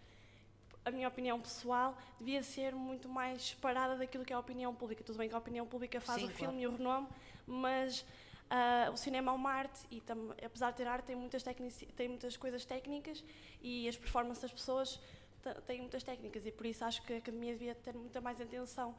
[0.83, 5.03] a minha opinião pessoal devia ser muito mais separada daquilo que é a opinião pública.
[5.03, 6.45] Tudo bem que a opinião pública faz Sim, o claro.
[6.45, 7.07] filme e o renome,
[7.45, 8.05] mas
[8.49, 10.01] ah, o cinema é uma arte e,
[10.43, 11.43] apesar de ter arte, tem muitas,
[11.95, 13.23] tem muitas coisas técnicas
[13.61, 14.99] e as performances das pessoas
[15.55, 18.95] têm muitas técnicas e por isso acho que a Academia devia ter muita mais atenção.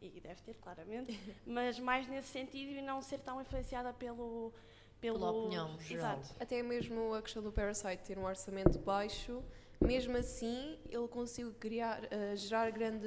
[0.00, 4.52] E deve ter, claramente, mas mais nesse sentido e não ser tão influenciada pelo.
[5.00, 6.18] pelo Pela opinião geral.
[6.18, 6.34] Exato.
[6.42, 9.42] Até mesmo a questão do Parasite ter um orçamento baixo,
[9.80, 13.06] mesmo assim ele conseguiu criar, eh, gerar grande,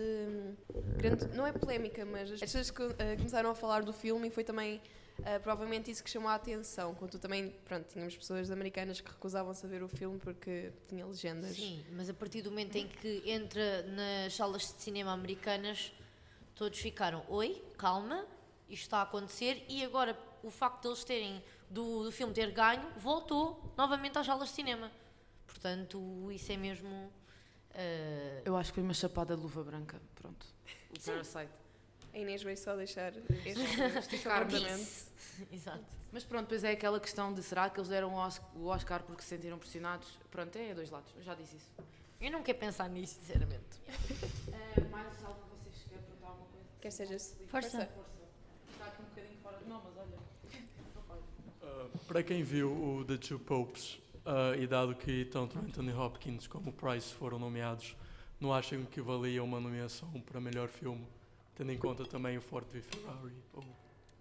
[0.97, 1.27] grande.
[1.35, 4.43] Não é polémica, mas as pessoas co- eh, começaram a falar do filme e foi
[4.45, 4.81] também.
[5.23, 9.65] Eh, provavelmente isso que chamou a atenção, quando também, pronto, tínhamos pessoas americanas que recusavam-se
[9.65, 11.55] a ver o filme porque tinha legendas.
[11.55, 15.93] Sim, mas a partir do momento em que entra nas salas de cinema americanas,
[16.53, 18.25] todos ficaram, oi, calma,
[18.69, 22.51] isto está a acontecer, e agora o facto de eles terem, do, do filme ter
[22.51, 24.91] ganho, voltou novamente às salas de cinema.
[25.47, 27.11] Portanto, isso é mesmo...
[27.73, 29.99] eh, Eu acho que foi uma chapada de luva branca.
[30.13, 30.45] Pronto.
[30.95, 31.51] O Parasite.
[32.15, 33.11] A Inês veio só deixar
[33.45, 34.87] este Esticar apontamento.
[35.51, 35.83] Exato.
[36.13, 39.03] Mas pronto, depois é aquela questão de será que eles deram o Os- o Oscar
[39.03, 40.07] porque se sentiram pressionados?
[40.31, 41.11] Pronto, é dois lados.
[41.17, 41.67] Eu já disse isso.
[42.21, 43.81] Eu não quero pensar nisso, sinceramente.
[44.89, 46.65] mais algo que vocês querem perguntar alguma coisa?
[46.79, 47.89] Quer seja Força.
[48.71, 49.65] Está aqui um bocadinho fora de.
[49.67, 50.17] Não, mas olha.
[51.61, 53.95] Uh, para quem viu o The Two Popes,
[54.25, 57.95] uh, e dado que tanto Anthony Hopkins como Price foram nomeados,
[58.39, 61.05] não acham que valia uma nomeação para melhor filme,
[61.55, 63.33] tendo em conta também o Ford v Ferrari?
[63.53, 63.63] Ou,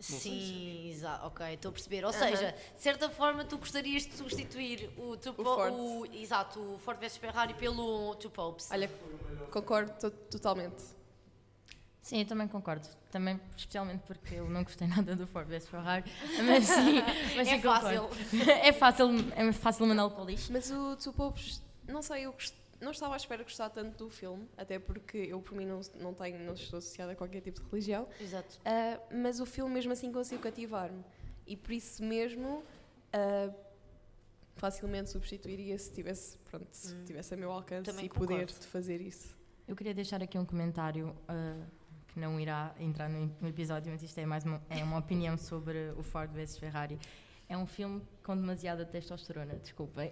[0.01, 2.05] sei Sim, exato, ok, estou a perceber.
[2.05, 2.19] Ou Aham.
[2.19, 5.73] seja, de certa forma tu gostarias de substituir o, Two O Ford.
[5.75, 8.71] o- exato, o Ford vs Ferrari pelo Two Popes.
[8.71, 8.91] Olha,
[9.51, 10.83] concordo to- totalmente.
[12.01, 12.87] Sim, eu também concordo.
[13.11, 16.05] Também, especialmente porque eu não gostei nada do Ford vs Ferrari.
[16.45, 17.01] Mas sim,
[17.37, 18.11] mas É sim, concordo.
[18.63, 19.07] é fácil.
[19.37, 20.53] É fácil o lixo.
[20.53, 22.55] Mas o Two Popes, não sei, eu gost-
[22.85, 25.81] não estava à espera de gostar tanto do filme, até porque eu, por mim, não,
[26.01, 28.07] não, tenho, não estou associada a qualquer tipo de religião.
[28.21, 28.61] Exato.
[28.65, 31.03] Ah, mas o filme, mesmo assim, conseguiu cativar-me.
[31.47, 32.63] E por isso mesmo,
[33.13, 33.53] ah,
[34.57, 38.61] facilmente substituiria se tivesse, pronto, se tivesse a meu alcance Também e poder concordo.
[38.61, 39.37] de fazer isso.
[39.67, 41.67] Eu queria deixar aqui um comentário ah,
[42.09, 45.37] que não irá entrar no, no episódio, mas isto é mais uma, é uma opinião
[45.37, 46.99] sobre o Ford vs Ferrari.
[47.49, 50.11] É um filme com demasiada testosterona, desculpem.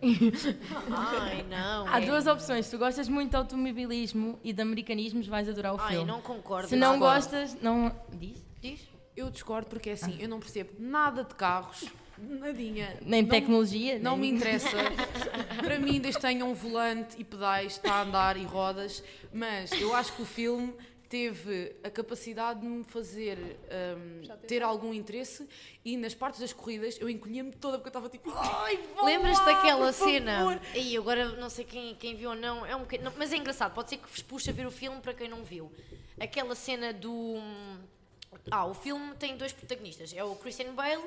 [0.90, 1.89] Ai, não.
[1.89, 2.06] Há é.
[2.06, 2.66] duas opções.
[2.66, 6.06] Se tu gostas muito de automobilismo e de americanismos, vais adorar o Ai, filme.
[6.06, 6.68] não concordo.
[6.68, 7.97] Se não gostas, não.
[8.12, 8.44] Diz?
[8.60, 8.80] Diz?
[9.16, 11.86] Eu discordo porque é assim, eu não percebo nada de carros,
[12.18, 12.97] nadinha.
[13.02, 13.98] Nem Não- tecnologia.
[13.98, 14.76] Não me nem- interessa.
[15.62, 19.02] Para mim, desde tenha um volante e pedais, está a andar e rodas,
[19.32, 20.74] mas eu acho que o filme
[21.12, 25.47] teve a capacidade de me fazer hum, ter algum interesse
[25.84, 29.44] e nas partes das corridas eu encolhia-me toda porque eu estava tipo, ai, vá Lembras-te
[29.44, 30.39] daquela cena?
[30.39, 33.30] favor." E agora não sei quem, quem viu ou não, é um bocadinho- não, mas
[33.30, 35.70] é engraçado, pode ser que vos puxe a ver o filme para quem não viu.
[36.18, 37.34] Aquela cena do.
[38.51, 41.05] Ah, o filme tem dois protagonistas, é o Christian Bale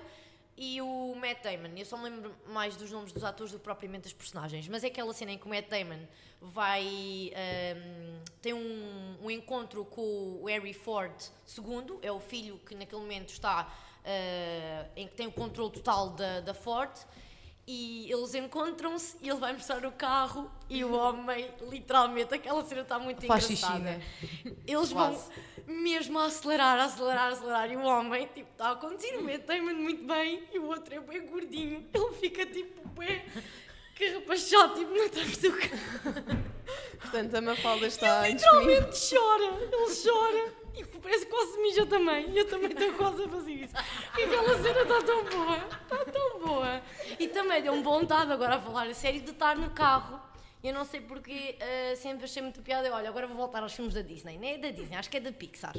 [0.57, 1.75] e o Matt Damon.
[1.77, 4.83] Eu só me lembro mais dos nomes dos atores do que propriamente das personagens, mas
[4.83, 5.99] é aquela cena em que o Matt Damon
[6.41, 7.31] vai.
[7.35, 11.13] ahm, tem um, um encontro com o Harry Ford
[11.57, 13.73] II, é o filho que naquele momento está.
[14.05, 16.91] ah, em que tem o controle total da, da Ford
[17.67, 22.81] e eles encontram-se e ele vai mostrar o carro e o homem, literalmente, aquela cena
[22.81, 23.83] está muito Faz xixi, engraçada.
[23.83, 24.01] né?
[24.67, 25.19] Eles vão
[25.65, 29.23] mesmo a acelerar, a acelerar, a acelerar e o homem, tipo, está a conduzir, o
[29.23, 31.87] Matt Damon muito bem e o outro é bem gordinho.
[31.93, 33.23] Ele fica, tipo, bem
[33.97, 36.43] carrapachado, tipo, na trás do carro.
[36.99, 42.35] Portanto, a Mafalda está Ele literalmente chora, ele chora e parece que quase mija também.
[42.35, 43.73] Eu também estou quase a fazer isso.
[44.17, 46.81] E aquela cena está tão boa, está tão boa.
[47.19, 50.19] E também deu-me vontade, agora a falar a sério, de estar no carro.
[50.63, 52.91] Eu não sei porque eh, sempre achei muito piada.
[52.93, 54.37] Olha, agora vou voltar aos filmes da Disney.
[54.37, 55.75] Nem é da Disney, acho que é da Pixar.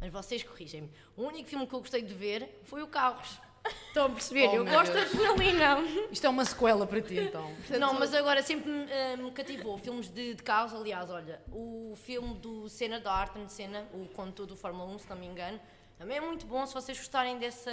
[0.00, 0.90] Mas vocês corrigem-me.
[1.16, 3.38] O único filme que eu gostei de ver foi o Carros.
[3.64, 4.48] Estão a perceber?
[4.48, 5.12] Oh, eu gosto Deus.
[5.12, 6.10] da ali, não.
[6.10, 7.54] Isto é uma sequela para ti então.
[7.78, 9.76] Não, mas agora sempre me, eh, me cativou.
[9.76, 14.46] Filmes de, de carros, aliás, olha, o filme do Senna, da Ayrton Senna, o conto
[14.46, 15.60] do Fórmula 1, se não me engano,
[15.98, 16.66] também é muito bom.
[16.66, 17.70] Se vocês gostarem dessa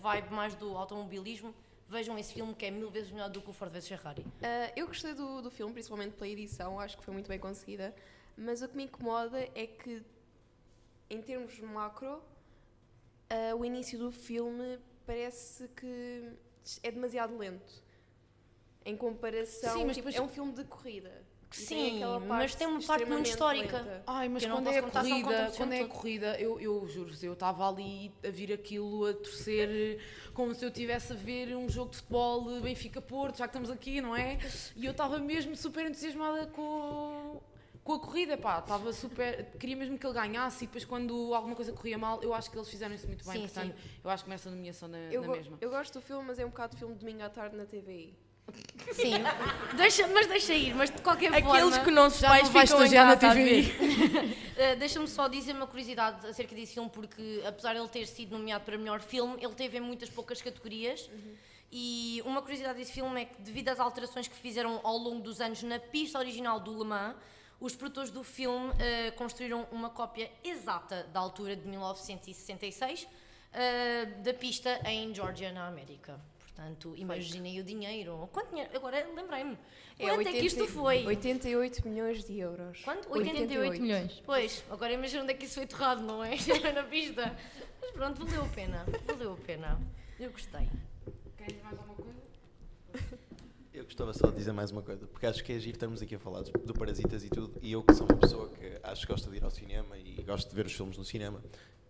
[0.00, 1.54] vibe mais do automobilismo,
[1.88, 4.24] vejam esse filme que é mil vezes melhor do que o Ford vs Ferrari.
[4.42, 7.94] Ah, eu gostei do, do filme, principalmente pela edição, acho que foi muito bem conseguida.
[8.36, 10.04] Mas o que me incomoda é que,
[11.10, 12.22] em termos macro,
[13.28, 14.78] ah, o início do filme
[15.12, 16.30] parece que
[16.82, 17.82] é demasiado lento.
[18.84, 21.26] Em comparação, Sim, mas tipo, depois- é um filme de corrida.
[21.50, 23.78] E tem Sim, aquela mas parte tem uma parte muito extremamente histórica.
[23.78, 24.02] lenta.
[24.06, 25.72] Ai, mas Que eu não quando posso é a contar, só conto corrida, o quando
[25.72, 25.88] é a filme todo.
[25.98, 29.98] corrida, eu, eu juro-vos, eu estava ali a vir aquilo a torcer
[30.34, 33.98] como se eu estivesse a ver um jogo de futebol Benfica-Porto, já que estamos aqui,
[34.02, 34.38] não é?
[34.76, 37.40] E eu estava mesmo super entusiasmada com,
[37.88, 41.56] com a corrida, pá, estava super, queria mesmo que ele ganhasse e depois quando alguma
[41.56, 43.74] coisa corria mal, eu acho que eles fizeram isso muito bem, Sim, portanto,
[44.04, 45.56] eu acho que merece a nomeação na, Eu, na mesma.
[45.58, 47.64] eu gosto do filme, mas é um bocado de filme de domingo à tarde na
[47.64, 48.14] TVI.
[48.92, 49.14] Sim,
[49.74, 51.84] deixa, mas deixa ir, mas de qualquer Aqueles forma...
[51.84, 53.64] que não se Já pais não vai ficam na ver.
[53.64, 58.36] Uh, Deixa-me só dizer uma curiosidade acerca desse filme, porque apesar de ele ter sido
[58.36, 61.08] nomeado para melhor filme, ele teve em muitas poucas categorias.
[61.72, 65.40] E uma curiosidade desse filme é que, devido às alterações que fizeram ao longo dos
[65.40, 67.16] anos na pista original do Le Mans,
[67.60, 74.32] os produtores do filme uh, construíram uma cópia exata da altura de 1966 uh, da
[74.34, 76.20] pista em Georgia, na América.
[76.38, 78.28] Portanto, imaginem o dinheiro.
[78.32, 78.70] Quanto dinheiro?
[78.74, 79.56] Agora lembrei-me.
[79.96, 81.06] Quanto é, que isto foi?
[81.06, 82.80] 88 milhões de euros.
[82.82, 83.12] Quanto?
[83.12, 84.22] 88 milhões.
[84.26, 86.30] Pois, agora imagina onde é que isso foi torrado, não é?
[86.74, 87.36] Na pista.
[87.80, 88.86] Mas pronto, valeu a pena.
[89.06, 89.80] Valeu a pena.
[90.18, 90.68] Eu gostei.
[91.36, 91.94] Queres mais alguma
[93.88, 96.18] gostava só de dizer mais uma coisa, porque acho que é giro estarmos aqui a
[96.18, 99.12] falar do do Parasitas e tudo, e eu que sou uma pessoa que acho que
[99.12, 101.42] gosta de ir ao cinema e gosto de ver os filmes no cinema,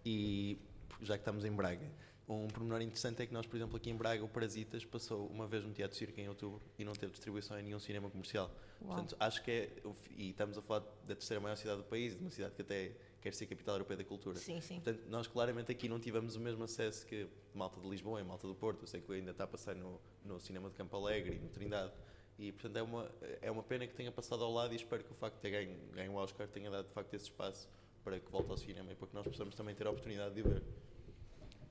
[0.05, 0.59] e
[1.03, 1.91] já que estamos em Braga,
[2.29, 5.47] um pormenor interessante é que nós, por exemplo, aqui em Braga, o Parasitas passou uma
[5.47, 8.51] vez no Teatro Circo em outubro e não teve distribuição em nenhum cinema comercial.
[8.79, 9.70] Portanto, acho que é,
[10.16, 12.93] e estamos a falar da terceira maior cidade do país, de uma cidade que até
[13.20, 14.39] quer ser capital europeia da cultura.
[14.39, 14.81] Sim, sim.
[14.81, 18.47] Portanto, nós claramente aqui não tivemos o mesmo acesso que Malta de Lisboa e Malta
[18.47, 18.82] do Porto.
[18.82, 21.49] Eu sei que ainda está a passar no, no cinema de Campo Alegre e no
[21.49, 21.93] Trindade.
[22.39, 23.11] E, portanto, é uma,
[23.43, 25.51] é uma pena que tenha passado ao lado e espero que o facto de ter
[25.51, 27.69] ganho, ganho o Oscar tenha dado, de facto, esse espaço
[28.05, 30.43] para que volte ao cinema e para que nós possamos também ter a oportunidade de
[30.43, 30.62] o ver.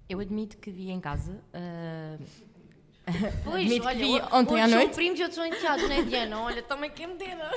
[0.09, 1.41] Eu admito que vi em casa.
[1.53, 2.17] ah,
[3.43, 4.85] Pois, Admito que olha, vi o- ontem à outros noite.
[4.87, 6.41] são primos e outros são enteados, não é, Diana?
[6.43, 7.49] Olha, também quem me dera.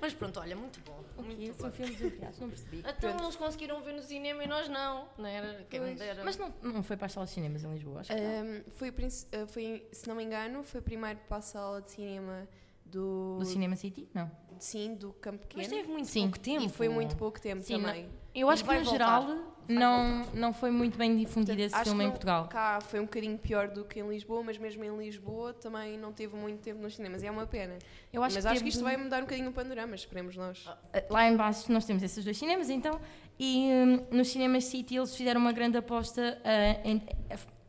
[0.00, 1.02] Mas pronto, olha, muito bom.
[1.22, 1.76] Muito São bom.
[1.76, 2.78] filmes enteados, não percebi.
[2.88, 5.08] Então eles conseguiram ver no cinema e nós não.
[5.18, 5.64] Não era?
[5.68, 6.22] Quem me dera.
[6.24, 8.44] Mas não, não foi para as salas de cinemas em Lisboa, acho que não.
[8.44, 12.48] Um, foi, uh, foi, se não me engano, foi primeiro para a sala de cinema
[12.84, 13.36] do.
[13.38, 14.08] Do Cinema City?
[14.14, 14.30] Não.
[14.58, 15.62] Sim, do Campo Pequeno.
[15.62, 16.22] Mas teve muito Sim.
[16.22, 16.64] pouco tempo.
[16.64, 18.08] E foi muito pouco tempo Sim, também.
[18.34, 19.20] Eu acho E que no voltar.
[19.20, 22.48] geral não, não foi muito bem difundido esse Acho filme que em Portugal.
[22.48, 26.12] Cá foi um bocadinho pior do que em Lisboa, mas mesmo em Lisboa também não
[26.12, 27.22] teve muito tempo nos cinemas.
[27.22, 27.78] E é uma pena.
[28.12, 30.68] Eu acho mas que acho que isto vai mudar um bocadinho o panorama, esperemos nós.
[31.08, 33.00] Lá em baixo nós temos esses dois cinemas, então,
[33.38, 37.02] e hum, no Cinema City eles fizeram uma grande aposta ah, em,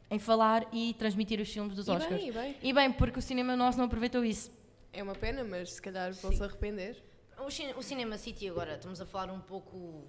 [0.09, 2.21] em falar e transmitir os filmes dos E Oscars.
[2.21, 2.55] bem, e bem.
[2.61, 4.51] E bem, porque o cinema nosso não aproveitou isso.
[4.91, 7.03] É uma pena, mas se calhar vão se arrepender.
[7.39, 10.05] O, o Cinema City agora, estamos a falar um pouco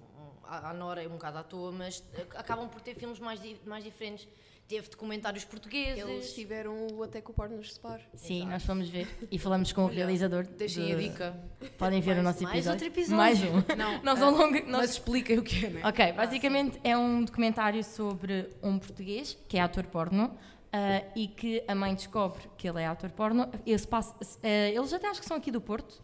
[0.47, 3.41] à, à Nora e um bocado à toa, mas eh, acabam por ter filmes mais,
[3.41, 4.27] di- mais diferentes.
[4.67, 6.03] Teve documentários portugueses.
[6.03, 8.01] Eles tiveram o Até que o Porno nos separe.
[8.15, 10.43] Sim, nós fomos ver e falamos com o realizador.
[10.47, 11.39] Deixem de- a dica.
[11.77, 12.71] Podem ver o Mais- nosso mais episódio.
[12.71, 13.15] outro episódio.
[13.17, 13.63] Mais um.
[13.77, 14.55] Não, Nós ah, ao longo.
[14.61, 15.81] nós- Mas expliquem o que é, né?
[15.87, 20.35] Ok, basicamente é um documentário sobre um português que é ator porno
[20.73, 23.47] ah, e que a mãe descobre que ele é ator porno.
[23.67, 26.01] Esse passa, ah, eles até acho que são aqui do Porto.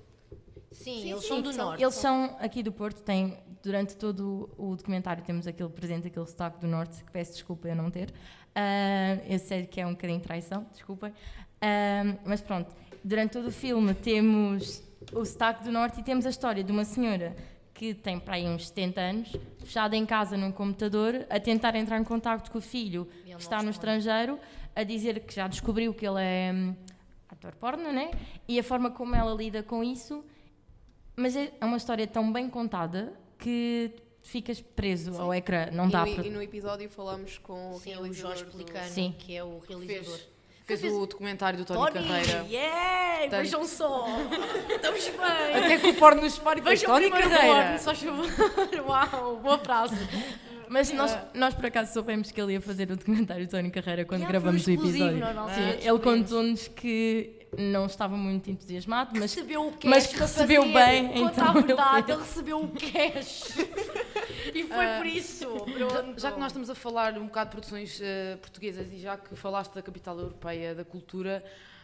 [0.72, 1.82] Sim, eles são do Norte.
[1.84, 6.60] Eles são aqui do Porto, têm, durante todo o documentário temos aquele presente, aquele sotaque
[6.60, 8.14] do Norte, que peço desculpa eu não ter.
[8.56, 11.14] Ah, eu sei que é um bocadinho traição, desculpem.
[11.62, 12.74] Ah, mas pronto,
[13.04, 14.84] durante todo o filme temos
[15.14, 17.36] o sotaque do Norte e temos a história de uma senhora
[17.74, 22.00] que tem para aí uns 70 anos, fechada em casa num computador, a tentar entrar
[22.00, 24.38] em contato com o filho que está no estrangeiro,
[24.76, 26.76] a dizer que já descobriu que ele é hum,
[27.28, 28.12] ator porno, né?
[28.48, 30.24] E a forma como ela lida com isso
[31.16, 33.92] mas é é uma história tão bem contada que
[34.22, 35.68] ficas preso ao ecrã.
[35.72, 36.28] Não e, dá no, para.
[36.28, 39.14] e no episódio falamos com o Sim, o Jorge do- Pelicano, Sim.
[39.18, 40.20] que é o realizador.
[40.66, 42.46] Fez, fez o documentário do Tony, Tony, Carreira.
[42.50, 43.20] yeah!
[43.22, 44.06] Portanto- Vejam só!
[44.74, 45.56] Estamos bem!
[45.66, 47.64] Até que o porno nos com Vejam Tony o Carreira.
[47.64, 48.28] porno, só favor.
[48.88, 49.96] Uau, boa frase.
[50.70, 54.06] Mas nós, nós por acaso soubemos que ele ia fazer o documentário de Tony Carreira
[54.06, 55.18] quando Yeah, gravamos o episódio.
[55.34, 60.18] não Sim, ele contou-nos que não estava muito entusiasmado, mas, recebeu o cash mas que
[60.18, 60.74] recebeu fazer.
[60.74, 61.08] bem.
[61.10, 63.58] Conta então a ele verdade, ele recebeu o cash.
[64.56, 65.66] e foi Ah, por isso.
[65.78, 66.20] Já, Pronto.
[66.22, 69.36] já que nós estamos a falar um bocado de produções eh, portuguesas e já que
[69.36, 71.44] falaste da capital europeia da cultura,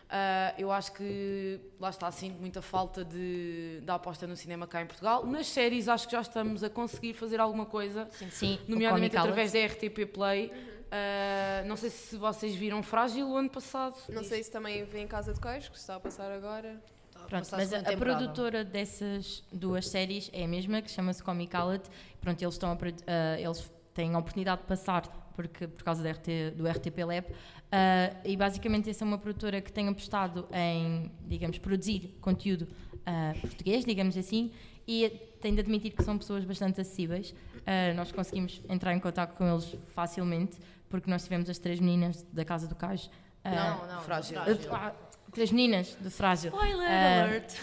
[0.10, 4.82] ah, eu acho que lá está sinto muita falta de, da aposta no cinema cá
[4.82, 5.26] em Portugal.
[5.26, 9.52] Nas séries acho que já estamos a conseguir fazer alguma coisa, Sim, sim, nomeadamente através
[9.52, 10.52] da RTP Play.
[10.90, 13.98] Ah, não sei se vocês viram Frágil o ano passado.
[14.10, 16.82] Não sei se também vem em Casa de Queijo, que está a passar agora.
[17.28, 21.90] Pronto, mas a, a produtora dessas duas séries é a mesma, que chama-se Comic Outlet.
[22.22, 22.78] Pronto, eles, estão a,
[23.08, 27.28] ah, eles têm a oportunidade de passar porque, por causa do, RT, do RTP Lab.
[27.72, 32.68] Ah, e basicamente essa é uma produtora que tem apostado em, digamos, produzir conteúdo
[33.06, 34.52] ah, português, digamos assim,
[34.88, 35.10] e
[35.42, 37.36] tem de admitir que são pessoas bastante acessíveis.
[37.66, 40.58] Ah, nós conseguimos entrar em contato com eles facilmente,
[40.90, 43.10] porque nós tivemos as três meninas da Casa do Cais.
[43.44, 44.42] Não, não, Frágil.
[44.42, 44.74] frágil.
[44.74, 44.94] ah,
[45.32, 46.52] três meninas do Frágil.
[46.52, 47.54] Spoiler alert!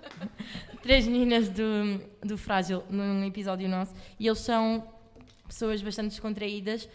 [0.82, 4.86] três meninas do, do Frágil num episódio nosso e eles são
[5.46, 6.88] pessoas bastante descontraídas.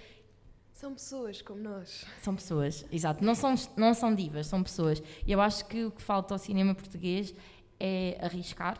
[0.76, 2.06] São pessoas como nós.
[2.22, 3.24] São pessoas, exato.
[3.24, 5.02] Não são, não são divas, são pessoas.
[5.26, 7.34] E eu acho que o que falta ao cinema português
[7.80, 8.78] é arriscar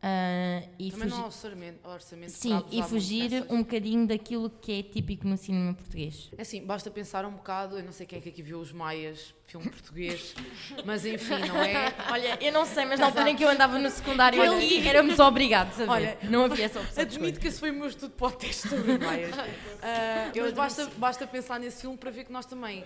[0.00, 4.82] ah, e Também não há orçamento, orçamento Sim, e fugir um bocadinho daquilo que é
[4.82, 6.30] típico no cinema português.
[6.38, 8.70] É assim, basta pensar um bocado, eu não sei quem é que aqui viu os
[8.70, 10.36] Maias, filme português,
[10.84, 11.92] mas enfim, não é?
[12.12, 14.86] Olha, eu não sei, mas na altura em que eu andava no secundário Olha, aqui,
[14.86, 15.90] éramos obrigados a ver.
[15.90, 17.02] Olha, não havia essa opção.
[17.02, 19.34] Admito que esse foi o meu estudo para o teste sobre Maias.
[20.34, 22.84] Eu mas basta, basta pensar nesse filme para ver que nós também.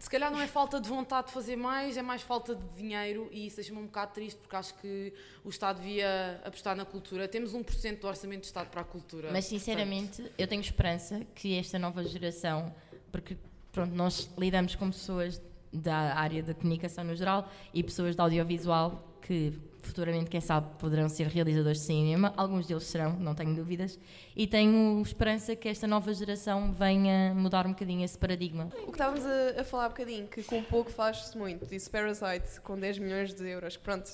[0.00, 3.28] Se calhar não é falta de vontade de fazer mais, é mais falta de dinheiro
[3.30, 5.12] e isso deixa-me um bocado triste porque acho que
[5.44, 7.28] o Estado devia apostar na cultura.
[7.28, 9.28] Temos 1% do orçamento do Estado para a cultura.
[9.30, 12.74] Mas sinceramente, eu tenho esperança que esta nova geração,
[13.12, 13.36] porque
[13.70, 15.38] pronto, nós lidamos com pessoas
[15.70, 19.52] da área da comunicação no geral e pessoas de audiovisual que
[19.82, 22.32] futuramente, quem sabe, poderão ser realizadores de cinema.
[22.36, 23.98] Alguns deles serão, não tenho dúvidas.
[24.36, 28.68] E tenho esperança que esta nova geração venha mudar um bocadinho esse paradigma.
[28.82, 32.60] O que estávamos a, a falar há bocadinho, que com pouco faz-se muito, disse Parasite
[32.62, 34.10] com 10 milhões de euros, que pronto,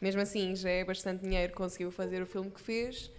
[0.00, 3.10] mesmo assim já é bastante dinheiro, conseguiu fazer o filme que fez.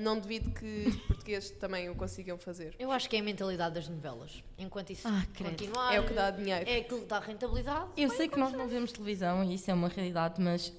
[0.00, 2.74] Não duvido que os portugueses também o consigam fazer.
[2.80, 4.42] Eu acho que é a mentalidade das novelas.
[4.58, 5.94] Enquanto isso Ah, continuar.
[5.94, 6.68] É o que dá dinheiro.
[6.68, 7.86] É aquilo que dá rentabilidade.
[7.96, 10.72] Eu sei que nós não vemos televisão e isso é uma realidade, mas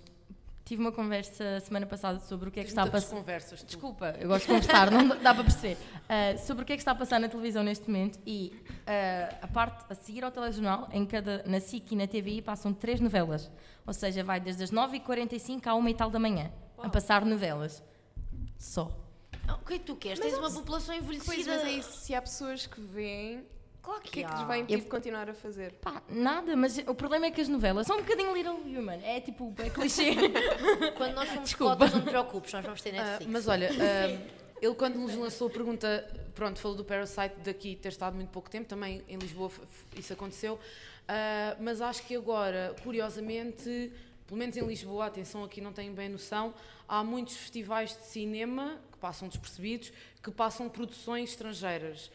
[0.65, 3.15] tive uma conversa semana passada sobre o que é que está a passar.
[3.15, 3.67] conversas, tu.
[3.67, 5.73] Desculpa, eu gosto de conversar, não dá para perceber.
[5.75, 9.37] Uh, sobre o que é que está a passar na televisão neste momento e uh,
[9.41, 12.99] a parte a seguir ao telejornal, em cada, na SIC e na TVI passam três
[12.99, 13.51] novelas.
[13.85, 17.83] Ou seja, vai desde as 9h45 à 1 e tal da manhã a passar novelas.
[18.57, 18.91] Só.
[19.61, 20.19] O que é que tu queres?
[20.19, 21.33] Tens uma população envelhecida.
[21.33, 21.97] Pois, mas é isso.
[21.97, 23.45] Se há pessoas que veem,
[23.83, 25.73] Claro o que é que lhes vai impedir Eu- de continuar a fazer?
[25.73, 28.99] Pá, nada, mas o problema é que as novelas são um bocadinho Little Human.
[29.03, 30.15] É tipo, é clichê.
[30.97, 31.75] Quando nós formos Desculpa.
[31.75, 33.31] cotas, não te preocupes, nós vamos ter Ah, Netflix.
[33.31, 34.27] mas olha, ah,
[34.61, 38.49] ele quando nos lançou a pergunta, pronto, falou do Parasite daqui ter estado muito pouco
[38.49, 39.51] tempo, também em Lisboa
[39.97, 40.57] isso aconteceu,
[41.05, 43.91] Ah, mas acho que agora, curiosamente,
[44.25, 46.53] pelo menos em Lisboa, atenção aqui não tenho bem noção,
[46.87, 49.91] há muitos festivais de cinema que passam despercebidos,
[50.23, 52.09] que passam produções estrangeiras.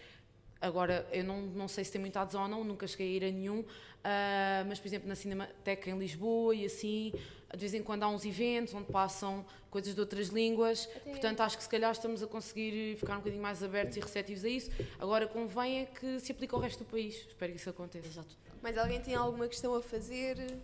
[0.60, 3.24] Agora, eu não, não sei se tem muita adesão ou não, nunca cheguei a ir
[3.24, 3.64] a nenhum,
[4.02, 7.12] ah, mas, por exemplo, na Cinemateca em Lisboa e assim,
[7.52, 11.56] de vez em quando há uns eventos onde passam coisas de outras línguas, portanto, acho
[11.56, 14.70] que se calhar estamos a conseguir ficar um bocadinho mais abertos e receptivos a isso.
[14.98, 17.14] Agora, convém é que se aplique ao resto do país.
[17.14, 18.06] Espero que isso aconteça.
[18.06, 18.36] Exato.
[18.62, 20.58] Mas alguém tem alguma questão a fazer?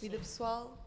[0.00, 0.77] Vida pessoal?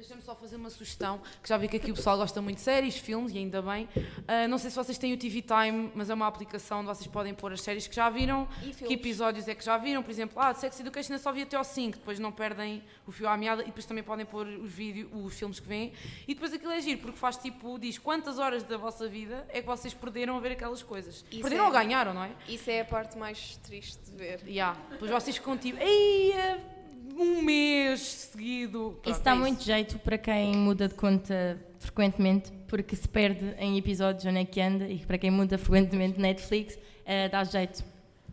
[0.00, 2.62] Deixa-me só fazer uma sugestão, que já vi que aqui o pessoal gosta muito de
[2.62, 3.86] séries, filmes, e ainda bem.
[4.26, 7.06] Ah, não sei se vocês têm o TV Time, mas é uma aplicação onde vocês
[7.06, 8.48] podem pôr as séries que já viram,
[8.78, 10.02] que episódios é que já viram.
[10.02, 13.12] Por exemplo, ah, Sex Education eu só vi até ao 5, depois não perdem o
[13.12, 15.92] fio à meada, e depois também podem pôr os, vídeos, os filmes que vêm.
[16.26, 19.60] E depois aquilo é giro, porque faz tipo, diz quantas horas da vossa vida é
[19.60, 21.26] que vocês perderam a ver aquelas coisas.
[21.30, 22.30] Isso perderam é- ou ganharam, não é?
[22.48, 24.40] Isso é a parte mais triste de ver.
[24.46, 24.80] Yeah.
[24.92, 25.38] Depois vocês
[25.78, 26.79] é
[27.20, 28.98] um mês seguido.
[29.02, 33.54] Pronto, Isso dá é muito jeito para quem muda de conta frequentemente, porque se perde
[33.58, 37.84] em episódios onde é que anda e para quem muda frequentemente Netflix, eh, dá jeito.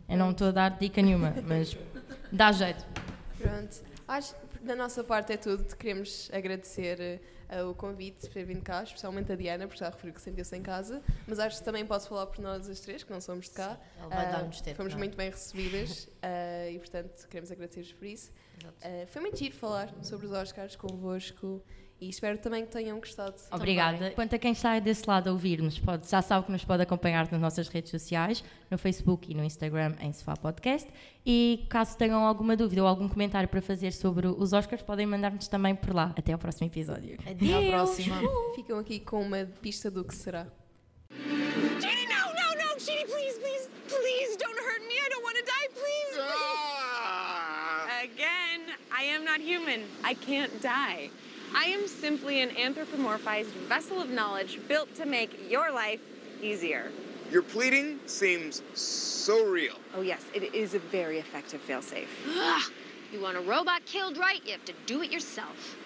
[0.08, 1.76] Eu não estou a dar dica nenhuma, mas
[2.32, 2.84] dá jeito.
[3.38, 3.76] Pronto.
[4.06, 5.64] Acho que da nossa parte é tudo.
[5.76, 7.20] Queremos agradecer
[7.50, 10.56] eh, o convite por ter vindo cá, especialmente a Diana, porque já referiu que sentiu-se
[10.56, 11.02] em casa.
[11.26, 13.78] Mas acho que também posso falar por nós as três, que não somos de cá.
[14.00, 15.04] Ela vai Ah, dar-nos tempo, Fomos não é?
[15.04, 16.08] muito bem recebidas
[16.72, 18.30] e, portanto, queremos agradecer-vos por isso.
[18.60, 18.76] Exato.
[18.82, 21.62] Ah, foi muito giro falar sobre os Oscars convosco
[22.00, 23.34] e espero também que tenham gostado.
[23.50, 24.12] Obrigada.
[24.12, 27.30] Quanto a quem está desse lado a ouvir-nos, pode, já sabe que nos pode acompanhar
[27.30, 30.88] nas nossas redes sociais, no Facebook e no Instagram, em Sofá Podcast.
[31.26, 35.48] E caso tenham alguma dúvida ou algum comentário para fazer sobre os Oscars, podem mandar-nos
[35.48, 36.14] também por lá.
[36.16, 37.18] Até ao próximo episódio.
[37.26, 38.16] Até à próxima.
[38.54, 40.46] Ficam aqui com uma pista do que será.
[41.10, 44.67] Chidi, no, no, no, Chidi, please, please, please don't hurt
[48.98, 49.84] I am not human.
[50.02, 51.10] I can't die.
[51.54, 56.00] I am simply an anthropomorphized vessel of knowledge built to make your life
[56.42, 56.90] easier.
[57.30, 59.76] Your pleading seems so real.
[59.94, 62.08] Oh, yes, it is a very effective failsafe.
[62.28, 62.72] Ugh.
[63.12, 65.76] You want a robot killed right, you have to do it yourself.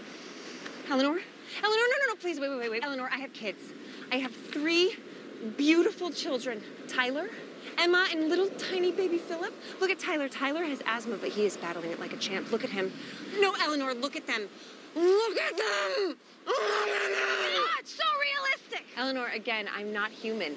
[0.88, 1.10] Eleanor?
[1.10, 1.20] Eleanor,
[1.62, 2.82] no, no, no, please, wait, wait, wait, wait.
[2.82, 3.74] Eleanor, I have kids.
[4.10, 4.96] I have three
[5.58, 7.28] beautiful children Tyler,
[7.78, 9.52] Emma, and little tiny baby Philip.
[9.80, 10.28] Look at Tyler.
[10.28, 12.50] Tyler has asthma, but he is battling it like a champ.
[12.52, 12.92] Look at him.
[13.40, 14.48] No, Eleanor, look at them.
[14.94, 16.16] Look at them!
[16.46, 17.62] Look at them!
[17.64, 18.84] Ah, it's so realistic.
[18.96, 20.56] Eleanor, again, I'm not human.